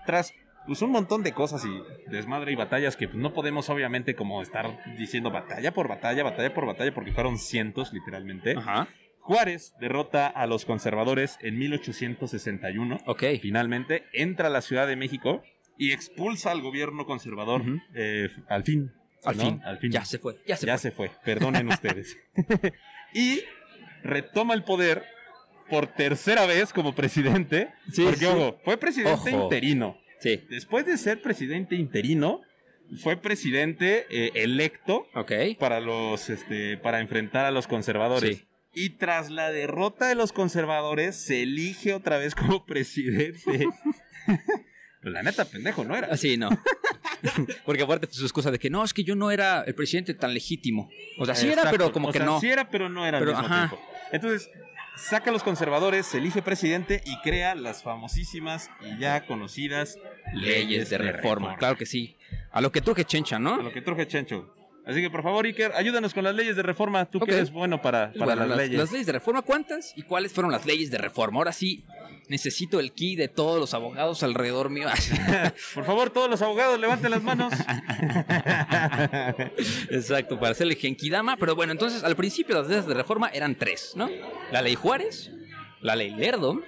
tras 0.05 0.33
pues, 0.67 0.81
un 0.83 0.91
montón 0.91 1.23
de 1.23 1.31
cosas 1.33 1.63
y 1.65 2.09
desmadre 2.11 2.51
y 2.51 2.55
batallas 2.55 2.95
que 2.95 3.07
pues, 3.07 3.17
no 3.19 3.33
podemos 3.33 3.69
obviamente 3.69 4.13
como 4.15 4.41
estar 4.41 4.77
diciendo 4.97 5.31
batalla 5.31 5.73
por 5.73 5.87
batalla, 5.87 6.23
batalla 6.23 6.53
por 6.53 6.65
batalla, 6.67 6.93
porque 6.93 7.11
fueron 7.11 7.37
cientos 7.39 7.91
literalmente. 7.93 8.55
Ajá. 8.57 8.87
Juárez 9.23 9.73
derrota 9.79 10.27
a 10.27 10.47
los 10.47 10.65
conservadores 10.65 11.37
en 11.41 11.57
1861. 11.59 12.97
Ok. 13.05 13.23
Finalmente 13.41 14.03
entra 14.13 14.47
a 14.47 14.49
la 14.49 14.61
Ciudad 14.61 14.87
de 14.87 14.95
México 14.95 15.43
y 15.77 15.91
expulsa 15.91 16.51
al 16.51 16.61
gobierno 16.61 17.05
conservador 17.05 17.63
eh, 17.95 18.29
al 18.49 18.63
fin. 18.63 18.91
Al, 19.23 19.37
¿no? 19.37 19.43
fin. 19.43 19.61
Al 19.63 19.77
fin. 19.77 19.91
Ya 19.91 20.03
se 20.05 20.17
fue. 20.17 20.37
Ya 20.47 20.57
se 20.57 20.65
ya 20.65 20.73
fue. 20.73 20.79
se 20.79 20.91
fue. 20.91 21.11
Perdonen 21.23 21.67
ustedes. 21.69 22.17
Y 23.13 23.43
retoma 24.03 24.53
el 24.53 24.63
poder 24.63 25.03
por 25.69 25.87
tercera 25.87 26.45
vez 26.45 26.73
como 26.73 26.93
presidente. 26.93 27.71
Sí, 27.91 28.03
porque, 28.03 28.19
sí. 28.19 28.25
ojo, 28.25 28.59
fue 28.63 28.77
presidente 28.77 29.33
Ojo. 29.33 29.43
interino. 29.43 29.97
Sí. 30.19 30.45
Después 30.49 30.85
de 30.85 30.97
ser 30.97 31.21
presidente 31.21 31.75
interino, 31.75 32.41
fue 33.01 33.15
presidente 33.17 34.05
eh, 34.09 34.31
electo 34.35 35.07
para 35.59 35.79
los 35.79 36.29
este 36.29 36.77
para 36.77 36.99
enfrentar 36.99 37.45
a 37.45 37.51
los 37.51 37.67
conservadores. 37.67 38.37
Sí. 38.37 38.45
Y 38.73 38.89
tras 38.91 39.29
la 39.29 39.51
derrota 39.51 40.07
de 40.07 40.15
los 40.15 40.31
conservadores, 40.31 41.15
se 41.15 41.43
elige 41.43 41.93
otra 41.93 42.17
vez 42.17 42.35
como 42.35 42.65
presidente. 42.65 43.67
Pero 45.01 45.13
la 45.13 45.23
neta, 45.23 45.45
pendejo, 45.45 45.83
no 45.83 45.95
era. 45.95 46.07
Así, 46.07 46.37
no. 46.37 46.49
Porque 47.65 47.83
aparte 47.83 48.07
pues, 48.07 48.17
su 48.17 48.25
excusa 48.25 48.51
de 48.51 48.59
que 48.59 48.69
no, 48.69 48.83
es 48.83 48.93
que 48.93 49.03
yo 49.03 49.15
no 49.15 49.31
era 49.31 49.63
el 49.63 49.75
presidente 49.75 50.13
tan 50.13 50.33
legítimo. 50.33 50.89
O 51.17 51.25
sea, 51.25 51.35
sí 51.35 51.47
era, 51.49 51.69
pero 51.71 51.91
como 51.91 52.09
O 52.09 52.11
que 52.11 52.19
sea, 52.19 52.25
no. 52.25 52.39
Sí 52.39 52.49
era, 52.49 52.69
pero 52.69 52.89
no 52.89 53.05
era 53.05 53.17
al 53.17 53.23
Pero, 53.25 53.37
mismo 53.37 53.47
ajá. 53.53 53.67
tiempo. 53.69 53.85
Entonces, 54.11 54.49
saca 54.95 55.29
a 55.29 55.33
los 55.33 55.43
conservadores, 55.43 56.05
se 56.05 56.17
elige 56.17 56.41
presidente 56.41 57.01
y 57.05 57.17
crea 57.21 57.55
las 57.55 57.83
famosísimas 57.83 58.69
y 58.81 58.97
ya 58.99 59.25
conocidas 59.25 59.97
Leyes 60.33 60.89
de 60.89 60.97
reforma. 60.97 61.57
Claro 61.57 61.77
que 61.77 61.85
sí. 61.85 62.15
A 62.51 62.61
lo 62.61 62.71
que 62.71 62.81
truje 62.81 63.05
Chencha, 63.05 63.37
A 63.37 63.39
¿no? 63.39 63.61
lo 63.61 63.71
que 63.71 63.81
truje 63.81 64.07
Chencho. 64.07 64.53
Así 64.85 65.01
que 65.01 65.09
por 65.11 65.21
favor, 65.23 65.45
Iker, 65.45 65.71
ayúdanos 65.75 66.13
con 66.13 66.23
las 66.23 66.33
leyes 66.35 66.55
de 66.55 66.63
reforma. 66.63 67.05
Tú 67.05 67.19
Ok. 67.19 67.25
que 67.25 67.35
eres 67.35 67.51
bueno 67.51 67.81
para, 67.81 68.11
para 68.13 68.25
Bueno, 68.35 68.45
las, 68.47 68.57
leyes. 68.57 68.79
las 68.79 68.91
leyes 68.91 69.05
de 69.07 69.13
reforma, 69.13 69.41
¿cuántas? 69.43 69.93
¿Y 69.95 70.01
cuáles 70.03 70.31
fueron 70.33 70.51
las 70.51 70.65
leyes 70.65 70.89
de 70.89 70.97
reforma? 70.97 71.37
Ahora 71.37 71.51
sí, 71.53 71.83
necesito 72.29 72.79
el 72.79 72.91
key 72.91 73.15
de 73.15 73.27
todos 73.27 73.59
los 73.59 73.73
abogados 73.75 74.23
alrededor 74.23 74.69
mío. 74.71 74.87
Por 75.75 75.85
favor, 75.85 76.09
todos 76.09 76.29
los 76.29 76.41
abogados, 76.41 76.79
levanten 76.79 77.11
las 77.11 77.21
manos. 77.21 77.53
Exacto, 79.89 80.39
para 80.39 80.51
hacerle 80.53 80.75
genkidama. 80.75 81.37
Pero 81.37 81.55
bueno, 81.55 81.71
entonces 81.71 82.03
al 82.03 82.15
principio 82.15 82.55
las 82.55 82.67
leyes 82.67 82.87
de 82.87 82.93
reforma 82.93 83.29
eran 83.29 83.55
tres, 83.55 83.93
¿no? 83.95 84.09
La 84.51 84.61
ley 84.61 84.75
Juárez, 84.75 85.31
la 85.81 85.95
ley 85.95 86.11
Lerdo 86.11 86.61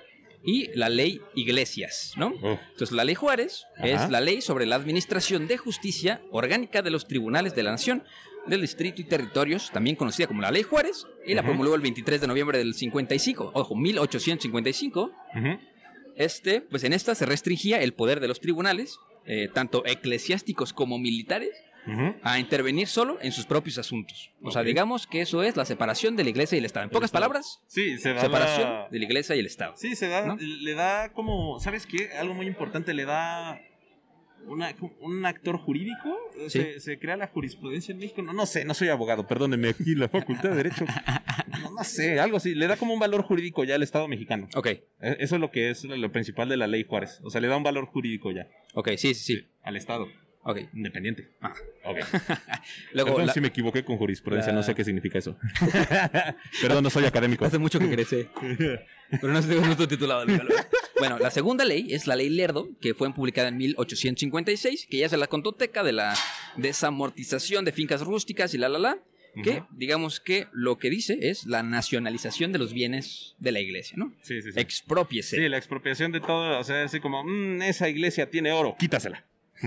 y 0.44 0.68
la 0.76 0.90
ley 0.90 1.22
Iglesias, 1.36 2.14
¿no? 2.18 2.28
Uf. 2.28 2.60
Entonces 2.72 2.92
la 2.92 3.04
ley 3.04 3.16
Juárez 3.16 3.66
Ajá. 3.78 3.88
es 3.88 4.10
la 4.10 4.20
ley 4.22 4.42
sobre 4.42 4.66
la 4.66 4.76
administración 4.76 5.48
de 5.48 5.58
justicia 5.58 6.22
orgánica 6.32 6.82
de 6.82 6.92
los 6.92 7.08
tribunales 7.08 7.56
de 7.56 7.64
la 7.64 7.72
nación, 7.72 8.04
del 8.46 8.62
distrito 8.62 9.02
y 9.02 9.06
territorios, 9.06 9.72
también 9.72 9.96
conocida 9.96 10.28
como 10.28 10.42
la 10.42 10.52
ley 10.52 10.64
Juárez, 10.64 11.08
y 11.26 11.34
la 11.34 11.44
promulgó 11.44 11.76
el 11.76 11.82
23 11.82 12.20
de 12.20 12.28
noviembre 12.28 12.58
del 12.58 12.74
55, 12.74 13.52
ojo, 13.54 13.76
1855. 13.76 15.02
Ujú. 15.36 15.60
Este, 16.16 16.62
pues 16.62 16.84
en 16.84 16.94
esta 16.94 17.16
se 17.16 17.26
restringía 17.26 17.82
el 17.82 17.94
poder 17.94 18.20
de 18.20 18.28
los 18.28 18.40
tribunales, 18.40 19.00
eh, 19.26 19.50
tanto 19.54 19.84
eclesiásticos 19.86 20.74
como 20.74 21.00
militares, 21.00 21.52
A 22.24 22.40
intervenir 22.40 22.88
solo 22.88 23.18
en 23.22 23.32
sus 23.32 23.46
propios 23.46 23.78
asuntos. 23.78 24.32
O 24.42 24.52
sea, 24.52 24.64
digamos 24.64 25.06
que 25.08 25.22
eso 25.22 25.44
es 25.44 25.56
la 25.58 25.66
separación 25.66 26.16
de 26.16 26.24
la 26.24 26.30
iglesia 26.30 26.56
y 26.56 26.60
el 26.60 26.66
Estado. 26.66 26.86
En 26.86 26.90
pocas 26.90 27.08
Estado. 27.10 27.24
palabras, 27.24 27.60
Sí, 27.68 27.98
se 27.98 28.14
da 28.14 28.22
separación 28.22 28.70
la- 28.70 28.88
de 28.90 28.98
la 29.00 29.04
iglesia 29.06 29.36
y 29.36 29.40
el 29.40 29.46
Estado. 29.46 29.74
Sí, 29.76 29.96
se 29.96 30.08
da, 30.08 30.26
¿no? 30.26 30.38
le 30.40 30.74
da 30.74 31.10
como, 31.14 31.60
¿sabes 31.60 31.86
qué? 31.86 32.10
Algo 32.18 32.34
muy 32.34 32.48
importante, 32.48 32.94
le 32.94 33.06
da 33.06 33.60
una- 34.48 34.74
un 35.02 35.26
actor 35.26 35.58
jurídico. 35.58 36.18
Sí. 36.48 36.60
Se, 36.60 36.80
se 36.80 37.00
crea 37.00 37.16
la 37.18 37.28
jurisprudencia 37.28 37.92
en 37.94 38.00
México. 38.00 38.22
No, 38.22 38.34
no 38.34 38.46
sé, 38.46 38.66
no 38.66 38.74
soy 38.74 38.90
abogado, 38.90 39.26
perdónenme, 39.28 39.70
aquí 39.70 39.96
la 39.96 40.10
Facultad 40.10 40.50
de 40.52 40.56
Derecho. 40.56 40.86
No, 41.62 41.72
no 41.72 41.84
sé, 41.84 42.20
algo 42.20 42.38
así, 42.38 42.56
le 42.56 42.68
da 42.68 42.78
como 42.78 42.94
un 42.94 43.00
valor 43.00 43.22
jurídico 43.24 43.64
ya 43.64 43.76
al 43.76 43.84
Estado 43.84 44.08
mexicano. 44.08 44.48
Ok, 44.56 44.68
E- 44.68 44.84
Eso 45.20 45.36
es 45.36 45.42
lo 45.42 45.50
que 45.52 45.70
es 45.70 45.84
lo 45.84 46.12
principal 46.12 46.50
de 46.50 46.58
la 46.58 46.68
ley 46.68 46.84
Juárez. 46.84 47.20
O 47.24 47.30
sea, 47.30 47.42
le 47.42 47.48
da 47.48 47.56
un 47.58 47.64
valor 47.64 47.86
jurídico 47.86 48.32
ya 48.32 48.48
ok, 48.74 48.90
sí, 48.98 49.14
sí, 49.14 49.38
sí. 49.38 49.48
al 49.62 49.76
Estado, 49.78 50.08
Ok. 50.46 50.60
independiente. 50.74 51.30
Ah. 51.42 51.54
Ok. 51.86 51.98
Luego, 52.94 53.10
Perdón 53.12 53.28
la- 53.28 53.34
si 53.34 53.42
me 53.42 53.48
equivoqué 53.48 53.84
con 53.86 53.98
jurisprudencia, 53.98 54.52
la- 54.52 54.58
no 54.60 54.64
sé 54.64 54.76
qué 54.76 54.84
significa 54.84 55.18
eso. 55.20 55.38
Perdón, 56.62 56.84
no 56.84 56.90
soy 56.90 57.06
académico. 57.06 57.46
hace 57.46 57.58
mucho 57.58 57.80
que 57.80 57.90
crece. 57.90 58.30
Pero 59.22 59.32
no 59.32 59.40
estoy, 59.40 59.60
no 59.60 59.72
estoy 59.72 59.88
titulado. 59.88 60.26
Bueno, 60.98 61.20
la 61.20 61.30
segunda 61.32 61.64
ley 61.66 61.88
es 61.94 62.08
la 62.08 62.16
ley 62.16 62.30
Lerdo, 62.30 62.68
que 62.82 62.94
fue 62.94 63.14
publicada 63.14 63.50
en 63.50 63.58
1856, 63.58 64.88
que 64.90 64.98
ya 64.98 65.10
se 65.10 65.18
la 65.18 65.28
contoteca 65.28 65.84
de 65.84 65.92
la 65.94 66.16
desamortización 66.58 67.64
de 67.66 67.72
fincas 67.72 68.02
rústicas 68.02 68.54
y 68.54 68.58
la 68.58 68.70
la 68.70 68.80
la. 68.80 68.98
que 69.44 69.64
digamos 69.72 70.20
que 70.20 70.48
lo 70.52 70.78
que 70.78 70.90
dice 70.90 71.18
es 71.22 71.46
la 71.48 71.64
nacionalización 71.64 72.52
de 72.52 72.60
los 72.60 72.72
bienes 72.74 73.36
de 73.40 73.52
la 73.52 73.60
iglesia, 73.62 73.96
¿no? 73.98 74.14
Sí, 74.22 74.42
sí, 74.42 74.52
sí. 74.52 74.60
Expropiese. 74.60 75.38
Sí, 75.38 75.50
la 75.50 75.58
expropiación 75.58 76.12
de 76.12 76.20
todo, 76.20 76.60
o 76.60 76.64
sea, 76.64 76.84
así 76.84 77.00
como, 77.00 77.24
"Mm, 77.24 77.62
esa 77.64 77.90
iglesia 77.90 78.30
tiene 78.30 78.52
oro, 78.52 78.76
quítasela. 78.78 79.26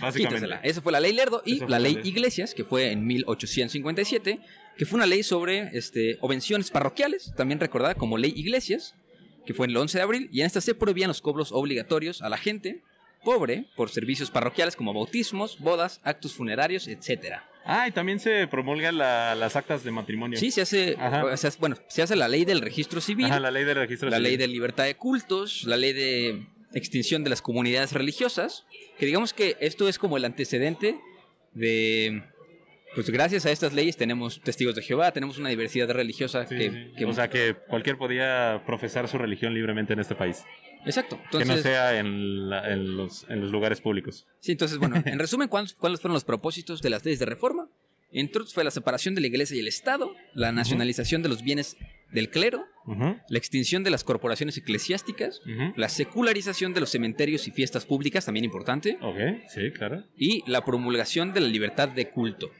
Básicamente. 0.00 0.18
Quítasela. 0.18 0.60
Esa 0.62 0.80
fue 0.80 0.92
la 0.92 1.00
ley 1.00 1.12
Lerdo 1.12 1.42
y 1.44 1.60
la 1.60 1.66
la 1.68 1.78
ley. 1.78 1.98
Iglesias, 2.04 2.54
que 2.54 2.64
fue 2.64 2.92
en 2.92 3.06
1857, 3.06 4.40
que 4.76 4.86
fue 4.86 4.96
una 4.96 5.06
ley 5.06 5.22
sobre 5.22 5.76
este, 5.76 6.18
obenciones 6.20 6.70
parroquiales, 6.70 7.32
también 7.36 7.60
recordada 7.60 7.94
como 7.94 8.16
ley 8.18 8.32
Iglesias, 8.34 8.94
que 9.46 9.54
fue 9.54 9.66
en 9.66 9.70
el 9.72 9.76
11 9.78 9.98
de 9.98 10.02
abril, 10.02 10.28
y 10.32 10.40
en 10.40 10.46
esta 10.46 10.60
se 10.60 10.74
prohibían 10.74 11.08
los 11.08 11.20
cobros 11.20 11.52
obligatorios 11.52 12.22
a 12.22 12.28
la 12.28 12.36
gente 12.38 12.82
pobre 13.24 13.66
por 13.76 13.90
servicios 13.90 14.30
parroquiales 14.30 14.76
como 14.76 14.94
bautismos, 14.94 15.58
bodas, 15.58 16.00
actos 16.04 16.32
funerarios, 16.32 16.88
etcétera. 16.88 17.46
Ah, 17.66 17.86
y 17.86 17.92
también 17.92 18.18
se 18.18 18.46
promulgan 18.48 18.96
la- 18.96 19.34
las 19.34 19.54
actas 19.56 19.84
de 19.84 19.90
matrimonio. 19.90 20.38
Sí, 20.38 20.50
se 20.50 20.62
hace, 20.62 20.96
Ajá. 20.98 21.36
se 21.36 21.48
hace- 21.48 21.58
bueno, 21.60 21.76
se 21.88 22.00
hace 22.00 22.16
la 22.16 22.26
ley 22.28 22.46
del 22.46 22.62
registro 22.62 23.02
civil, 23.02 23.26
Ajá, 23.26 23.38
la 23.38 23.50
ley 23.50 23.64
de 23.64 23.74
registro 23.74 24.08
la 24.08 24.16
civil. 24.16 24.28
ley 24.30 24.36
de 24.38 24.48
libertad 24.48 24.84
de 24.84 24.94
cultos, 24.96 25.64
la 25.64 25.76
ley 25.76 25.92
de 25.92 26.46
extinción 26.74 27.24
de 27.24 27.30
las 27.30 27.42
comunidades 27.42 27.92
religiosas, 27.92 28.64
que 28.98 29.06
digamos 29.06 29.32
que 29.34 29.56
esto 29.60 29.88
es 29.88 29.98
como 29.98 30.16
el 30.16 30.24
antecedente 30.24 30.98
de, 31.52 32.22
pues 32.94 33.10
gracias 33.10 33.46
a 33.46 33.50
estas 33.50 33.72
leyes 33.72 33.96
tenemos 33.96 34.40
testigos 34.42 34.74
de 34.74 34.82
Jehová, 34.82 35.12
tenemos 35.12 35.38
una 35.38 35.48
diversidad 35.48 35.90
religiosa 35.90 36.46
Sí, 36.46 36.56
que, 36.56 36.70
sí. 36.70 36.92
que- 36.96 37.04
O 37.04 37.12
sea, 37.12 37.28
que 37.28 37.54
cualquier 37.68 37.96
podía 37.98 38.62
profesar 38.66 39.08
su 39.08 39.18
religión 39.18 39.54
libremente 39.54 39.92
en 39.92 40.00
este 40.00 40.14
país. 40.14 40.44
exacto. 40.86 41.16
que 41.30 41.38
no 41.38 41.40
Entonces, 41.42 41.62
sea 41.62 41.98
en, 41.98 42.48
la- 42.48 42.72
en 42.72 42.96
los, 42.96 43.26
en 43.28 43.40
los 43.40 43.50
lugares 43.50 43.80
públicos. 43.80 44.26
sí, 44.40 44.52
entonces 44.52 44.78
bueno, 44.78 44.96
en 45.06 45.18
resumen, 45.18 45.48
¿cuáles, 45.48 45.74
cuáles 45.74 46.00
fueron 46.00 46.14
los 46.14 46.24
propósitos 46.24 46.82
de 46.82 46.90
las 46.90 47.04
leyes 47.04 47.18
de 47.18 47.26
reforma? 47.26 47.68
Entre 48.12 48.40
otros 48.40 48.54
fue 48.54 48.64
la 48.64 48.72
separación 48.72 49.14
de 49.14 49.20
la 49.20 49.28
iglesia 49.28 49.56
y 49.56 49.60
el 49.60 49.68
Estado, 49.68 50.12
la 50.34 50.50
nacionalización 50.50 51.22
de 51.22 51.28
los 51.28 51.42
bienes 51.44 51.76
del 52.12 52.30
clero, 52.30 52.66
Ujú, 52.86 53.16
la 53.28 53.38
extinción 53.38 53.84
de 53.84 53.90
las 53.90 54.04
corporaciones 54.04 54.56
eclesiásticas, 54.56 55.40
la 55.76 55.88
secularización 55.88 56.72
de 56.74 56.80
los 56.80 56.90
cementerios 56.90 57.46
y 57.46 57.50
fiestas 57.50 57.84
públicas, 57.86 58.24
también 58.24 58.44
importante, 58.44 58.98
Ok, 59.02 59.16
sí, 59.48 59.70
claro. 59.70 60.02
y 60.16 60.42
la 60.50 60.64
promulgación 60.64 61.32
de 61.32 61.40
la 61.40 61.48
libertad 61.48 61.88
de 61.88 62.08
culto. 62.10 62.50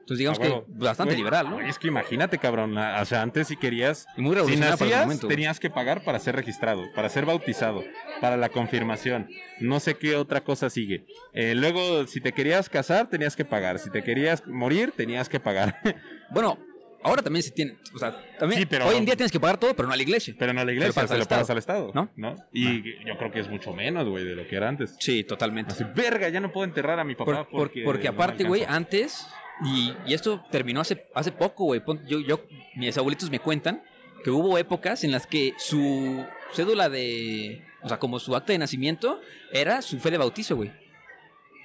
Entonces 0.00 0.18
digamos 0.18 0.40
A 0.40 0.42
que 0.42 0.62
bastante 0.66 1.14
liberal, 1.16 1.48
¿no? 1.48 1.60
Es 1.60 1.78
que 1.78 1.86
imagínate, 1.86 2.36
cabrón. 2.38 2.76
O 2.76 3.04
sea, 3.04 3.22
antes 3.22 3.46
si 3.46 3.56
querías. 3.56 4.06
Y 4.16 4.22
muy 4.22 4.36
Si 4.48 4.56
nacías, 4.56 5.20
tenías 5.20 5.60
que 5.60 5.70
pagar 5.70 6.02
para 6.02 6.18
ser 6.18 6.34
registrado, 6.34 6.82
para 6.92 7.08
ser 7.08 7.24
bautizado, 7.24 7.84
para 8.20 8.36
la 8.36 8.48
confirmación. 8.48 9.28
No 9.60 9.78
sé 9.78 9.94
qué 9.94 10.16
otra 10.16 10.42
cosa 10.42 10.70
sigue. 10.70 11.04
Eh, 11.32 11.54
luego, 11.54 12.04
si 12.08 12.20
te 12.20 12.32
querías 12.32 12.68
casar, 12.68 13.08
tenías 13.10 13.36
que 13.36 13.44
pagar. 13.44 13.78
Si 13.78 13.90
te 13.90 14.02
querías 14.02 14.44
morir, 14.46 14.92
tenías 14.96 15.28
que 15.28 15.38
pagar. 15.38 15.78
Bueno, 16.30 16.58
ahora 17.02 17.22
también 17.22 17.42
se 17.42 17.50
tiene, 17.50 17.76
o 17.94 17.98
sea, 17.98 18.16
también 18.38 18.60
Sí, 18.60 18.66
pero- 18.66 18.86
hoy 18.86 18.96
en 18.96 19.04
día 19.04 19.16
tienes 19.16 19.32
que 19.32 19.40
pagar 19.40 19.58
todo, 19.58 19.74
pero 19.74 19.86
no 19.88 19.94
a 19.94 19.96
la 19.96 20.02
iglesia. 20.02 20.34
Pero 20.38 20.52
no 20.52 20.60
a 20.60 20.64
la 20.64 20.72
iglesia, 20.72 20.92
pagas 20.94 21.10
se 21.10 21.18
lo 21.18 21.24
pagas 21.26 21.50
al 21.50 21.58
Estado. 21.58 21.90
¿no? 21.94 22.10
¿no? 22.16 22.36
Y 22.52 22.82
yo 23.06 23.16
creo 23.18 23.30
que 23.32 23.40
es 23.40 23.48
mucho 23.48 23.72
menos, 23.72 24.08
güey, 24.08 24.24
de 24.24 24.34
lo 24.34 24.46
que 24.46 24.56
era 24.56 24.68
antes. 24.68 24.96
Sí, 25.00 25.24
totalmente. 25.24 25.72
Así, 25.72 25.84
verga, 25.94 26.28
ya 26.28 26.40
no 26.40 26.52
puedo 26.52 26.64
enterrar 26.64 26.98
a 26.98 27.04
mi 27.04 27.14
papá 27.14 27.44
por- 27.44 27.48
porque. 27.50 27.82
porque, 27.84 28.08
no 28.08 28.14
aparte, 28.14 28.44
güey, 28.44 28.64
antes, 28.66 29.26
y, 29.64 29.92
y 30.06 30.14
esto 30.14 30.44
terminó 30.50 30.80
hace, 30.80 31.06
hace 31.14 31.32
poco, 31.32 31.64
güey. 31.64 31.82
Yo, 32.08 32.20
yo, 32.20 32.40
mis 32.76 32.96
abuelitos 32.98 33.30
me 33.30 33.38
cuentan 33.38 33.82
que 34.24 34.30
hubo 34.30 34.56
épocas 34.58 35.04
en 35.04 35.10
las 35.12 35.26
que 35.26 35.54
su 35.58 36.24
cédula 36.52 36.88
de, 36.88 37.62
o 37.82 37.88
sea, 37.88 37.98
como 37.98 38.18
su 38.18 38.34
acta 38.36 38.52
de 38.52 38.58
nacimiento 38.58 39.20
era 39.52 39.82
su 39.82 39.98
fe 39.98 40.10
de 40.12 40.18
bautizo, 40.18 40.56
güey. 40.56 40.70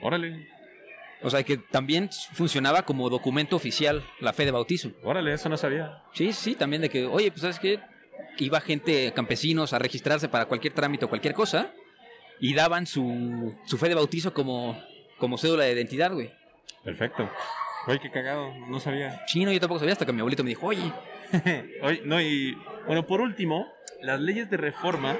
Órale, 0.02 0.47
O 1.24 1.30
sea, 1.30 1.44
que 1.44 1.58
también 1.58 2.10
funcionaba 2.34 2.84
como 2.84 3.10
documento 3.10 3.56
oficial 3.56 4.04
la 4.20 4.34
fe 4.34 4.46
de 4.46 4.52
bautizo. 4.52 4.92
órale, 5.04 5.34
eso 5.34 5.50
no 5.50 5.58
sabía. 5.58 6.04
Sí, 6.14 6.32
sí, 6.32 6.56
también 6.56 6.82
de 6.82 6.90
que, 6.90 7.06
oye, 7.06 7.32
pues 7.32 7.42
sabes 7.42 7.60
que 7.60 7.80
iba 8.38 8.62
gente, 8.62 9.12
campesinos, 9.14 9.74
a 9.74 9.80
registrarse 9.80 10.30
para 10.30 10.46
cualquier 10.46 10.74
trámite 10.74 11.06
o 11.06 11.10
cualquier 11.10 11.34
cosa 11.34 11.72
y 12.40 12.54
daban 12.54 12.86
su, 12.86 13.56
su 13.66 13.78
fe 13.78 13.90
de 13.90 13.96
bautizo 13.96 14.34
como, 14.34 14.80
como 15.18 15.38
cédula 15.38 15.64
de 15.64 15.74
identidad, 15.74 16.14
güey. 16.14 16.32
Perfecto. 16.84 17.30
Oye, 17.88 18.00
qué 18.00 18.12
cagado, 18.12 18.54
no 18.68 18.80
sabía. 18.80 19.26
Chino, 19.26 19.52
yo 19.52 19.60
tampoco 19.60 19.80
sabía 19.80 19.94
hasta 19.94 20.06
que 20.06 20.14
mi 20.14 20.20
abuelito 20.20 20.44
me 20.44 20.50
dijo, 20.50 20.68
oye, 20.68 20.92
Oye, 21.82 22.02
no, 22.06 22.22
y 22.22 22.58
bueno, 22.86 23.06
por 23.06 23.22
último, 23.22 23.68
las 24.02 24.20
leyes 24.20 24.50
de 24.50 24.58
reforma 24.58 25.18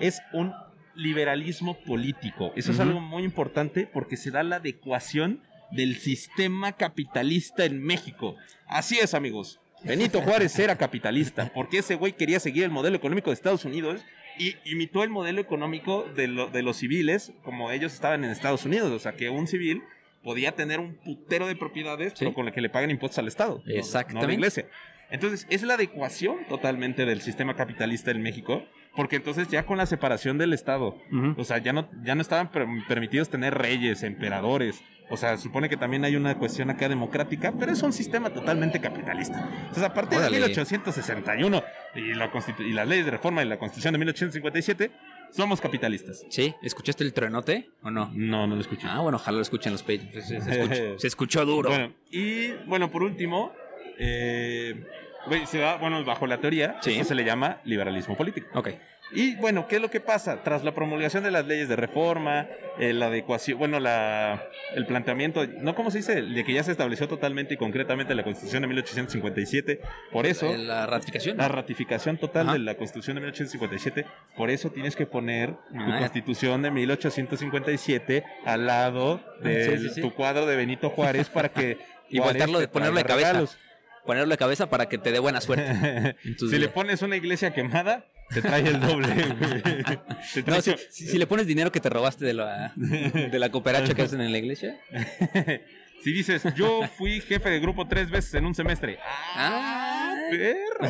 es 0.00 0.22
un 0.32 0.54
liberalismo 1.02 1.78
político. 1.80 2.52
Eso 2.56 2.72
es 2.72 2.80
algo 2.80 3.00
muy 3.00 3.24
importante 3.24 3.88
porque 3.92 4.16
se 4.16 4.30
da 4.30 4.42
la 4.42 4.56
adecuación 4.56 5.42
del 5.70 5.96
sistema 5.96 6.72
capitalista 6.72 7.64
en 7.64 7.82
México. 7.82 8.36
Así 8.66 8.98
es, 8.98 9.14
amigos. 9.14 9.60
Benito 9.82 10.20
Juárez 10.20 10.58
era 10.58 10.76
capitalista 10.76 11.50
porque 11.54 11.78
ese 11.78 11.94
güey 11.94 12.12
quería 12.12 12.38
seguir 12.40 12.64
el 12.64 12.70
modelo 12.70 12.96
económico 12.96 13.30
de 13.30 13.34
Estados 13.34 13.64
Unidos 13.64 14.04
y 14.38 14.56
imitó 14.64 15.02
el 15.02 15.10
modelo 15.10 15.40
económico 15.40 16.04
de, 16.16 16.28
lo- 16.28 16.48
de 16.48 16.62
los 16.62 16.76
civiles 16.76 17.32
como 17.42 17.70
ellos 17.70 17.92
estaban 17.94 18.24
en 18.24 18.30
Estados 18.30 18.64
Unidos. 18.64 18.90
O 18.92 18.98
sea, 18.98 19.12
que 19.12 19.30
un 19.30 19.46
civil 19.46 19.82
podía 20.22 20.52
tener 20.52 20.80
un 20.80 20.96
putero 20.96 21.46
de 21.46 21.56
propiedades, 21.56 22.12
Sí. 22.12 22.16
pero 22.20 22.34
con 22.34 22.46
el 22.46 22.52
que 22.52 22.60
le 22.60 22.68
pagan 22.68 22.90
impuestos 22.90 23.18
al 23.18 23.28
Estado. 23.28 23.62
no- 23.64 23.64
No, 23.64 23.74
a 23.74 23.78
Exactamente. 23.78 24.26
la 24.26 24.32
iglesia. 24.34 24.68
Entonces, 25.10 25.46
es 25.50 25.62
la 25.62 25.74
adecuación 25.74 26.44
totalmente 26.48 27.04
del 27.06 27.20
sistema 27.22 27.56
capitalista 27.56 28.10
en 28.10 28.22
México, 28.22 28.62
porque 28.96 29.16
entonces 29.16 29.48
ya 29.48 29.64
con 29.66 29.78
la 29.78 29.86
separación 29.86 30.38
del 30.38 30.52
Estado, 30.52 30.96
o 31.36 31.44
sea, 31.44 31.58
ya 31.58 31.72
no, 31.72 31.88
ya 32.02 32.14
no 32.14 32.22
estaban 32.22 32.50
per- 32.50 32.66
permitidos 32.88 33.28
tener 33.30 33.54
reyes, 33.56 34.02
emperadores, 34.02 34.82
o 35.12 35.16
sea, 35.16 35.36
supone 35.38 35.68
que 35.68 35.76
también 35.76 36.04
hay 36.04 36.14
una 36.14 36.38
cuestión 36.38 36.70
acá 36.70 36.88
democrática, 36.88 37.52
pero 37.58 37.72
es 37.72 37.82
un 37.82 37.92
sistema 37.92 38.30
totalmente 38.30 38.80
capitalista. 38.80 39.48
Entonces, 39.58 39.82
a 39.82 39.92
partir 39.92 40.18
Órale. 40.18 40.36
de 40.36 40.40
1861 40.46 41.62
y, 41.96 42.14
la 42.14 42.30
y 42.60 42.72
las 42.72 42.86
leyes 42.88 43.04
de 43.06 43.10
reforma 43.10 43.42
y 43.42 43.46
la 43.48 43.58
constitución 43.58 43.92
de 43.92 43.98
1857, 43.98 44.90
somos 45.30 45.60
capitalistas. 45.60 46.24
¿sí? 46.28 46.54
¿Escuchaste 46.62 47.02
el 47.02 47.12
truenote 47.12 47.70
o 47.82 47.90
no? 47.90 48.10
No, 48.14 48.46
no 48.46 48.54
lo 48.54 48.60
escuché. 48.60 48.86
Ah, 48.88 49.00
bueno, 49.00 49.16
ojalá 49.16 49.36
lo 49.36 49.42
escuchen 49.42 49.72
los 49.72 49.82
pages. 49.82 50.24
Se, 50.26 50.40
se 50.98 51.06
escuchó 51.08 51.44
duro. 51.44 51.70
Bueno, 51.70 51.92
y 52.12 52.52
bueno, 52.66 52.88
por 52.92 53.02
último, 53.02 53.52
eh, 53.98 54.84
güey, 55.26 55.46
se 55.46 55.58
da, 55.58 55.76
bueno, 55.76 56.04
bajo 56.04 56.26
la 56.26 56.38
teoría, 56.38 56.76
Sí. 56.80 56.92
esto 56.92 57.04
se 57.04 57.14
le 57.14 57.24
llama 57.24 57.58
liberalismo 57.64 58.16
político. 58.16 58.46
Ok. 58.58 58.70
Y 59.12 59.34
bueno, 59.36 59.66
¿qué 59.66 59.76
es 59.76 59.82
lo 59.82 59.90
que 59.90 59.98
pasa? 59.98 60.44
Tras 60.44 60.62
la 60.62 60.72
promulgación 60.72 61.24
de 61.24 61.32
las 61.32 61.44
leyes 61.44 61.68
de 61.68 61.74
reforma, 61.74 62.46
eh, 62.78 62.92
la 62.92 63.06
adecuación, 63.06 63.58
bueno, 63.58 63.80
la, 63.80 64.40
el 64.76 64.86
planteamiento, 64.86 65.44
no 65.58 65.74
cómo 65.74 65.90
se 65.90 65.98
dice, 65.98 66.22
de 66.22 66.44
que 66.44 66.52
ya 66.52 66.62
se 66.62 66.70
estableció 66.70 67.08
totalmente 67.08 67.54
y 67.54 67.56
concretamente 67.56 68.14
la 68.14 68.22
Constitución 68.22 68.62
de 68.62 68.68
1857, 68.68 69.80
por 70.12 70.26
eso... 70.26 70.54
Eh, 70.54 70.58
La 70.58 70.86
ratificación. 70.86 71.38
La 71.38 71.48
ratificación 71.48 72.18
total 72.18 72.44
Ajá. 72.50 72.52
de 72.52 72.60
la 72.60 72.76
Constitución 72.76 73.16
de 73.16 73.22
1857, 73.22 74.06
por 74.36 74.48
eso 74.48 74.70
tienes 74.70 74.94
que 74.94 75.06
poner 75.06 75.54
tu 75.54 75.80
Ah, 75.80 75.86
ya. 75.88 75.98
Constitución 75.98 76.62
de 76.62 76.70
1857 76.70 78.24
al 78.44 78.66
lado 78.66 79.20
de 79.42 79.64
Sí, 79.76 79.88
sí, 79.88 79.94
sí. 79.96 80.00
tu 80.02 80.14
cuadro 80.14 80.46
de 80.46 80.54
Benito 80.56 80.88
Juárez 80.90 81.28
para 81.28 81.48
que 81.48 81.78
Y 82.08 82.18
Juárez 82.18 82.32
voltearlo, 82.42 82.58
te 82.60 82.68
ponerlo 82.68 82.96
de 82.98 83.04
cabeza. 83.04 83.28
regalos. 83.28 83.58
Ponerlo 84.06 84.30
de 84.30 84.38
cabeza 84.38 84.70
para 84.70 84.88
que 84.88 84.98
te 84.98 85.12
dé 85.12 85.18
buena 85.18 85.40
suerte. 85.40 86.16
si 86.38 86.58
le 86.58 86.68
pones 86.68 87.02
una 87.02 87.16
iglesia 87.16 87.52
quemada, 87.52 88.06
te 88.30 88.40
trae 88.42 88.66
el 88.66 88.80
doble. 88.80 89.08
trae 90.44 90.44
No, 90.46 90.60
si, 90.62 90.74
si- 90.90 91.06
si 91.08 91.18
le 91.18 91.26
pones 91.26 91.46
dinero 91.46 91.70
que 91.70 91.80
te 91.80 91.90
robaste 91.90 92.24
de 92.24 92.34
la, 92.34 92.72
de 92.76 93.38
la 93.38 93.50
cooperacha 93.50 93.94
que 93.94 94.02
hacen 94.02 94.20
en 94.20 94.32
la 94.32 94.38
iglesia. 94.38 94.80
si 96.02 96.12
dices, 96.12 96.42
yo 96.54 96.82
fui 96.96 97.20
jefe 97.20 97.50
de 97.50 97.60
grupo 97.60 97.86
tres 97.88 98.10
veces 98.10 98.34
en 98.34 98.46
un 98.46 98.54
semestre. 98.54 98.98
Ah, 99.34 100.14
perro. 100.30 100.88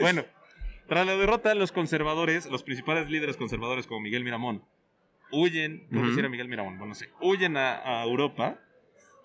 bueno, 0.00 0.24
tras 0.88 1.06
la 1.06 1.16
derrota, 1.16 1.54
los 1.54 1.72
conservadores, 1.72 2.46
los 2.46 2.62
principales 2.62 3.08
líderes 3.10 3.36
conservadores 3.36 3.86
como 3.86 4.00
Miguel 4.00 4.24
Miramón, 4.24 4.64
huyen, 5.32 5.86
¿cómo 5.92 6.08
decir 6.08 6.24
a 6.24 6.28
Miguel 6.28 6.48
Miramón? 6.48 6.74
Bueno, 6.78 6.90
no 6.90 6.94
sé, 6.94 7.08
huyen 7.20 7.56
a, 7.56 8.00
a 8.00 8.04
Europa 8.04 8.58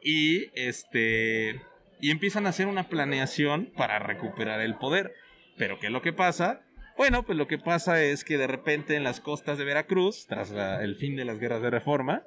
y 0.01 0.47
este 0.59 1.61
y 2.03 2.11
empiezan 2.11 2.45
a 2.45 2.49
hacer 2.49 2.67
una 2.67 2.89
planeación 2.89 3.71
para 3.77 3.97
recuperar 3.99 4.59
el 4.61 4.75
poder. 4.75 5.13
Pero 5.57 5.79
¿qué 5.79 5.87
es 5.87 5.91
lo 5.93 6.01
que 6.01 6.11
pasa? 6.13 6.61
Bueno, 6.97 7.23
pues 7.23 7.37
lo 7.37 7.47
que 7.47 7.57
pasa 7.57 8.01
es 8.03 8.23
que 8.23 8.37
de 8.37 8.45
repente 8.47 8.95
en 8.95 9.03
las 9.03 9.19
costas 9.19 9.57
de 9.57 9.63
Veracruz, 9.63 10.27
tras 10.27 10.51
la- 10.51 10.83
el 10.83 10.95
fin 10.97 11.15
de 11.15 11.25
las 11.25 11.39
guerras 11.39 11.61
de 11.61 11.69
reforma, 11.69 12.23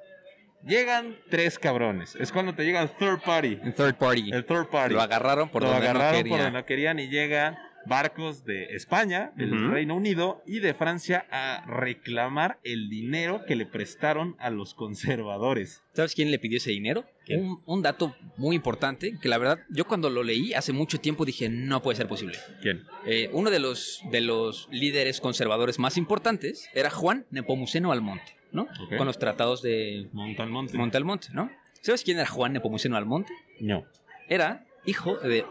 llegan 0.65 1.15
tres 1.29 1.59
cabrones. 1.59 2.15
Es 2.15 2.31
cuando 2.31 2.53
te 2.55 2.63
llega 2.65 2.81
el 2.81 2.89
third 2.89 3.21
party. 3.21 3.59
en 3.63 3.73
third 3.73 3.95
party. 3.95 4.31
El 4.31 4.45
third 4.45 4.67
party. 4.69 4.93
Lo 4.95 5.01
agarraron 5.01 5.49
por 5.49 5.61
Lo 5.63 5.69
donde 5.69 5.87
agarraron 5.87 6.11
no 6.11 6.17
por 6.17 6.23
quería. 6.23 6.43
donde 6.43 6.59
no 6.59 6.65
querían 6.65 6.99
y 6.99 7.07
llegan 7.07 7.57
barcos 7.87 8.45
de 8.45 8.75
España, 8.75 9.31
del. 9.35 9.71
Reino 9.71 9.95
Unido 9.95 10.41
y 10.45 10.59
de 10.59 10.73
Francia 10.73 11.25
a 11.31 11.65
reclamar 11.65 12.59
el 12.63 12.89
dinero 12.89 13.45
que 13.45 13.55
le 13.55 13.65
prestaron 13.65 14.35
a 14.39 14.49
los 14.49 14.73
conservadores. 14.73 15.83
¿Sabes 15.93 16.13
quién 16.13 16.31
le 16.31 16.39
pidió 16.39 16.57
ese 16.57 16.71
dinero? 16.71 17.05
Un, 17.29 17.61
un 17.65 17.81
dato 17.81 18.15
muy 18.37 18.55
importante 18.55 19.17
que 19.21 19.27
la 19.27 19.37
verdad 19.37 19.59
yo 19.69 19.85
cuando 19.85 20.09
lo 20.09 20.23
leí 20.23 20.53
hace 20.53 20.71
mucho 20.71 20.99
tiempo 20.99 21.25
dije 21.25 21.49
no 21.49 21.81
puede 21.81 21.97
ser 21.97 22.07
posible. 22.07 22.37
¿Quién? 22.61 22.83
Eh, 23.05 23.29
uno 23.33 23.49
de 23.49 23.59
los, 23.59 24.01
de 24.11 24.21
los 24.21 24.67
líderes 24.71 25.19
conservadores 25.19 25.79
más 25.79 25.97
importantes 25.97 26.69
era 26.73 26.89
Juan 26.89 27.25
Nepomuceno 27.31 27.91
Almonte, 27.91 28.37
¿no? 28.51 28.67
Con 28.97 29.07
los 29.07 29.19
tratados 29.19 29.61
de 29.61 30.07
Montalmonte. 30.13 30.77
Monte 30.77 30.97
Almonte, 30.97 31.27
¿no? 31.33 31.51
¿Sabes 31.81 32.03
quién 32.03 32.17
era 32.17 32.27
Juan 32.27 32.53
Nepomuceno 32.53 32.95
Almonte? 32.95 33.33
No. 33.59 33.85
Era 34.29 34.65
hijo 34.85 35.17
de 35.17 35.45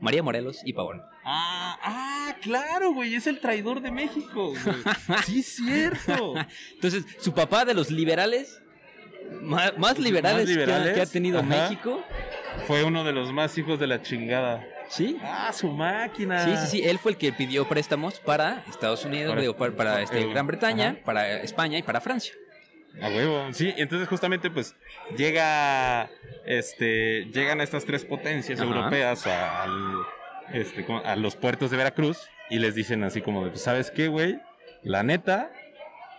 María 0.00 0.22
Morelos 0.22 0.60
y 0.64 0.72
Pavón. 0.72 1.02
Ah, 1.28 1.76
ah, 1.82 2.36
claro, 2.40 2.92
güey, 2.92 3.16
es 3.16 3.26
el 3.26 3.40
traidor 3.40 3.80
de 3.80 3.90
México. 3.90 4.50
güey. 4.50 4.60
Sí, 5.26 5.40
es 5.40 5.56
cierto. 5.56 6.34
Entonces, 6.74 7.04
su 7.18 7.34
papá 7.34 7.64
de 7.64 7.74
los 7.74 7.90
liberales, 7.90 8.60
más, 9.42 9.76
más 9.76 9.98
liberales, 9.98 10.46
que 10.46 10.52
ha- 10.52 10.54
liberales, 10.56 10.94
Que, 10.94 11.00
ha, 11.00 11.06
tenido 11.06 11.40
ajá. 11.40 11.48
México, 11.48 12.02
Fue 12.68 12.84
uno 12.84 13.02
de 13.02 13.12
los 13.12 13.32
más 13.32 13.58
hijos 13.58 13.78
de 13.80 13.86
la 13.88 14.02
chingada. 14.02 14.64
¿sí? 14.88 15.18
Ah, 15.20 15.52
su 15.52 15.68
máquina. 15.72 16.44
Sí, 16.44 16.56
sí, 16.58 16.66
sí, 16.80 16.88
él 16.88 17.00
fue 17.00 17.10
el 17.10 17.18
que 17.18 17.32
pidió 17.32 17.66
préstamos 17.68 18.20
para 18.20 18.62
Estados 18.70 19.04
Unidos, 19.04 19.30
Para- 19.32 19.40
digo, 19.40 19.56
para, 19.56 19.72
para, 19.74 20.00
este, 20.02 20.20
eh, 20.20 20.30
Gran 20.30 20.46
Bretaña, 20.46 20.90
ajá. 20.90 20.98
para 21.04 21.40
España 21.42 21.76
y 21.76 21.82
para 21.82 22.00
Francia. 22.00 22.34
A 23.02 23.08
huevo. 23.08 23.52
Sí, 23.52 23.74
entonces 23.76 24.08
justamente 24.08 24.48
pues 24.48 24.74
llega 25.18 26.08
este 26.46 27.26
llegan 27.32 27.60
estas 27.60 27.84
tres 27.84 28.04
potencias 28.06 28.58
Ajá. 28.60 28.68
europeas 28.68 29.26
al- 29.26 30.02
este, 30.52 30.86
a 31.04 31.16
los 31.16 31.36
puertos 31.36 31.70
de 31.70 31.76
Veracruz 31.76 32.28
y 32.50 32.58
les 32.58 32.74
dicen 32.74 33.02
así 33.04 33.20
como 33.22 33.44
de, 33.44 33.50
pues, 33.50 33.62
¿sabes 33.62 33.90
qué, 33.90 34.08
güey? 34.08 34.38
La 34.82 35.02
neta 35.02 35.50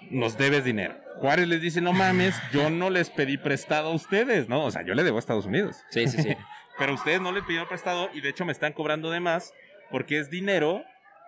nos 0.09 0.38
debes 0.38 0.63
dinero. 0.63 0.95
Juárez 1.15 1.47
les 1.47 1.61
dice, 1.61 1.82
"No 1.82 1.93
mames, 1.93 2.36
yo 2.53 2.69
no 2.69 2.89
les 2.89 3.09
pedí 3.09 3.38
prestado 3.38 3.89
a 3.89 3.93
ustedes, 3.93 4.49
¿no? 4.49 4.65
O 4.65 4.71
sea, 4.71 4.84
yo 4.84 4.93
le 4.93 5.03
debo 5.03 5.17
a 5.17 5.19
Estados 5.19 5.45
Unidos." 5.45 5.78
Sí, 5.89 6.07
sí, 6.07 6.21
sí. 6.21 6.36
Pero 6.78 6.93
ustedes 6.93 7.21
no 7.21 7.32
le 7.32 7.41
pidieron 7.41 7.67
prestado 7.67 8.09
y 8.13 8.21
de 8.21 8.30
hecho 8.30 8.45
me 8.45 8.51
están 8.51 8.73
cobrando 8.73 9.09
de 9.09 9.19
más 9.19 9.53
porque 9.89 10.19
es 10.19 10.30
dinero 10.30 10.84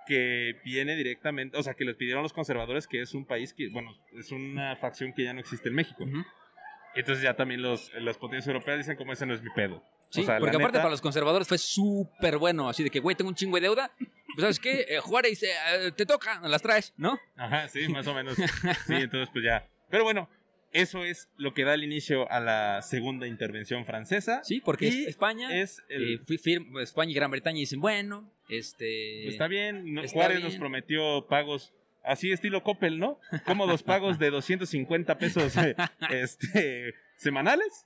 que 0.06 0.60
viene 0.64 0.96
directamente, 0.96 1.58
o 1.58 1.64
sea, 1.64 1.74
que 1.76 1.86
les 1.86 1.96
pidieron 1.96 2.24
los 2.24 2.34
conservadores, 2.34 2.88
que 2.88 3.02
es 3.02 3.14
un 3.14 3.26
país 3.26 3.54
que, 3.54 3.70
bueno, 3.70 3.96
es 4.18 4.32
una 4.32 4.76
facción 4.76 5.14
que 5.14 5.24
ya 5.24 5.34
no 5.34 5.40
existe 5.40 5.70
en 5.70 5.76
México. 5.76 6.06
Entonces 6.96 7.24
ya 7.24 7.36
también 7.36 7.62
los, 7.62 7.92
las 7.96 8.18
potencias 8.18 8.48
europeas 8.48 8.78
dicen 8.80 8.96
como 8.98 9.14
ese 9.14 9.26
no 9.26 9.34
es 9.34 9.42
mi 9.42 9.50
pedo. 9.52 9.84
Sí, 10.10 10.22
O 10.22 10.24
sea, 10.26 10.36
la 10.36 10.40
porque 10.40 10.56
aparte 10.56 10.74
neta- 10.78 10.82
para 10.82 10.92
los 10.92 11.02
conservadores 11.02 11.48
fue 11.48 11.58
súper 11.60 12.38
bueno, 12.38 12.68
así 12.68 12.84
de 12.84 12.90
que, 12.90 13.00
güey, 13.00 13.16
tengo 13.16 13.30
un 13.30 13.36
chingo 13.36 13.58
de 13.58 13.62
deuda, 13.62 13.92
pues 13.98 14.40
¿sabes 14.40 14.60
qué? 14.60 14.86
Eh, 14.90 15.00
Juárez, 15.00 15.44
eh, 15.44 15.50
eh, 15.76 15.92
te 15.96 16.06
toca, 16.06 16.42
las 16.48 16.62
traes, 16.64 16.94
¿no? 16.98 17.20
Ajá, 17.36 17.68
sí, 17.68 17.88
más 17.90 18.08
o 18.08 18.14
menos. 18.16 18.36
Sí, 18.88 18.96
entonces 18.96 19.30
pues 19.32 19.46
ya. 19.46 19.68
Pero 19.90 20.04
bueno, 20.04 20.28
eso 20.72 21.04
es 21.04 21.30
lo 21.38 21.54
que 21.54 21.64
da 21.64 21.76
el 21.76 21.84
inicio 21.84 22.30
a 22.32 22.40
la 22.40 22.82
segunda 22.82 23.28
intervención 23.28 23.86
francesa. 23.86 24.44
Sí, 24.44 24.62
porque 24.62 24.88
Y 24.88 25.06
España, 25.06 25.56
Es 25.56 25.84
el... 25.90 26.16
eh, 26.16 26.82
España 26.82 27.12
y 27.12 27.14
Gran 27.14 27.30
Bretaña 27.32 27.58
dicen, 27.60 27.80
bueno, 27.80 28.32
este... 28.50 29.28
Está 29.28 29.48
bien, 29.48 29.94
no- 29.94 30.02
Está 30.04 30.14
Juárez 30.16 30.38
bien. 30.38 30.50
nos 30.50 30.58
prometió 30.60 31.28
pagos 31.28 31.72
así 32.04 32.32
estilo 32.32 32.64
Coppel, 32.64 33.00
¿no? 33.00 33.20
Cómodos 33.46 33.84
pagos 33.84 34.20
de 34.20 34.30
250 34.30 35.18
pesos 35.18 35.56
eh, 35.58 35.76
este, 36.10 36.94
semanales 37.18 37.86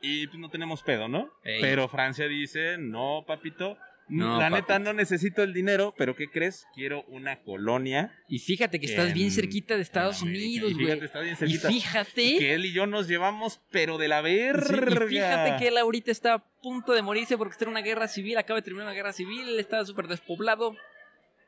y 0.00 0.26
pues 0.26 0.38
no 0.38 0.50
tenemos 0.50 0.82
pedo, 0.82 1.08
¿no? 1.08 1.30
Ey. 1.44 1.60
Pero 1.60 1.88
Francia 1.88 2.26
dice, 2.28 2.76
no, 2.78 3.24
papito, 3.26 3.78
No, 4.08 4.38
la 4.38 4.50
neta 4.50 4.78
no 4.78 4.92
necesito 4.92 5.42
el 5.42 5.52
dinero, 5.52 5.92
pero 5.96 6.14
¿qué 6.14 6.28
crees? 6.30 6.66
Quiero 6.74 7.02
una 7.08 7.40
colonia. 7.42 8.12
Y 8.28 8.38
fíjate 8.38 8.78
que 8.78 8.86
estás 8.86 9.08
en- 9.08 9.14
bien 9.14 9.30
cerquita 9.32 9.74
de 9.74 9.82
Estados. 9.82 10.22
Unidos, 10.22 10.70
Y 10.70 10.74
güey. 10.74 10.86
fíjate, 10.86 11.04
está 11.06 11.20
bien 11.20 11.32
Y 11.32 11.36
cerquita. 11.36 11.68
fíjate... 11.68 12.38
Que 12.38 12.54
él 12.54 12.66
y 12.66 12.72
yo 12.72 12.86
nos 12.86 13.08
llevamos, 13.08 13.60
pero 13.72 13.98
de 13.98 14.06
la 14.06 14.20
verga. 14.20 14.64
Sí, 14.68 14.74
y 15.06 15.08
fíjate 15.08 15.56
que 15.58 15.68
él 15.68 15.78
ahorita 15.78 16.12
está 16.12 16.34
a 16.34 16.44
punto 16.62 16.92
de 16.92 17.02
morirse 17.02 17.36
porque 17.36 17.52
está 17.52 17.64
en 17.64 17.70
una 17.72 17.80
guerra 17.80 18.06
civil, 18.06 18.38
acaba 18.38 18.60
de 18.60 18.62
terminar 18.64 18.86
una 18.86 18.94
guerra 18.94 19.12
civil, 19.12 19.48
él 19.48 19.58
está 19.58 19.84
súper 19.84 20.06
despoblado. 20.06 20.76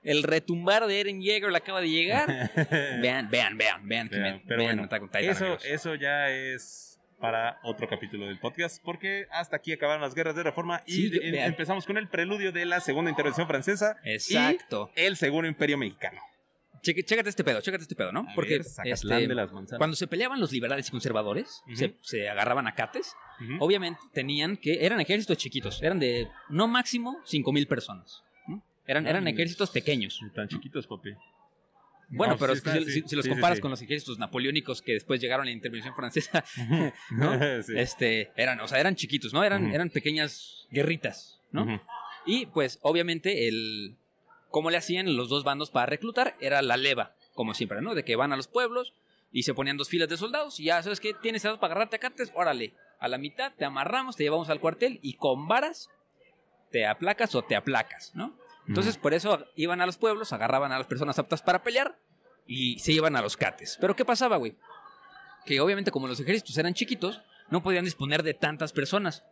El 0.02 0.22
retumbar 0.22 0.86
de 0.86 1.00
Eren 1.00 1.20
Yeager 1.20 1.50
le 1.50 1.58
acaba 1.58 1.80
de 1.80 1.90
llegar. 1.90 2.26
vean, 3.02 3.28
vean, 3.30 3.56
vean, 3.58 3.86
vean. 3.88 4.08
que 4.08 4.16
Vean, 4.18 4.34
me- 4.36 4.42
pero 4.46 4.58
vean 4.58 4.70
bueno, 4.76 4.82
Attack 4.84 5.02
on 5.02 5.08
Titan, 5.08 5.24
eso, 5.24 5.44
amigos. 5.44 5.64
eso 5.64 5.94
ya 5.96 6.30
es 6.30 6.84
para 7.20 7.58
otro 7.64 7.88
capítulo 7.88 8.26
del 8.28 8.38
podcast, 8.38 8.80
porque 8.84 9.26
hasta 9.32 9.56
aquí 9.56 9.72
acabaron 9.72 10.00
las 10.00 10.14
guerras 10.14 10.36
de 10.36 10.44
reforma 10.44 10.82
y 10.86 10.92
Sí, 10.92 11.08
de- 11.10 11.44
empezamos 11.44 11.84
con 11.84 11.98
el 11.98 12.08
preludio 12.08 12.52
de 12.52 12.64
la 12.64 12.80
segunda 12.80 13.10
intervención 13.10 13.48
francesa 13.48 13.96
Exacto. 14.04 14.90
y 14.96 15.00
el 15.00 15.16
segundo 15.16 15.48
imperio 15.48 15.76
mexicano. 15.78 16.20
Cheque- 16.80 17.02
chécate 17.04 17.28
este 17.28 17.42
pedo, 17.42 17.60
chécate 17.60 17.82
este 17.82 17.96
pedo, 17.96 18.12
¿no? 18.12 18.20
A 18.20 18.34
Porque 18.36 18.58
ver, 18.58 18.66
este, 18.84 19.08
de 19.26 19.34
las 19.34 19.50
manzanas. 19.52 19.78
cuando 19.78 19.96
se 19.96 20.06
peleaban 20.06 20.38
los 20.38 20.52
liberales 20.52 20.86
y 20.86 20.90
conservadores, 20.92 21.60
se, 21.74 21.96
se 22.02 22.28
agarraban 22.28 22.68
a 22.68 22.76
cates, 22.76 23.16
obviamente 23.58 23.98
tenían 24.12 24.56
que, 24.56 24.86
eran 24.86 25.00
ejércitos 25.00 25.36
chiquitos, 25.38 25.82
eran 25.82 25.98
de 25.98 26.28
no 26.48 26.68
máximo 26.68 27.18
5000 27.24 27.66
personas. 27.66 28.22
Eran, 28.88 29.06
eran 29.06 29.28
ejércitos 29.28 29.70
pequeños. 29.70 30.18
Tan 30.34 30.48
chiquitos, 30.48 30.86
papi. 30.88 31.10
Bueno, 32.10 32.32
No, 32.34 32.38
pero 32.38 32.54
sí 32.54 32.58
es 32.58 32.62
que 32.64 32.70
está, 32.70 32.84
si, 32.86 32.90
sí. 33.02 33.04
si- 33.06 33.16
los 33.16 33.28
comparas 33.28 33.58
sí. 33.58 33.62
con 33.62 33.70
los 33.70 33.82
ejércitos 33.82 34.18
napoleónicos 34.18 34.80
que 34.80 34.92
después 34.94 35.20
llegaron 35.20 35.42
a 35.42 35.44
la 35.44 35.50
intervención 35.52 35.94
francesa, 35.94 36.42
¿no? 37.10 37.38
Sí. 37.62 37.74
este, 37.76 38.32
eran, 38.34 38.58
o 38.60 38.66
sea, 38.66 38.80
eran 38.80 38.96
chiquitos, 38.96 39.32
¿no? 39.34 39.44
Eran, 39.44 39.66
Ujú. 39.66 39.74
eran 39.74 39.90
pequeñas 39.90 40.66
guerritas, 40.70 41.38
¿no? 41.52 41.62
Ujú. 41.64 41.80
Y 42.24 42.46
pues, 42.46 42.78
obviamente, 42.82 43.46
el 43.48 43.96
cómo 44.50 44.70
le 44.70 44.78
hacían 44.78 45.14
los 45.16 45.28
dos 45.28 45.44
bandos 45.44 45.70
para 45.70 45.84
reclutar 45.84 46.34
era 46.40 46.62
la 46.62 46.78
leva, 46.78 47.14
como 47.34 47.52
siempre, 47.52 47.82
¿no? 47.82 47.94
De 47.94 48.04
que 48.04 48.16
van 48.16 48.32
a 48.32 48.36
los 48.36 48.48
pueblos 48.48 48.94
y 49.30 49.42
se 49.42 49.52
ponían 49.52 49.76
dos 49.76 49.90
filas 49.90 50.08
de 50.08 50.16
soldados 50.16 50.58
y 50.60 50.64
ya, 50.64 50.82
¿sabes 50.82 51.00
qué? 51.00 51.12
Tienes 51.12 51.44
edad 51.44 51.60
para 51.60 51.74
agarrarte 51.74 51.96
a 51.96 51.98
cates, 51.98 52.32
órale. 52.34 52.72
A 53.00 53.08
la 53.08 53.18
mitad 53.18 53.52
te 53.54 53.66
amarramos, 53.66 54.16
te 54.16 54.22
llevamos 54.24 54.48
al 54.48 54.60
cuartel 54.60 54.98
y 55.02 55.12
con 55.18 55.46
varas 55.46 55.90
te 56.72 56.86
aplacas 56.86 57.34
o 57.34 57.42
te 57.42 57.54
aplacas, 57.54 58.12
¿no? 58.14 58.34
Entonces, 58.68 58.96
por 58.98 59.14
eso 59.14 59.46
iban 59.56 59.80
a 59.80 59.86
los 59.86 59.96
pueblos, 59.96 60.32
agarraban 60.32 60.70
a 60.72 60.78
las 60.78 60.86
personas 60.86 61.18
aptas 61.18 61.42
para 61.42 61.62
pelear 61.62 61.98
y 62.46 62.78
se 62.78 62.92
iban 62.92 63.16
a 63.16 63.22
los 63.22 63.36
cates. 63.36 63.78
Pero 63.80 63.96
¿qué 63.96 64.04
pasaba, 64.04 64.36
güey? 64.36 64.54
Que 65.46 65.60
obviamente 65.60 65.90
como 65.90 66.06
los 66.06 66.20
ejércitos 66.20 66.56
eran 66.58 66.74
chiquitos, 66.74 67.22
no 67.50 67.62
podían 67.62 67.84
disponer 67.86 68.22
de 68.22 68.34
tantas 68.34 68.72
personas. 68.72 69.24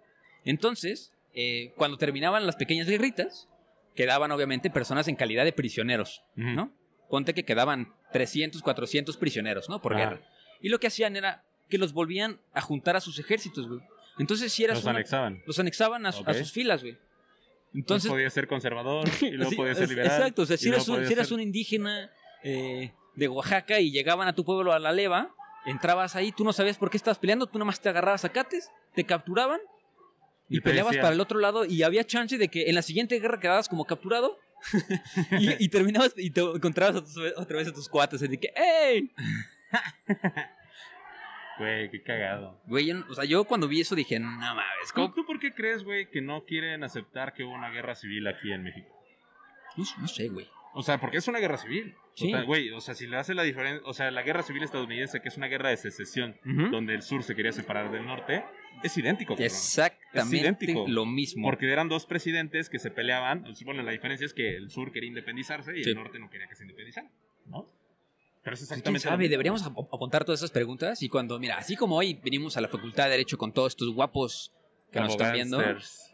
Entonces, 0.45 1.12
eh, 1.34 1.72
cuando 1.76 1.99
terminaban 1.99 2.47
las 2.47 2.57
pequeñas 2.57 2.87
guerritas, 2.89 3.49
quedaban 3.95 4.30
obviamente 4.32 4.70
personas 4.70 5.09
en 5.09 5.16
calidad 5.16 5.45
de 5.45 5.53
prisioneros. 5.53 6.22
¿no? 6.34 6.72
Ponte 7.11 7.34
que 7.34 7.45
quedaban 7.45 7.93
300, 8.12 8.62
400 8.62 9.16
prisioneros, 9.16 9.68
¿no? 9.68 9.80
Por 9.82 9.95
Ajá. 9.95 10.03
guerra. 10.11 10.20
Y 10.61 10.70
lo 10.70 10.78
que 10.80 10.87
hacían 10.87 11.16
era 11.16 11.45
que 11.68 11.78
los 11.78 11.93
volvían 11.93 12.41
a 12.55 12.61
juntar 12.61 12.97
a 12.97 13.01
sus 13.01 13.18
ejércitos, 13.18 13.68
güey. 13.68 13.80
Entonces, 14.18 14.53
si 14.53 14.64
eras 14.64 14.78
Los 14.78 14.84
una- 14.84 14.93
anexaban. 14.93 15.43
los 15.47 15.59
anexaban 15.59 16.07
a, 16.07 16.09
a 16.11 16.34
sus 16.34 16.53
filas, 16.53 16.80
güey. 16.82 16.97
Entonces 17.76 18.10
podía 18.10 18.28
ser 18.30 18.46
conservador 18.48 19.06
y 19.20 19.30
luego 19.32 19.50
Sí, 19.50 19.56
podía 19.56 19.74
ser 19.74 19.88
liberal. 19.88 20.10
Exacto, 20.12 20.42
o 20.42 20.46
sea, 20.46 20.56
si 20.56 20.68
eras, 20.68 20.88
un, 20.88 20.96
podía 20.96 21.06
si 21.08 21.12
eras 21.12 21.28
ser- 21.28 21.34
un 21.34 21.40
indígena 21.42 22.10
eh, 22.42 22.92
de 23.14 23.28
Oaxaca 23.28 23.78
y 23.80 23.90
llegaban 23.90 24.26
a 24.28 24.34
tu 24.34 24.44
pueblo 24.44 24.72
a 24.72 24.78
la 24.78 24.92
leva, 24.92 25.34
entrabas 25.66 26.16
ahí, 26.16 26.32
tú 26.32 26.42
no 26.44 26.52
sabías 26.52 26.78
por 26.78 26.90
qué 26.90 26.96
estabas 26.96 27.18
peleando, 27.18 27.46
tú 27.46 27.58
nomás 27.58 27.80
te 27.80 27.88
agarrabas 27.88 28.24
a 28.24 28.30
cates, 28.30 28.70
te 28.94 29.04
capturaban 29.04 29.60
y, 30.48 30.60
peleabas 30.60 30.92
decía- 30.92 31.02
para 31.02 31.14
el 31.14 31.20
otro 31.20 31.38
lado 31.38 31.64
y 31.64 31.82
había 31.82 32.04
chance 32.04 32.38
de 32.38 32.48
que 32.48 32.68
en 32.68 32.74
la 32.74 32.82
siguiente 32.82 33.18
guerra 33.20 33.38
quedabas 33.40 33.68
como 33.68 33.84
capturado 33.84 34.38
y, 35.38 35.64
y 35.64 35.68
terminabas 35.68 36.14
y 36.16 36.30
te 36.30 36.40
encontrabas 36.40 37.02
otra 37.36 37.56
vez 37.58 37.68
a 37.68 37.72
tus 37.72 37.88
cuates 37.88 38.22
y 38.22 38.28
de 38.28 38.38
que 38.40 38.52
¡Ey! 38.56 39.10
Güey, 41.59 41.90
qué 41.90 42.02
cagado. 42.02 42.61
Güey, 42.66 42.86
yo- 42.86 43.04
o 43.09 43.14
sea, 43.14 43.24
yo 43.24 43.44
cuando 43.44 43.66
vi 43.68 43.80
eso 43.80 43.94
dije, 43.94 44.18
no 44.20 44.30
mames, 44.30 44.64
¿Tú, 44.88 44.94
¿cómo? 44.94 45.14
tú 45.14 45.24
por 45.24 45.38
qué 45.40 45.54
crees, 45.54 45.84
güey, 45.84 46.11
que 46.11 46.20
no 46.20 46.44
quieren 46.44 46.84
aceptar 46.84 47.32
que 47.32 47.44
hubo 47.44 47.54
una 47.54 47.70
guerra 47.70 47.94
civil 47.94 48.26
aquí 48.26 48.52
en 48.52 48.62
México? 48.62 48.88
No, 49.76 49.84
no 50.00 50.09
sé, 50.09 50.28
güey. 50.28 50.46
O 50.74 50.82
sea, 50.82 50.98
porque 50.98 51.16
es 51.16 51.26
una 51.28 51.38
guerra 51.38 51.57
civil. 51.57 51.94
Sí. 52.14 52.26
O 52.26 52.36
sea, 52.36 52.42
güey, 52.44 52.70
o 52.70 52.80
sea, 52.80 52.94
si 52.94 53.07
le 53.07 53.16
hace 53.16 53.34
la 53.34 53.42
diferencia, 53.42 53.82
o 53.86 53.94
sea, 53.94 54.11
la 54.11 54.22
guerra 54.22 54.42
civil 54.42 54.62
estadounidense, 54.62 55.20
que 55.22 55.28
es 55.28 55.36
una 55.38 55.46
guerra 55.48 55.70
de 55.70 55.76
secesión, 55.78 56.36
donde 56.70 56.94
el 56.94 57.02
sur 57.02 57.22
se 57.22 57.34
quería 57.34 57.52
separar 57.52 57.90
del 57.90 58.07
norte, 58.07 58.44
es 58.82 58.96
idéntico. 58.98 59.34
Exactamente 59.38 60.36
Es 60.36 60.42
idéntico. 60.42 60.84
lo 60.86 61.07
mismo. 61.07 61.46
Porque 61.46 61.70
eran 61.72 61.88
dos 61.88 62.04
presidentes 62.07 62.68
que 62.68 62.78
se 62.78 62.90
peleaban. 62.90 63.44
Bueno, 63.64 63.82
la 63.82 63.92
diferencia 63.92 64.26
es 64.26 64.34
que 64.34 64.57
el 64.57 64.70
sur 64.70 64.92
quería 64.92 65.09
independizarse 65.09 65.78
y 65.78 65.84
Sí. 65.84 65.90
el 65.90 65.96
norte 65.96 66.18
no 66.18 66.28
quería 66.28 66.46
que 66.46 66.54
se 66.57 66.64
independizara, 66.64 67.11
¿no? 67.46 67.66
Pero 68.47 68.55
es 68.55 68.61
Pues, 68.61 68.68
¿Quién 68.68 68.78
exactamente. 68.94 69.05
lo 69.07 69.11
sabe? 69.11 69.28
Deberíamos 69.28 69.62
ap- 69.64 69.92
apuntar 69.92 70.24
todas 70.24 70.38
esas 70.38 70.53
preguntas 70.53 71.03
y 71.03 71.09
cuando, 71.09 71.36
mira, 71.40 71.59
así 71.59 71.74
como 71.74 71.97
hoy 71.97 72.14
venimos 72.22 72.57
a 72.57 72.61
la 72.61 72.68
Facultad 72.68 73.07
de 73.07 73.11
Derecho 73.11 73.36
con 73.38 73.53
todos 73.53 73.72
estos 73.72 73.92
guapos 73.92 74.53
que 74.92 75.01
nos 75.01 75.11
están 75.11 75.32
viendo, 75.32 75.59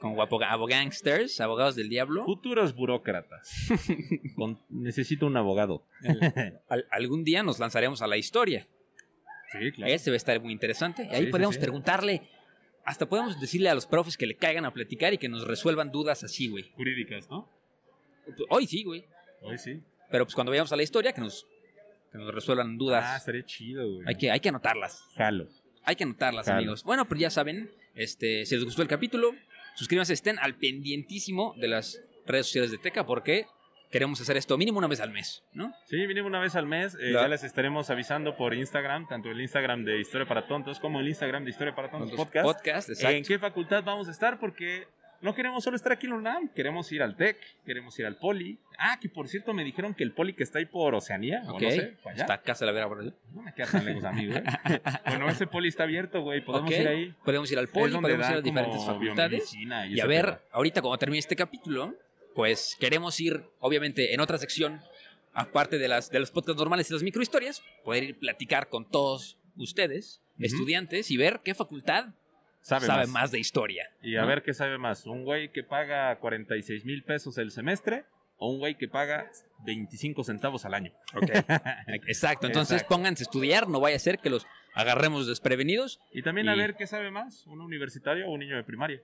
con 0.00 0.14
guapo, 0.14 0.42
abogangsters, 0.42 1.42
abogados 1.42 1.76
del 1.76 1.90
diablo, 1.90 2.24
Futuros 2.24 2.74
burócratas. 2.74 3.50
Con- 4.34 4.58
necesito 4.70 5.26
un 5.26 5.36
abogado. 5.36 5.84
al- 6.70 6.86
algún 6.90 7.22
día 7.22 7.42
nos 7.42 7.58
lanzaremos 7.58 8.00
a 8.00 8.06
la 8.06 8.16
historia. 8.16 8.66
Sí, 9.52 9.70
claro. 9.72 9.92
Ese 9.92 10.10
va 10.10 10.14
a 10.14 10.16
estar 10.16 10.40
muy 10.40 10.52
interesante. 10.54 11.02
Y 11.04 11.08
ahí 11.14 11.18
Sí, 11.20 11.24
sí, 11.26 11.30
podemos 11.32 11.56
sí. 11.56 11.60
preguntarle, 11.60 12.22
hasta 12.86 13.06
podemos 13.10 13.38
decirle 13.42 13.68
a 13.68 13.74
los 13.74 13.86
profes 13.86 14.16
que 14.16 14.26
le 14.26 14.36
caigan 14.36 14.64
a 14.64 14.72
platicar 14.72 15.12
y 15.12 15.18
que 15.18 15.28
nos 15.28 15.46
resuelvan 15.46 15.90
dudas 15.92 16.24
así, 16.24 16.48
güey. 16.48 16.70
Jurídicas, 16.74 17.28
¿no? 17.28 17.46
Hoy 18.48 18.66
sí, 18.66 18.84
güey. 18.84 19.04
Hoy 19.42 19.58
sí. 19.58 19.82
Pero 20.10 20.24
pues 20.24 20.34
cuando 20.34 20.50
vayamos 20.50 20.72
a 20.72 20.76
la 20.76 20.82
historia, 20.82 21.12
que 21.12 21.20
nos, 21.20 21.46
que 22.12 22.18
nos 22.18 22.32
resuelvan 22.34 22.76
dudas. 22.78 23.04
Ah, 23.06 23.16
estaría 23.16 23.44
chido, 23.44 23.90
güey. 23.90 24.04
hay, 24.06 24.14
que, 24.14 24.30
hay 24.30 24.40
que 24.40 24.48
anotarlas. 24.50 25.04
Jalo. 25.16 25.48
Hay 25.84 25.96
que 25.96 26.04
anotarlas, 26.04 26.46
amigos. 26.48 26.84
Bueno, 26.84 27.06
pues 27.06 27.20
ya 27.20 27.30
saben, 27.30 27.70
este, 27.94 28.46
si 28.46 28.54
les 28.54 28.64
gustó 28.64 28.82
el 28.82 28.88
capítulo, 28.88 29.32
suscríbanse, 29.74 30.12
estén 30.12 30.38
al 30.38 30.54
pendientísimo 30.54 31.54
de 31.58 31.68
las 31.68 32.00
redes 32.26 32.46
sociales 32.46 32.70
de 32.70 32.78
Teca, 32.78 33.04
porque 33.06 33.46
queremos 33.90 34.20
hacer 34.20 34.36
esto 34.36 34.56
mínimo 34.56 34.78
una 34.78 34.86
vez 34.88 35.00
al 35.00 35.10
mes, 35.10 35.42
¿no? 35.52 35.74
Sí, 35.86 35.96
mínimo 36.06 36.26
una 36.28 36.40
vez 36.40 36.54
al 36.54 36.66
mes. 36.66 36.96
eh, 37.00 37.12
Ya 37.12 37.26
les 37.28 37.42
estaremos 37.44 37.90
avisando 37.90 38.36
por 38.36 38.54
Instagram, 38.54 39.08
tanto 39.08 39.30
el 39.30 39.40
Instagram 39.40 39.84
de 39.84 39.98
Historia 40.00 40.26
para 40.26 40.46
Tontos 40.46 40.78
como 40.80 41.00
el 41.00 41.08
Instagram 41.08 41.44
de 41.44 41.50
Historia 41.50 41.74
para 41.74 41.90
Tontos 41.90 42.12
Podcast. 42.12 42.44
Podcast, 42.46 42.88
exacto. 42.90 43.16
¿En 43.16 43.24
qué 43.24 43.38
facultad 43.38 43.82
vamos 43.84 44.08
a 44.08 44.12
estar? 44.12 44.38
Porque 44.38 44.86
no 45.22 45.34
queremos 45.34 45.62
solo 45.64 45.76
estar 45.76 45.92
aquí 45.92 46.06
en 46.06 46.12
UNAM, 46.14 46.48
queremos 46.48 46.90
ir 46.92 47.02
al 47.02 47.16
TEC, 47.16 47.38
queremos 47.64 47.98
ir 47.98 48.06
al 48.06 48.16
Poli. 48.16 48.58
Ah, 48.78 48.98
que 49.00 49.08
por 49.08 49.28
cierto 49.28 49.54
me 49.54 49.64
dijeron 49.64 49.94
que 49.94 50.02
el 50.02 50.12
Poli 50.12 50.34
que 50.34 50.42
está 50.42 50.58
ahí 50.58 50.66
por 50.66 50.94
Oceanía, 50.94 51.42
o 51.46 51.54
Ok, 51.54 51.62
no 51.62 51.70
sé, 51.70 51.96
allá. 52.04 52.20
está 52.22 52.42
casa 52.42 52.66
la 52.66 52.72
vera 52.72 52.88
por 52.88 53.00
allá. 53.00 53.12
No 53.32 53.42
me 53.42 53.54
queda 53.54 53.66
tan 53.66 53.84
lejos, 53.84 54.04
amigo. 54.04 54.34
¿eh? 54.34 54.42
bueno, 55.06 55.28
ese 55.30 55.46
Poli 55.46 55.68
está 55.68 55.84
abierto, 55.84 56.20
güey, 56.22 56.44
podemos 56.44 56.70
Ok, 56.70 56.78
ir 56.80 56.88
ahí. 56.88 57.14
Podemos 57.24 57.50
ir 57.52 57.58
al 57.58 57.68
poli, 57.68 57.94
podemos 57.98 58.28
ir 58.28 58.36
a 58.36 58.40
diferentes 58.40 58.84
facultades. 58.84 59.54
Y 59.54 59.92
ese 59.94 60.02
a 60.02 60.06
ver, 60.06 60.24
pedo. 60.26 60.40
ahorita 60.52 60.82
cuando 60.82 60.98
termine 60.98 61.18
este 61.20 61.36
capítulo, 61.36 61.94
pues 62.34 62.76
queremos 62.80 63.18
ir, 63.20 63.44
obviamente, 63.60 64.14
en 64.14 64.20
otra 64.20 64.38
sección, 64.38 64.80
aparte 65.34 65.78
de 65.78 65.86
las 65.88 66.10
de 66.10 66.18
los 66.20 66.30
podcasts 66.30 66.58
normales 66.58 66.90
y 66.90 66.94
las 66.94 67.02
microhistorias, 67.02 67.62
poder 67.84 68.02
ir 68.04 68.18
platicar 68.18 68.68
con 68.68 68.88
todos 68.88 69.38
ustedes, 69.56 70.20
Ujú. 70.36 70.44
estudiantes, 70.46 71.10
y 71.10 71.16
ver 71.16 71.40
qué 71.44 71.54
facultad 71.54 72.06
sabe, 72.62 72.86
sabe, 72.86 73.02
más. 73.02 73.10
más. 73.10 73.30
de 73.30 73.38
historia. 73.38 73.88
Y 74.02 74.16
a 74.16 74.22
¿no? 74.22 74.26
ver 74.28 74.42
qué 74.42 74.54
sabe 74.54 74.78
más, 74.78 75.06
un 75.06 75.24
güey 75.24 75.50
que 75.52 75.62
paga 75.62 76.18
46 76.18 76.84
mil 76.84 77.04
pesos 77.04 77.38
el 77.38 77.50
semestre 77.50 78.04
o 78.38 78.50
un 78.50 78.58
güey 78.58 78.76
que 78.76 78.88
paga 78.88 79.30
25 79.64 80.24
centavos 80.24 80.64
al 80.64 80.74
año. 80.74 80.92
Exacto, 82.08 82.46
entonces 82.46 82.78
Exacto. 82.78 82.96
pónganse 82.96 83.22
a 83.22 83.26
estudiar, 83.26 83.68
no 83.68 83.80
vaya 83.80 83.96
a 83.96 84.00
ser 84.00 84.18
que 84.18 84.30
los 84.30 84.46
agarremos 84.74 85.26
desprevenidos. 85.26 86.00
Y 86.12 86.22
también 86.22 86.48
a 86.48 86.56
ver 86.56 86.74
qué 86.74 86.86
sabe 86.86 87.10
más, 87.10 87.46
un 87.46 87.60
universitario 87.60 88.26
o 88.26 88.32
un 88.32 88.40
niño 88.40 88.56
de 88.56 88.64
primaria. 88.64 89.00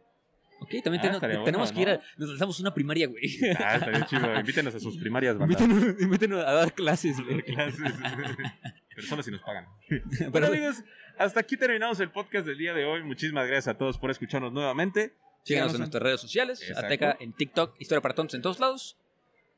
Ok, 0.60 0.70
también 0.82 1.00
Ah, 1.06 1.18
tenemos 1.20 1.42
bueno, 1.42 1.72
que 1.74 1.80
ir 1.80 1.88
a, 1.90 1.94
¿no? 1.94 2.00
nos 2.18 2.28
lanzamos 2.30 2.60
una 2.60 2.74
primaria, 2.74 3.06
güey. 3.06 3.24
Ah, 3.58 3.76
estaría 3.76 4.06
chido. 4.06 4.34
Invítenos 4.38 4.74
a 4.74 4.80
sus 4.80 4.96
primarias, 4.98 5.38
banda. 5.38 5.62
Invítenos, 5.62 6.00
invítenos 6.02 6.44
a 6.44 6.52
dar 6.52 6.72
clases, 6.74 7.16
güey. 7.24 7.42
Clases. 7.42 7.80
Pero 8.94 9.06
solo 9.06 9.22
si 9.22 9.30
nos 9.30 9.40
pagan. 9.42 9.66
Pero- 9.88 10.30
Bueno, 10.30 10.46
amigos, 10.48 10.82
hasta 11.16 11.40
aquí 11.40 11.56
terminamos 11.56 12.00
el 12.00 12.10
podcast 12.10 12.46
del 12.46 12.58
día 12.58 12.74
de 12.74 12.84
hoy. 12.84 13.02
Muchísimas 13.04 13.46
gracias 13.46 13.68
a 13.74 13.78
todos 13.78 13.98
por 13.98 14.10
escucharnos 14.10 14.52
nuevamente. 14.52 15.12
Síganos 15.44 15.44
Síganos 15.44 15.74
en 15.74 15.78
nuestras 15.78 16.02
redes 16.02 16.20
sociales, 16.20 16.60
Exacto. 16.62 16.86
Ateca 16.86 17.16
en 17.20 17.32
TikTok, 17.32 17.76
Historia 17.78 18.02
para 18.02 18.14
Tontos 18.14 18.34
en 18.34 18.42
todos 18.42 18.58
lados. 18.60 18.98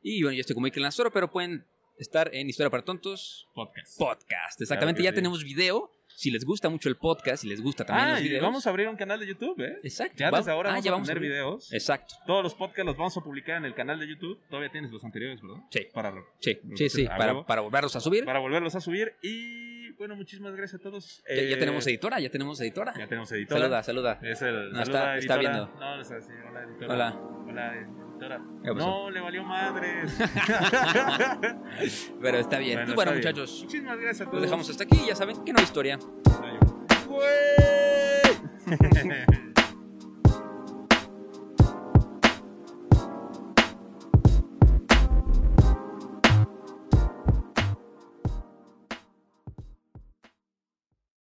Y 0.03 0.23
bueno, 0.23 0.35
yo 0.37 0.41
estoy 0.43 0.55
como 0.55 0.67
Iker 0.67 0.83
Lanzoro, 0.83 1.11
pero 1.11 1.31
pueden 1.31 1.65
estar 1.99 2.33
en 2.35 2.49
Historia 2.49 2.71
para 2.71 2.85
Tontos 2.85 3.49
podcast. 3.55 3.99
Podcast. 3.99 4.61
Exactamente, 4.61 5.03
ya 5.03 5.11
sí. 5.11 5.17
tenemos 5.17 5.43
video. 5.43 5.91
Si 6.21 6.31
les 6.31 6.45
gusta 6.45 6.69
mucho 6.69 6.91
el 6.91 6.97
podcast, 6.97 7.41
si 7.41 7.49
les 7.49 7.63
gusta 7.63 7.83
también 7.87 8.09
Ah, 8.09 8.13
los 8.13 8.21
y 8.21 8.25
videos. 8.25 8.43
vamos 8.43 8.67
a 8.67 8.69
abrir 8.69 8.87
un 8.89 8.97
canal 8.97 9.19
de 9.19 9.27
YouTube, 9.27 9.59
¿eh? 9.63 9.79
Exacto. 9.83 10.17
Ya 10.19 10.31
desde 10.31 10.51
ahora 10.51 10.69
ah, 10.69 10.73
vamos 10.75 10.85
ya 10.85 10.93
a 10.93 11.17
abrir. 11.17 11.31
videos. 11.31 11.73
Exacto. 11.73 12.15
Todos 12.27 12.43
los 12.43 12.55
podcasts 12.55 12.85
los 12.85 12.95
vamos 12.99 13.17
a 13.17 13.23
publicar 13.23 13.57
en 13.57 13.65
el 13.65 13.75
canal 13.75 13.99
de 13.99 14.07
YouTube. 14.07 14.39
Todavía 14.51 14.71
tienes 14.71 14.91
los 14.91 15.03
anteriores, 15.03 15.41
¿verdad? 15.41 15.63
Sí. 15.71 15.87
Para, 15.95 16.13
Sí, 16.41 16.59
sí, 16.91 17.07
para, 17.07 17.63
volverlos 17.63 17.97
a 17.97 18.01
subir. 18.01 18.27
para 18.27 18.39
volverlos 18.39 18.75
a 18.75 18.81
subir. 18.83 19.15
Y 19.23 19.93
bueno, 19.93 20.15
muchísimas 20.15 20.55
gracias 20.55 20.79
a 20.79 20.83
todos. 20.83 21.23
Ya, 21.27 21.37
ya 21.37 21.43
Eh, 21.43 21.57
tenemos 21.57 21.87
editora, 21.87 22.21
ya 22.21 22.29
tenemos 22.29 22.61
editora. 22.61 22.93
Ya 22.99 23.07
tenemos 23.07 23.33
editora. 23.33 23.61
Saluda, 23.63 23.83
saluda. 23.83 24.19
Es 24.23 24.43
el. 24.43 24.73
No, 24.73 24.85
saluda, 24.85 25.17
está- 25.17 25.17
está 25.17 25.35
editora. 25.37 25.39
viendo. 25.41 25.67
No, 25.81 25.97
no 25.97 26.03
está 26.03 26.17
así. 26.19 26.33
Hola, 26.51 26.63
editora. 26.65 26.93
Hola. 26.95 27.21
Hola, 27.49 27.77
No, 28.75 29.11
le 29.11 29.21
valió 29.21 29.43
madres. 29.45 30.13
Pero 32.21 32.39
está 32.39 32.59
bien. 32.59 32.79
Bueno, 32.79 32.93
y 32.93 32.95
bueno, 32.95 33.13
está 33.13 33.33
bien. 33.33 33.35
muchachos, 33.35 33.61
Muchísimas 33.63 33.99
gracias 33.99 34.21
a 34.21 34.25
todos. 34.31 34.35
lo 34.37 34.41
dejamos 34.43 34.71
hasta 34.71 34.85
aquí. 34.85 35.07
Ya 35.07 35.17
saben 35.17 35.45
que 35.45 35.53
no 35.53 35.59
hay 35.59 35.65
historia. 35.65 35.99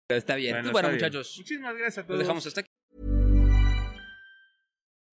Pero 0.08 0.20
está 0.20 0.36
bien. 0.36 0.54
Bueno, 0.56 0.70
y 0.70 0.72
bueno, 0.72 0.88
bien. 0.90 1.00
muchachos, 1.00 1.34
Muchísimas 1.38 1.76
gracias 1.76 1.98
a 1.98 2.02
lo 2.02 2.08
todos. 2.08 2.20
dejamos 2.20 2.46
hasta 2.46 2.62
aquí. 2.62 2.70